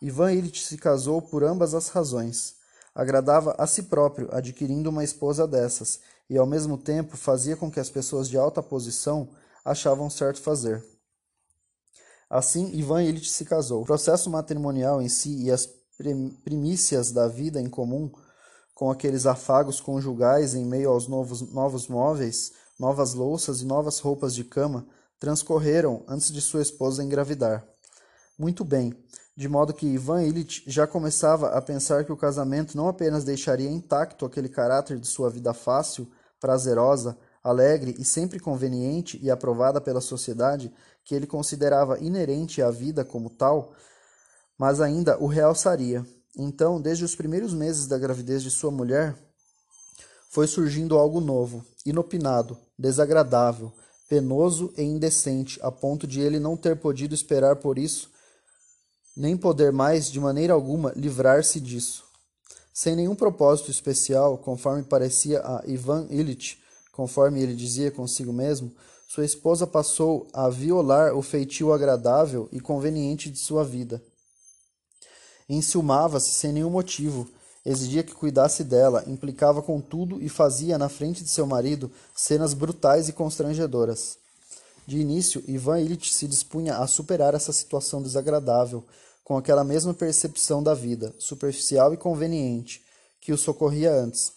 Ivan 0.00 0.32
Illich 0.32 0.62
se 0.62 0.76
casou 0.76 1.22
por 1.22 1.42
ambas 1.42 1.74
as 1.74 1.88
razões. 1.88 2.56
Agradava 2.94 3.54
a 3.58 3.66
si 3.66 3.84
próprio, 3.84 4.28
adquirindo 4.30 4.90
uma 4.90 5.02
esposa 5.02 5.46
dessas, 5.46 6.00
e 6.28 6.36
ao 6.36 6.46
mesmo 6.46 6.78
tempo 6.78 7.16
fazia 7.16 7.56
com 7.56 7.70
que 7.70 7.80
as 7.80 7.90
pessoas 7.90 8.28
de 8.28 8.36
alta 8.36 8.62
posição 8.62 9.28
achavam 9.64 10.08
certo 10.08 10.40
fazer. 10.40 10.84
Assim, 12.28 12.70
Ivan 12.74 13.02
Illich 13.02 13.30
se 13.30 13.44
casou. 13.44 13.82
O 13.82 13.86
processo 13.86 14.30
matrimonial 14.30 15.00
em 15.00 15.08
si 15.08 15.44
e 15.44 15.50
as 15.50 15.68
primícias 16.44 17.10
da 17.10 17.28
vida 17.28 17.60
em 17.60 17.68
comum, 17.68 18.10
com 18.74 18.90
aqueles 18.90 19.26
afagos 19.26 19.80
conjugais 19.80 20.54
em 20.54 20.64
meio 20.64 20.90
aos 20.90 21.06
novos, 21.06 21.40
novos 21.52 21.86
móveis, 21.86 22.52
novas 22.78 23.14
louças 23.14 23.60
e 23.60 23.64
novas 23.64 23.98
roupas 23.98 24.34
de 24.34 24.44
cama, 24.44 24.86
transcorreram 25.18 26.04
antes 26.08 26.32
de 26.32 26.40
sua 26.40 26.62
esposa 26.62 27.02
engravidar. 27.02 27.66
Muito 28.38 28.64
bem, 28.64 28.92
de 29.36 29.48
modo 29.48 29.72
que 29.72 29.86
Ivan 29.86 30.22
Illich 30.22 30.62
já 30.66 30.86
começava 30.86 31.48
a 31.48 31.62
pensar 31.62 32.04
que 32.04 32.12
o 32.12 32.16
casamento 32.16 32.76
não 32.76 32.88
apenas 32.88 33.24
deixaria 33.24 33.70
intacto 33.70 34.24
aquele 34.24 34.48
caráter 34.48 34.98
de 34.98 35.06
sua 35.06 35.30
vida 35.30 35.52
fácil, 35.52 36.10
prazerosa, 36.40 37.16
alegre 37.42 37.94
e 37.98 38.04
sempre 38.04 38.38
conveniente 38.38 39.18
e 39.22 39.30
aprovada 39.30 39.80
pela 39.80 40.00
sociedade 40.00 40.72
que 41.04 41.14
ele 41.14 41.26
considerava 41.26 41.98
inerente 41.98 42.62
à 42.62 42.70
vida 42.70 43.04
como 43.04 43.28
tal, 43.28 43.74
mas 44.56 44.80
ainda 44.80 45.18
o 45.18 45.26
realçaria. 45.26 46.04
Então, 46.36 46.80
desde 46.80 47.04
os 47.04 47.14
primeiros 47.14 47.52
meses 47.52 47.86
da 47.86 47.98
gravidez 47.98 48.42
de 48.42 48.50
sua 48.50 48.70
mulher, 48.70 49.14
foi 50.30 50.46
surgindo 50.46 50.96
algo 50.96 51.20
novo, 51.20 51.64
inopinado, 51.84 52.58
desagradável, 52.78 53.72
penoso 54.08 54.72
e 54.76 54.82
indecente, 54.82 55.58
a 55.62 55.70
ponto 55.70 56.06
de 56.06 56.20
ele 56.20 56.38
não 56.38 56.56
ter 56.56 56.76
podido 56.76 57.14
esperar 57.14 57.56
por 57.56 57.78
isso 57.78 58.14
nem 59.16 59.36
poder 59.36 59.72
mais, 59.72 60.10
de 60.10 60.18
maneira 60.18 60.52
alguma, 60.52 60.92
livrar-se 60.96 61.60
disso. 61.60 62.04
Sem 62.72 62.96
nenhum 62.96 63.14
propósito 63.14 63.70
especial, 63.70 64.38
conforme 64.38 64.82
parecia 64.82 65.40
a 65.40 65.62
Ivan 65.66 66.06
Illich, 66.10 66.58
conforme 66.92 67.40
ele 67.40 67.54
dizia 67.54 67.90
consigo 67.90 68.32
mesmo, 68.32 68.74
sua 69.06 69.24
esposa 69.24 69.66
passou 69.66 70.26
a 70.32 70.48
violar 70.48 71.14
o 71.14 71.22
feitio 71.22 71.72
agradável 71.72 72.48
e 72.50 72.58
conveniente 72.58 73.30
de 73.30 73.38
sua 73.38 73.62
vida. 73.62 74.02
Enciumava-se 75.48 76.30
sem 76.34 76.52
nenhum 76.52 76.70
motivo, 76.70 77.28
exigia 77.64 78.02
que 78.02 78.14
cuidasse 78.14 78.62
dela, 78.62 79.04
implicava 79.06 79.62
com 79.62 79.80
tudo 79.80 80.22
e 80.22 80.28
fazia 80.28 80.76
na 80.76 80.88
frente 80.88 81.22
de 81.22 81.30
seu 81.30 81.46
marido 81.46 81.90
cenas 82.14 82.52
brutais 82.52 83.08
e 83.08 83.12
constrangedoras. 83.12 84.18
De 84.86 84.98
início, 84.98 85.42
Ivan 85.48 85.80
Illich 85.80 86.12
se 86.12 86.28
dispunha 86.28 86.76
a 86.76 86.86
superar 86.86 87.34
essa 87.34 87.52
situação 87.52 88.02
desagradável, 88.02 88.84
com 89.24 89.38
aquela 89.38 89.64
mesma 89.64 89.94
percepção 89.94 90.62
da 90.62 90.74
vida, 90.74 91.14
superficial 91.18 91.94
e 91.94 91.96
conveniente, 91.96 92.84
que 93.18 93.32
o 93.32 93.38
socorria 93.38 93.90
antes. 93.90 94.32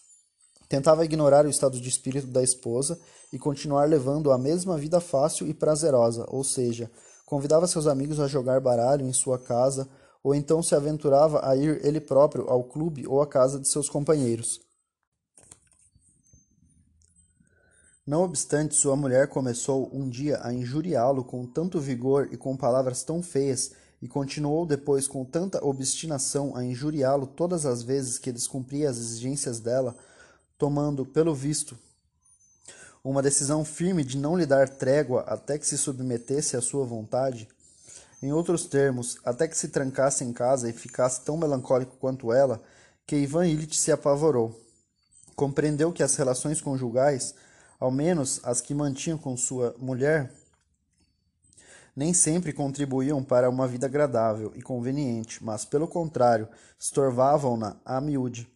Tentava 0.69 1.03
ignorar 1.03 1.45
o 1.45 1.49
estado 1.49 1.79
de 1.79 1.89
espírito 1.89 2.27
da 2.27 2.41
esposa 2.41 2.97
e 3.33 3.37
continuar 3.37 3.89
levando 3.89 4.31
a 4.31 4.37
mesma 4.37 4.77
vida 4.77 5.01
fácil 5.01 5.45
e 5.47 5.53
prazerosa, 5.53 6.25
ou 6.29 6.43
seja, 6.45 6.89
convidava 7.25 7.67
seus 7.67 7.87
amigos 7.87 8.21
a 8.21 8.27
jogar 8.27 8.61
baralho 8.61 9.05
em 9.05 9.11
sua 9.11 9.37
casa 9.37 9.87
ou 10.27 10.35
então 10.35 10.61
se 10.61 10.75
aventurava 10.75 11.49
a 11.49 11.55
ir 11.55 11.79
ele 11.85 12.01
próprio 12.01 12.49
ao 12.49 12.61
clube 12.61 13.07
ou 13.07 13.21
à 13.21 13.25
casa 13.25 13.57
de 13.57 13.65
seus 13.65 13.87
companheiros. 13.87 14.59
Não 18.05 18.23
obstante, 18.23 18.75
sua 18.75 18.97
mulher 18.97 19.29
começou 19.29 19.89
um 19.93 20.09
dia 20.09 20.41
a 20.43 20.51
injuriá-lo 20.51 21.23
com 21.23 21.45
tanto 21.45 21.79
vigor 21.79 22.27
e 22.29 22.35
com 22.35 22.57
palavras 22.57 23.03
tão 23.03 23.23
feias 23.23 23.71
e 24.01 24.07
continuou 24.09 24.65
depois 24.65 25.07
com 25.07 25.23
tanta 25.23 25.63
obstinação 25.63 26.57
a 26.57 26.61
injuriá-lo 26.61 27.25
todas 27.25 27.65
as 27.65 27.81
vezes 27.81 28.19
que 28.19 28.29
descumpria 28.29 28.89
as 28.89 28.97
exigências 28.97 29.61
dela, 29.61 29.95
tomando, 30.57 31.05
pelo 31.05 31.33
visto, 31.33 31.77
uma 33.01 33.23
decisão 33.23 33.63
firme 33.63 34.03
de 34.03 34.17
não 34.17 34.37
lhe 34.37 34.45
dar 34.45 34.67
trégua 34.67 35.21
até 35.21 35.57
que 35.57 35.65
se 35.65 35.77
submetesse 35.77 36.57
à 36.57 36.61
sua 36.61 36.83
vontade, 36.83 37.47
em 38.21 38.31
outros 38.31 38.65
termos, 38.65 39.17
até 39.23 39.47
que 39.47 39.57
se 39.57 39.69
trancasse 39.69 40.23
em 40.23 40.33
casa 40.33 40.69
e 40.69 40.73
ficasse 40.73 41.21
tão 41.21 41.37
melancólico 41.37 41.95
quanto 41.97 42.33
ela, 42.33 42.61
que 43.05 43.15
Ivan 43.15 43.47
Illich 43.47 43.77
se 43.77 43.91
apavorou. 43.91 44.59
Compreendeu 45.35 45.91
que 45.93 46.03
as 46.03 46.15
relações 46.15 46.59
conjugais, 46.59 47.35
ao 47.79 47.91
menos 47.91 48.39
as 48.43 48.59
que 48.59 48.73
mantinha 48.73 49.17
com 49.17 49.37
sua 49.37 49.75
mulher, 49.77 50.31
nem 51.95 52.13
sempre 52.13 52.53
contribuíam 52.53 53.23
para 53.23 53.49
uma 53.49 53.67
vida 53.67 53.87
agradável 53.87 54.51
e 54.55 54.61
conveniente, 54.61 55.43
mas, 55.43 55.65
pelo 55.65 55.87
contrário, 55.87 56.47
estorvavam-na 56.79 57.75
a 57.83 57.99
miúde, 57.99 58.47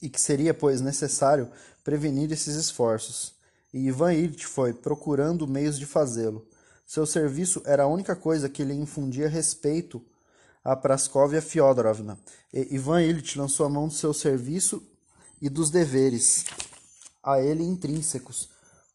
e 0.00 0.08
que 0.08 0.20
seria, 0.20 0.54
pois, 0.54 0.80
necessário 0.80 1.50
prevenir 1.82 2.30
esses 2.30 2.54
esforços. 2.54 3.34
E 3.72 3.88
Ivan 3.88 4.12
Illich 4.12 4.46
foi 4.46 4.72
procurando 4.72 5.46
meios 5.46 5.78
de 5.78 5.86
fazê-lo. 5.86 6.46
Seu 6.86 7.04
serviço 7.04 7.60
era 7.66 7.82
a 7.82 7.88
única 7.88 8.14
coisa 8.14 8.48
que 8.48 8.62
lhe 8.62 8.72
infundia 8.72 9.28
respeito 9.28 10.00
a 10.62 10.76
Praskovia 10.76 11.42
Fyodorovna, 11.42 12.18
e 12.52 12.74
Ivan 12.74 13.02
Ilitch 13.02 13.36
lançou 13.36 13.66
a 13.66 13.68
mão 13.68 13.88
do 13.88 13.94
seu 13.94 14.14
serviço 14.14 14.82
e 15.40 15.48
dos 15.48 15.70
deveres 15.70 16.44
a 17.22 17.40
ele 17.40 17.64
intrínsecos, 17.64 18.48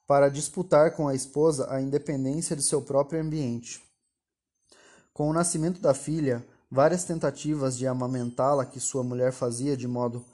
para 0.08 0.30
disputar 0.30 0.96
com 0.96 1.08
a 1.08 1.16
esposa 1.16 1.70
a 1.70 1.82
independência 1.82 2.56
de 2.56 2.64
seu 2.64 2.82
próprio 2.82 3.22
ambiente. 3.22 3.82
Com 5.14 5.30
o 5.30 5.34
nascimento 5.34 5.82
da 5.82 5.94
filha, 5.94 6.46
várias 6.70 7.04
tentativas 7.04 7.78
de 7.78 7.86
amamentá-la 7.86 8.66
que 8.66 8.80
sua 8.80 9.04
mulher 9.04 9.34
fazia 9.34 9.76
de 9.76 9.88
modo 9.88 10.26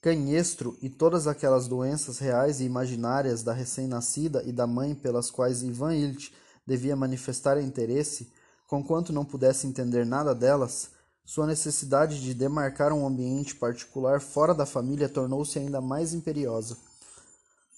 canhestro 0.00 0.78
e 0.80 0.88
todas 0.88 1.26
aquelas 1.26 1.66
doenças 1.66 2.18
reais 2.18 2.60
e 2.60 2.64
imaginárias 2.64 3.42
da 3.42 3.52
recém-nascida 3.52 4.42
e 4.44 4.52
da 4.52 4.66
mãe 4.66 4.94
pelas 4.94 5.30
quais 5.30 5.62
Ivan 5.62 5.94
Ilitch 5.94 6.32
devia 6.66 6.96
manifestar 6.96 7.60
interesse, 7.60 8.32
conquanto 8.66 9.12
não 9.12 9.24
pudesse 9.24 9.66
entender 9.66 10.04
nada 10.04 10.34
delas, 10.34 10.90
sua 11.24 11.46
necessidade 11.46 12.20
de 12.20 12.32
demarcar 12.32 12.92
um 12.92 13.06
ambiente 13.06 13.56
particular 13.56 14.20
fora 14.20 14.54
da 14.54 14.64
família 14.64 15.08
tornou-se 15.08 15.58
ainda 15.58 15.80
mais 15.80 16.14
imperiosa. 16.14 16.76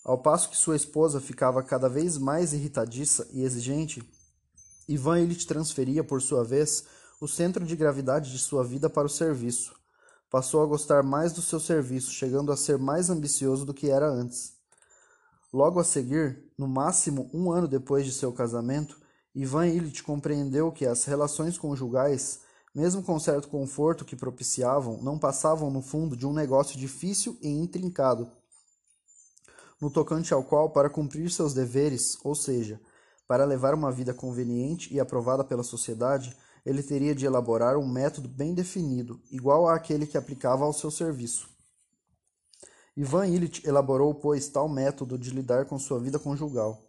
Ao 0.05 0.19
passo 0.19 0.51
que 0.51 0.57
sua 0.57 0.77
esposa 0.77 1.21
ficava 1.21 1.63
cada 1.63 1.89
vez 1.89 2.19
mais 2.19 2.53
irritadiça 2.53 3.27
e 3.33 3.43
exigente, 3.43 4.03
Ivan 4.89 5.21
Ilitch 5.21 5.45
transferia, 5.45 6.03
por 6.03 6.23
sua 6.23 6.43
vez, 6.45 6.85
o 7.21 7.29
centro 7.29 7.65
de 7.65 7.77
gravidade 7.77 8.31
de 8.33 8.39
sua 8.39 8.65
vida 8.65 8.89
para 8.89 9.07
o 9.07 9.11
serviço. 9.11 9.75
Passou 10.31 10.63
a 10.63 10.67
gostar 10.67 11.03
mais 11.03 11.33
do 11.33 11.43
seu 11.43 11.59
serviço, 11.59 12.11
chegando 12.11 12.53
a 12.53 12.57
ser 12.57 12.79
mais 12.79 13.11
ambicioso 13.11 13.65
do 13.65 13.75
que 13.75 13.91
era 13.91 14.09
antes. 14.09 14.55
Logo 15.53 15.81
a 15.81 15.85
seguir, 15.85 16.48
no 16.59 16.67
máximo 16.67 17.31
um 17.33 17.53
ano 17.53 17.69
depois 17.69 18.05
de 18.05 18.13
seu 18.13 18.33
casamento, 18.33 19.01
Ivan 19.33 19.69
Ilitch 19.69 20.03
compreendeu 20.03 20.73
que 20.73 20.85
as 20.85 21.05
relações 21.05 21.57
conjugais, 21.57 22.41
mesmo 22.75 23.03
com 23.03 23.19
certo 23.21 23.49
conforto 23.49 24.05
que 24.05 24.17
propiciavam, 24.17 25.01
não 25.01 25.17
passavam 25.17 25.71
no 25.71 25.81
fundo 25.81 26.17
de 26.17 26.27
um 26.27 26.33
negócio 26.33 26.77
difícil 26.77 27.39
e 27.41 27.49
intrincado, 27.49 28.29
no 29.81 29.89
tocante 29.89 30.35
ao 30.35 30.43
qual, 30.43 30.71
para 30.71 30.91
cumprir 30.91 31.31
seus 31.31 31.55
deveres, 31.55 32.19
ou 32.25 32.35
seja, 32.35 32.81
para 33.29 33.45
levar 33.45 33.75
uma 33.75 33.93
vida 33.93 34.13
conveniente 34.13 34.93
e 34.93 34.99
aprovada 34.99 35.45
pela 35.45 35.63
sociedade, 35.63 36.37
ele 36.67 36.83
teria 36.83 37.15
de 37.15 37.25
elaborar 37.25 37.77
um 37.77 37.87
método 37.87 38.29
bem 38.29 38.53
definido, 38.55 39.21
igual 39.31 39.69
àquele 39.69 40.07
que 40.07 40.19
aplicava 40.19 40.65
ao 40.65 40.73
seu 40.73 40.91
serviço. 40.91 41.49
Ivan 42.99 43.29
Illich 43.29 43.65
elaborou, 43.65 44.13
pois, 44.13 44.49
tal 44.49 44.69
método 44.69 45.17
de 45.17 45.31
lidar 45.31 45.67
com 45.67 45.79
sua 45.79 46.01
vida 46.01 46.19
conjugal. 46.19 46.83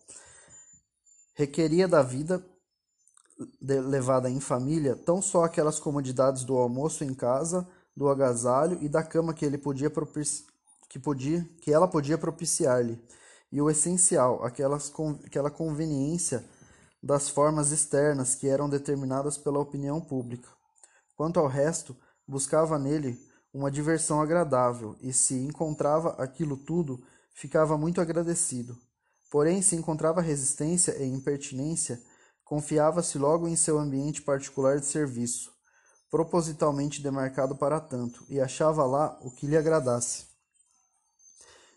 Requeria 1.36 1.88
da 1.88 2.02
vida 2.02 2.44
levada 3.62 4.28
em 4.28 4.40
família 4.40 4.96
tão 4.96 5.22
só 5.22 5.44
aquelas 5.44 5.80
comodidades 5.80 6.44
do 6.44 6.58
almoço 6.58 7.04
em 7.04 7.14
casa, 7.14 7.68
do 7.96 8.10
agasalho 8.10 8.80
e 8.82 8.90
da 8.90 9.04
cama 9.04 9.36
que 9.36 9.46
ele 9.46 9.60
podia 9.60 9.92
que 10.90 10.98
podia 10.98 11.48
que 11.62 11.72
ela 11.72 11.88
podia 11.88 12.18
propiciar-lhe, 12.18 13.00
e 13.52 13.62
o 13.62 13.70
essencial, 13.70 14.44
aquelas, 14.44 14.92
aquela 15.24 15.52
conveniência 15.52 16.44
das 17.04 17.30
formas 17.30 17.72
externas 17.72 18.34
que 18.34 18.48
eram 18.48 18.68
determinadas 18.68 19.38
pela 19.38 19.60
opinião 19.60 20.02
pública. 20.02 20.50
Quanto 21.16 21.40
ao 21.40 21.46
resto, 21.46 21.96
buscava 22.28 22.80
nele 22.80 23.29
uma 23.54 23.72
diversão 23.72 24.22
agradável 24.22 24.96
e, 25.02 25.12
se 25.12 25.36
encontrava 25.36 26.12
aquilo 26.22 26.58
tudo, 26.58 27.04
ficava 27.34 27.78
muito 27.78 28.00
agradecido. 28.02 28.78
Porém, 29.32 29.62
se 29.62 29.76
encontrava 29.76 30.22
resistência 30.22 30.96
e 30.98 31.06
impertinência, 31.08 32.02
confiava-se 32.44 33.18
logo 33.18 33.48
em 33.48 33.56
seu 33.56 33.78
ambiente 33.78 34.22
particular 34.22 34.80
de 34.80 34.86
serviço, 34.86 35.52
propositalmente 36.10 37.02
demarcado 37.02 37.56
para 37.56 37.80
tanto, 37.80 38.26
e 38.30 38.40
achava 38.42 38.86
lá 38.86 39.18
o 39.22 39.30
que 39.30 39.46
lhe 39.46 39.56
agradasse. 39.56 40.26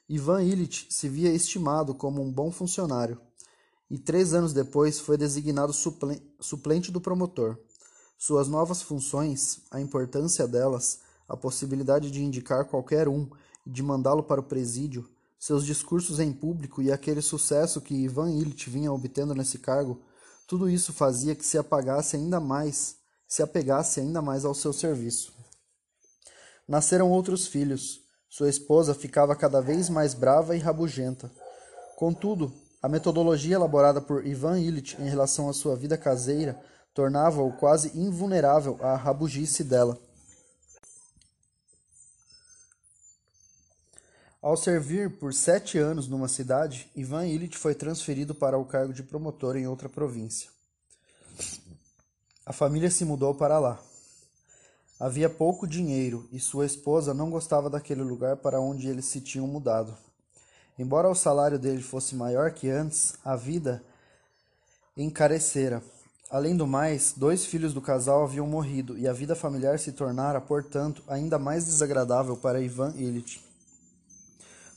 Ivan 0.09 0.43
Illich 0.43 0.87
se 0.91 1.09
via 1.09 1.33
estimado 1.33 1.95
como 1.95 2.23
um 2.23 2.33
bom 2.33 2.51
funcionário 2.51 3.21
e 3.91 3.99
três 3.99 4.33
anos 4.33 4.55
depois 4.55 4.99
foi 4.99 5.19
designado 5.19 5.73
suplente 6.41 6.91
do 6.91 7.01
promotor. 7.01 7.59
Suas 8.19 8.49
novas 8.49 8.81
funções, 8.81 9.61
a 9.71 9.81
importância 9.81 10.49
delas, 10.49 11.01
a 11.29 11.37
possibilidade 11.37 12.11
de 12.11 12.23
indicar 12.23 12.65
qualquer 12.65 13.09
um 13.09 13.29
e 13.67 13.71
de 13.71 13.83
mandá-lo 13.83 14.23
para 14.23 14.41
o 14.41 14.45
presídio, 14.45 15.09
seus 15.39 15.65
discursos 15.65 16.21
em 16.21 16.33
público 16.33 16.81
e 16.81 16.93
aquele 16.93 17.21
sucesso 17.21 17.81
que 17.81 17.95
Ivan 17.95 18.31
Illich 18.31 18.71
vinha 18.71 18.93
obtendo 18.93 19.35
nesse 19.35 19.59
cargo, 19.59 20.01
tudo 20.47 20.69
isso 20.69 20.93
fazia 20.93 21.35
que 21.35 21.45
se 21.45 21.59
apagasse 21.59 22.17
ainda 22.17 22.39
mais, 22.39 22.97
se 23.27 23.43
apegasse 23.43 24.01
ainda 24.01 24.21
mais 24.21 24.45
ao 24.45 24.55
seu 24.55 24.73
serviço. 24.73 25.33
Nasceram 26.69 27.11
outros 27.11 27.47
filhos. 27.47 28.01
Sua 28.29 28.49
esposa 28.49 28.95
ficava 28.95 29.35
cada 29.35 29.61
vez 29.61 29.89
mais 29.89 30.15
brava 30.15 30.57
e 30.57 30.59
rabugenta. 30.59 31.31
Contudo, 31.97 32.53
a 32.83 32.89
metodologia 32.89 33.57
elaborada 33.57 34.01
por 34.01 34.27
Ivan 34.27 34.59
Illich 34.59 34.97
em 35.01 35.09
relação 35.09 35.49
à 35.49 35.53
sua 35.53 35.77
vida 35.77 35.97
caseira 35.97 36.61
tornava-o 36.95 37.53
quase 37.53 37.97
invulnerável 37.99 38.79
à 38.81 38.97
rabugice 38.97 39.65
dela. 39.65 39.99
Ao 44.43 44.57
servir 44.57 45.09
por 45.09 45.33
sete 45.33 45.79
anos 45.79 46.09
numa 46.09 46.27
cidade, 46.27 46.91
Ivan 46.97 47.29
Illich 47.29 47.57
foi 47.57 47.77
transferido 47.77 48.35
para 48.35 48.59
o 48.59 48.65
cargo 48.65 48.93
de 48.93 49.01
promotor 49.01 49.57
em 49.57 49.69
outra 49.69 49.89
província. 49.89 50.51
A 52.45 52.53
família 52.53 52.91
se 52.91 53.05
mudou 53.05 53.33
para 53.37 53.61
lá. 53.61 53.81
Havia 54.99 55.31
pouco 55.31 55.65
dinheiro 55.65 56.29
e 56.33 56.41
sua 56.41 56.67
esposa 56.67 57.15
não 57.15 57.31
gostava 57.31 57.71
daquele 57.71 58.03
lugar 58.03 58.37
para 58.37 58.61
onde 58.61 58.89
eles 58.89 59.05
se 59.05 59.21
tinham 59.21 59.47
mudado. 59.47 59.97
Embora 60.77 61.09
o 61.09 61.15
salário 61.15 61.57
dele 61.57 61.81
fosse 61.81 62.17
maior 62.17 62.51
que 62.51 62.69
antes, 62.69 63.15
a 63.25 63.37
vida 63.37 63.81
encarecera. 64.97 65.81
Além 66.29 66.57
do 66.57 66.67
mais, 66.67 67.15
dois 67.17 67.45
filhos 67.45 67.73
do 67.73 67.81
casal 67.81 68.25
haviam 68.25 68.49
morrido 68.49 68.99
e 68.99 69.07
a 69.07 69.13
vida 69.13 69.37
familiar 69.37 69.79
se 69.79 69.93
tornara, 69.93 70.41
portanto, 70.41 71.01
ainda 71.07 71.39
mais 71.39 71.65
desagradável 71.65 72.37
para 72.37 72.61
Ivan 72.61 72.93
Illich. 72.97 73.52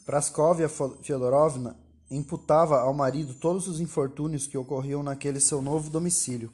Praskovia 0.06 0.70
Fyodorovna 0.70 1.76
imputava 2.12 2.80
ao 2.80 2.93
marido 2.93 3.34
todos 3.34 3.68
os 3.68 3.80
infortúnios 3.80 4.45
que 4.45 4.56
ocorriam 4.56 5.01
naquele 5.01 5.39
seu 5.39 5.64
novo 5.64 5.89
domicílio. 5.89 6.53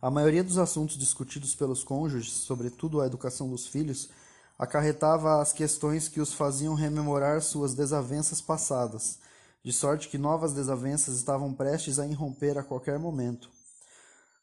A 0.00 0.08
maioria 0.08 0.44
dos 0.44 0.56
assuntos 0.56 0.96
discutidos 0.96 1.56
pelos 1.56 1.82
cônjuges, 1.82 2.32
sobretudo 2.32 3.00
a 3.00 3.06
educação 3.06 3.50
dos 3.50 3.66
filhos, 3.66 4.08
acarretava 4.56 5.42
as 5.42 5.52
questões 5.52 6.06
que 6.06 6.20
os 6.20 6.32
faziam 6.32 6.74
rememorar 6.74 7.42
suas 7.42 7.74
desavenças 7.74 8.40
passadas, 8.40 9.18
de 9.64 9.72
sorte 9.72 10.08
que 10.08 10.16
novas 10.16 10.52
desavenças 10.52 11.16
estavam 11.16 11.52
prestes 11.52 11.98
a 11.98 12.06
irromper 12.06 12.56
a 12.56 12.62
qualquer 12.62 13.00
momento. 13.00 13.50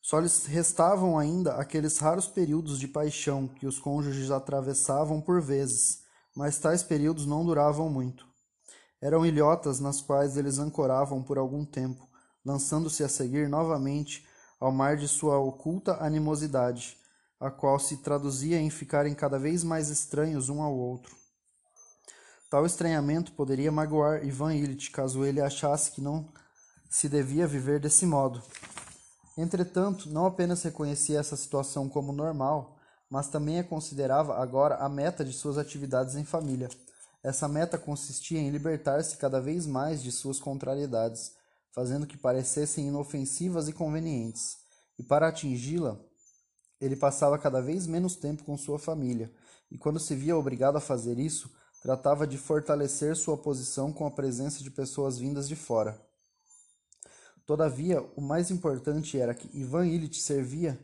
Só 0.02 0.20
lhes 0.20 0.46
restavam 0.46 1.18
ainda 1.18 1.54
aqueles 1.54 1.98
raros 1.98 2.28
períodos 2.28 2.78
de 2.78 2.90
paixão 2.90 3.48
que 3.48 3.66
os 3.66 3.80
cônjuges 3.80 4.32
atravessavam 4.32 5.22
por 5.22 5.42
vezes, 5.42 6.04
mas 6.36 6.60
tais 6.60 6.84
períodos 6.84 7.26
não 7.26 7.46
duravam 7.46 7.90
muito. 7.90 8.28
Eram 9.02 9.26
ilhotas 9.26 9.80
nas 9.80 10.02
quais 10.02 10.36
eles 10.36 10.60
ancoravam 10.60 11.24
por 11.24 11.38
algum 11.38 11.64
tempo, 11.66 12.10
lançando-se 12.44 13.04
a 13.04 13.10
seguir 13.10 13.48
novamente 13.48 14.28
ao 14.60 14.72
mar 14.72 14.98
de 14.98 15.08
sua 15.08 15.40
oculta 15.40 16.04
animosidade, 16.04 16.98
a 17.40 17.50
qual 17.50 17.80
se 17.80 17.98
traduzia 17.98 18.60
em 18.60 18.70
ficarem 18.70 19.14
cada 19.14 19.38
vez 19.38 19.64
mais 19.64 19.90
estranhos 19.90 20.50
um 20.50 20.62
ao 20.62 20.76
outro. 20.76 21.16
Tal 22.50 22.66
estranhamento 22.66 23.32
poderia 23.34 23.72
magoar 23.72 24.26
Ivan 24.26 24.56
Illich 24.56 24.92
caso 24.92 25.26
ele 25.26 25.42
achasse 25.42 25.92
que 25.92 26.02
não 26.02 26.32
se 26.90 27.10
devia 27.10 27.46
viver 27.46 27.80
desse 27.80 28.06
modo. 28.06 28.42
Entretanto, 29.38 30.10
não 30.10 30.26
apenas 30.26 30.64
reconhecia 30.64 31.20
essa 31.20 31.36
situação 31.36 31.90
como 31.90 32.14
normal, 32.14 32.75
mas 33.10 33.28
também 33.28 33.60
a 33.60 33.64
considerava 33.64 34.38
agora 34.38 34.76
a 34.76 34.90
meta 34.90 35.24
de 35.24 35.34
suas 35.34 35.58
atividades 35.58 36.16
em 36.16 36.24
família. 36.24 36.70
Essa 37.24 37.48
meta 37.48 37.78
consistia 37.78 38.40
em 38.40 38.50
libertar-se 38.50 39.18
cada 39.18 39.42
vez 39.42 39.66
mais 39.66 40.02
de 40.04 40.12
suas 40.12 40.40
contrariedades, 40.40 41.34
fazendo 41.72 42.08
que 42.08 42.18
parecessem 42.18 42.88
inofensivas 42.88 43.68
e 43.68 43.74
convenientes. 43.74 44.58
E 44.98 45.04
para 45.04 45.28
atingi-la, 45.28 46.00
ele 46.80 46.96
passava 46.96 47.38
cada 47.38 47.62
vez 47.62 47.88
menos 47.88 48.16
tempo 48.16 48.44
com 48.44 48.58
sua 48.58 48.78
família, 48.78 49.32
e 49.72 49.78
quando 49.78 50.00
se 50.00 50.16
via 50.16 50.38
obrigado 50.38 50.78
a 50.78 50.82
fazer 50.82 51.18
isso, 51.20 51.52
tratava 51.82 52.26
de 52.26 52.38
fortalecer 52.38 53.16
sua 53.16 53.38
posição 53.38 53.92
com 53.92 54.06
a 54.06 54.12
presença 54.12 54.64
de 54.64 54.72
pessoas 54.72 55.18
vindas 55.18 55.48
de 55.48 55.56
fora. 55.56 56.00
Todavia, 57.46 58.02
o 58.16 58.22
mais 58.22 58.50
importante 58.50 59.20
era 59.20 59.36
que 59.36 59.50
Ivan 59.56 59.86
Illich 59.86 60.20
servia 60.20 60.80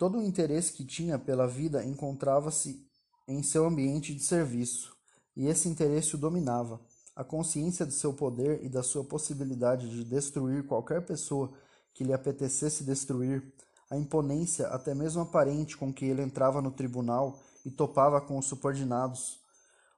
Todo 0.00 0.16
o 0.16 0.22
interesse 0.22 0.72
que 0.72 0.82
tinha 0.82 1.18
pela 1.18 1.46
vida 1.46 1.84
encontrava-se 1.84 2.82
em 3.28 3.42
seu 3.42 3.66
ambiente 3.66 4.14
de 4.14 4.22
serviço, 4.22 4.96
e 5.36 5.46
esse 5.46 5.68
interesse 5.68 6.14
o 6.14 6.18
dominava. 6.18 6.80
A 7.14 7.22
consciência 7.22 7.84
de 7.84 7.92
seu 7.92 8.14
poder 8.14 8.64
e 8.64 8.68
da 8.70 8.82
sua 8.82 9.04
possibilidade 9.04 9.90
de 9.90 10.02
destruir 10.02 10.66
qualquer 10.66 11.04
pessoa 11.04 11.52
que 11.92 12.02
lhe 12.02 12.14
apetecesse 12.14 12.82
destruir, 12.82 13.52
a 13.90 13.96
imponência 13.98 14.68
até 14.68 14.94
mesmo 14.94 15.20
aparente 15.20 15.76
com 15.76 15.92
que 15.92 16.06
ele 16.06 16.22
entrava 16.22 16.62
no 16.62 16.70
tribunal 16.70 17.38
e 17.66 17.70
topava 17.70 18.22
com 18.22 18.38
os 18.38 18.46
subordinados, 18.46 19.38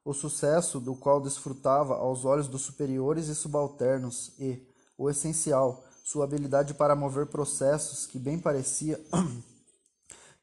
o 0.04 0.12
sucesso 0.12 0.80
do 0.80 0.96
qual 0.96 1.20
desfrutava 1.20 1.94
aos 1.94 2.24
olhos 2.24 2.48
dos 2.48 2.62
superiores 2.62 3.28
e 3.28 3.36
subalternos 3.36 4.32
e, 4.36 4.66
o 4.98 5.08
essencial, 5.08 5.84
sua 6.02 6.24
habilidade 6.24 6.74
para 6.74 6.96
mover 6.96 7.26
processos 7.26 8.04
que 8.04 8.18
bem 8.18 8.36
parecia 8.36 9.00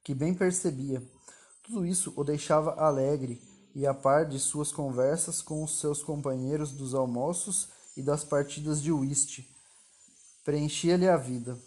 que 0.04 0.14
bem 0.14 0.34
percebia. 0.34 1.02
Tudo 1.64 1.86
isso 1.86 2.14
o 2.16 2.24
deixava 2.24 2.74
alegre 2.74 3.42
e 3.76 3.86
a 3.86 3.94
par 3.94 4.26
de 4.26 4.40
suas 4.40 4.72
conversas 4.72 5.42
com 5.42 5.64
os 5.64 5.80
seus 5.80 6.02
companheiros 6.04 6.72
dos 6.72 6.96
almoços 6.96 7.70
e 7.96 8.02
das 8.02 8.24
partidas 8.24 8.82
de 8.82 8.92
whist. 8.92 9.48
Preenchia-lhe 10.44 11.08
a 11.08 11.18
vida. 11.18 11.58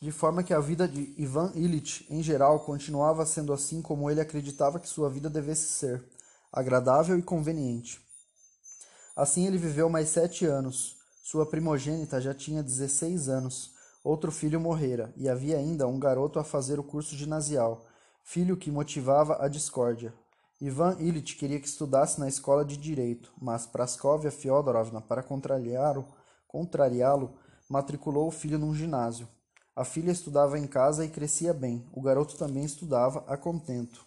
De 0.00 0.12
forma 0.12 0.42
que 0.42 0.52
a 0.52 0.60
vida 0.60 0.86
de 0.86 1.14
Ivan 1.16 1.50
Illich, 1.54 2.06
em 2.10 2.22
geral, 2.22 2.60
continuava 2.60 3.24
sendo 3.24 3.52
assim 3.52 3.80
como 3.80 4.10
ele 4.10 4.20
acreditava 4.20 4.78
que 4.78 4.88
sua 4.88 5.08
vida 5.08 5.30
devesse 5.30 5.68
ser, 5.68 6.04
agradável 6.52 7.18
e 7.18 7.22
conveniente. 7.22 8.00
Assim 9.16 9.46
ele 9.46 9.56
viveu 9.56 9.88
mais 9.88 10.10
sete 10.10 10.44
anos. 10.44 10.96
Sua 11.24 11.46
primogênita 11.46 12.20
já 12.20 12.34
tinha 12.34 12.62
dezesseis 12.62 13.28
anos. 13.28 13.72
Outro 14.06 14.30
filho 14.30 14.60
morrera, 14.60 15.12
e 15.16 15.28
havia 15.28 15.56
ainda 15.56 15.88
um 15.88 15.98
garoto 15.98 16.38
a 16.38 16.44
fazer 16.44 16.78
o 16.78 16.84
curso 16.84 17.16
ginasial, 17.16 17.84
filho 18.22 18.56
que 18.56 18.70
motivava 18.70 19.44
a 19.44 19.48
discórdia. 19.48 20.14
Ivan 20.60 20.96
Illich 21.00 21.34
queria 21.34 21.58
que 21.58 21.66
estudasse 21.66 22.20
na 22.20 22.28
escola 22.28 22.64
de 22.64 22.76
direito, 22.76 23.32
mas 23.36 23.66
Praskovia 23.66 24.30
Fyodorovna, 24.30 25.00
para 25.00 25.24
contrariá-lo, 25.24 26.06
contrariá-lo, 26.46 27.34
matriculou 27.68 28.28
o 28.28 28.30
filho 28.30 28.60
num 28.60 28.72
ginásio. 28.72 29.26
A 29.74 29.84
filha 29.84 30.12
estudava 30.12 30.56
em 30.56 30.68
casa 30.68 31.04
e 31.04 31.08
crescia 31.08 31.52
bem. 31.52 31.84
O 31.92 32.00
garoto 32.00 32.38
também 32.38 32.62
estudava 32.62 33.24
a 33.26 33.36
contento. 33.36 34.05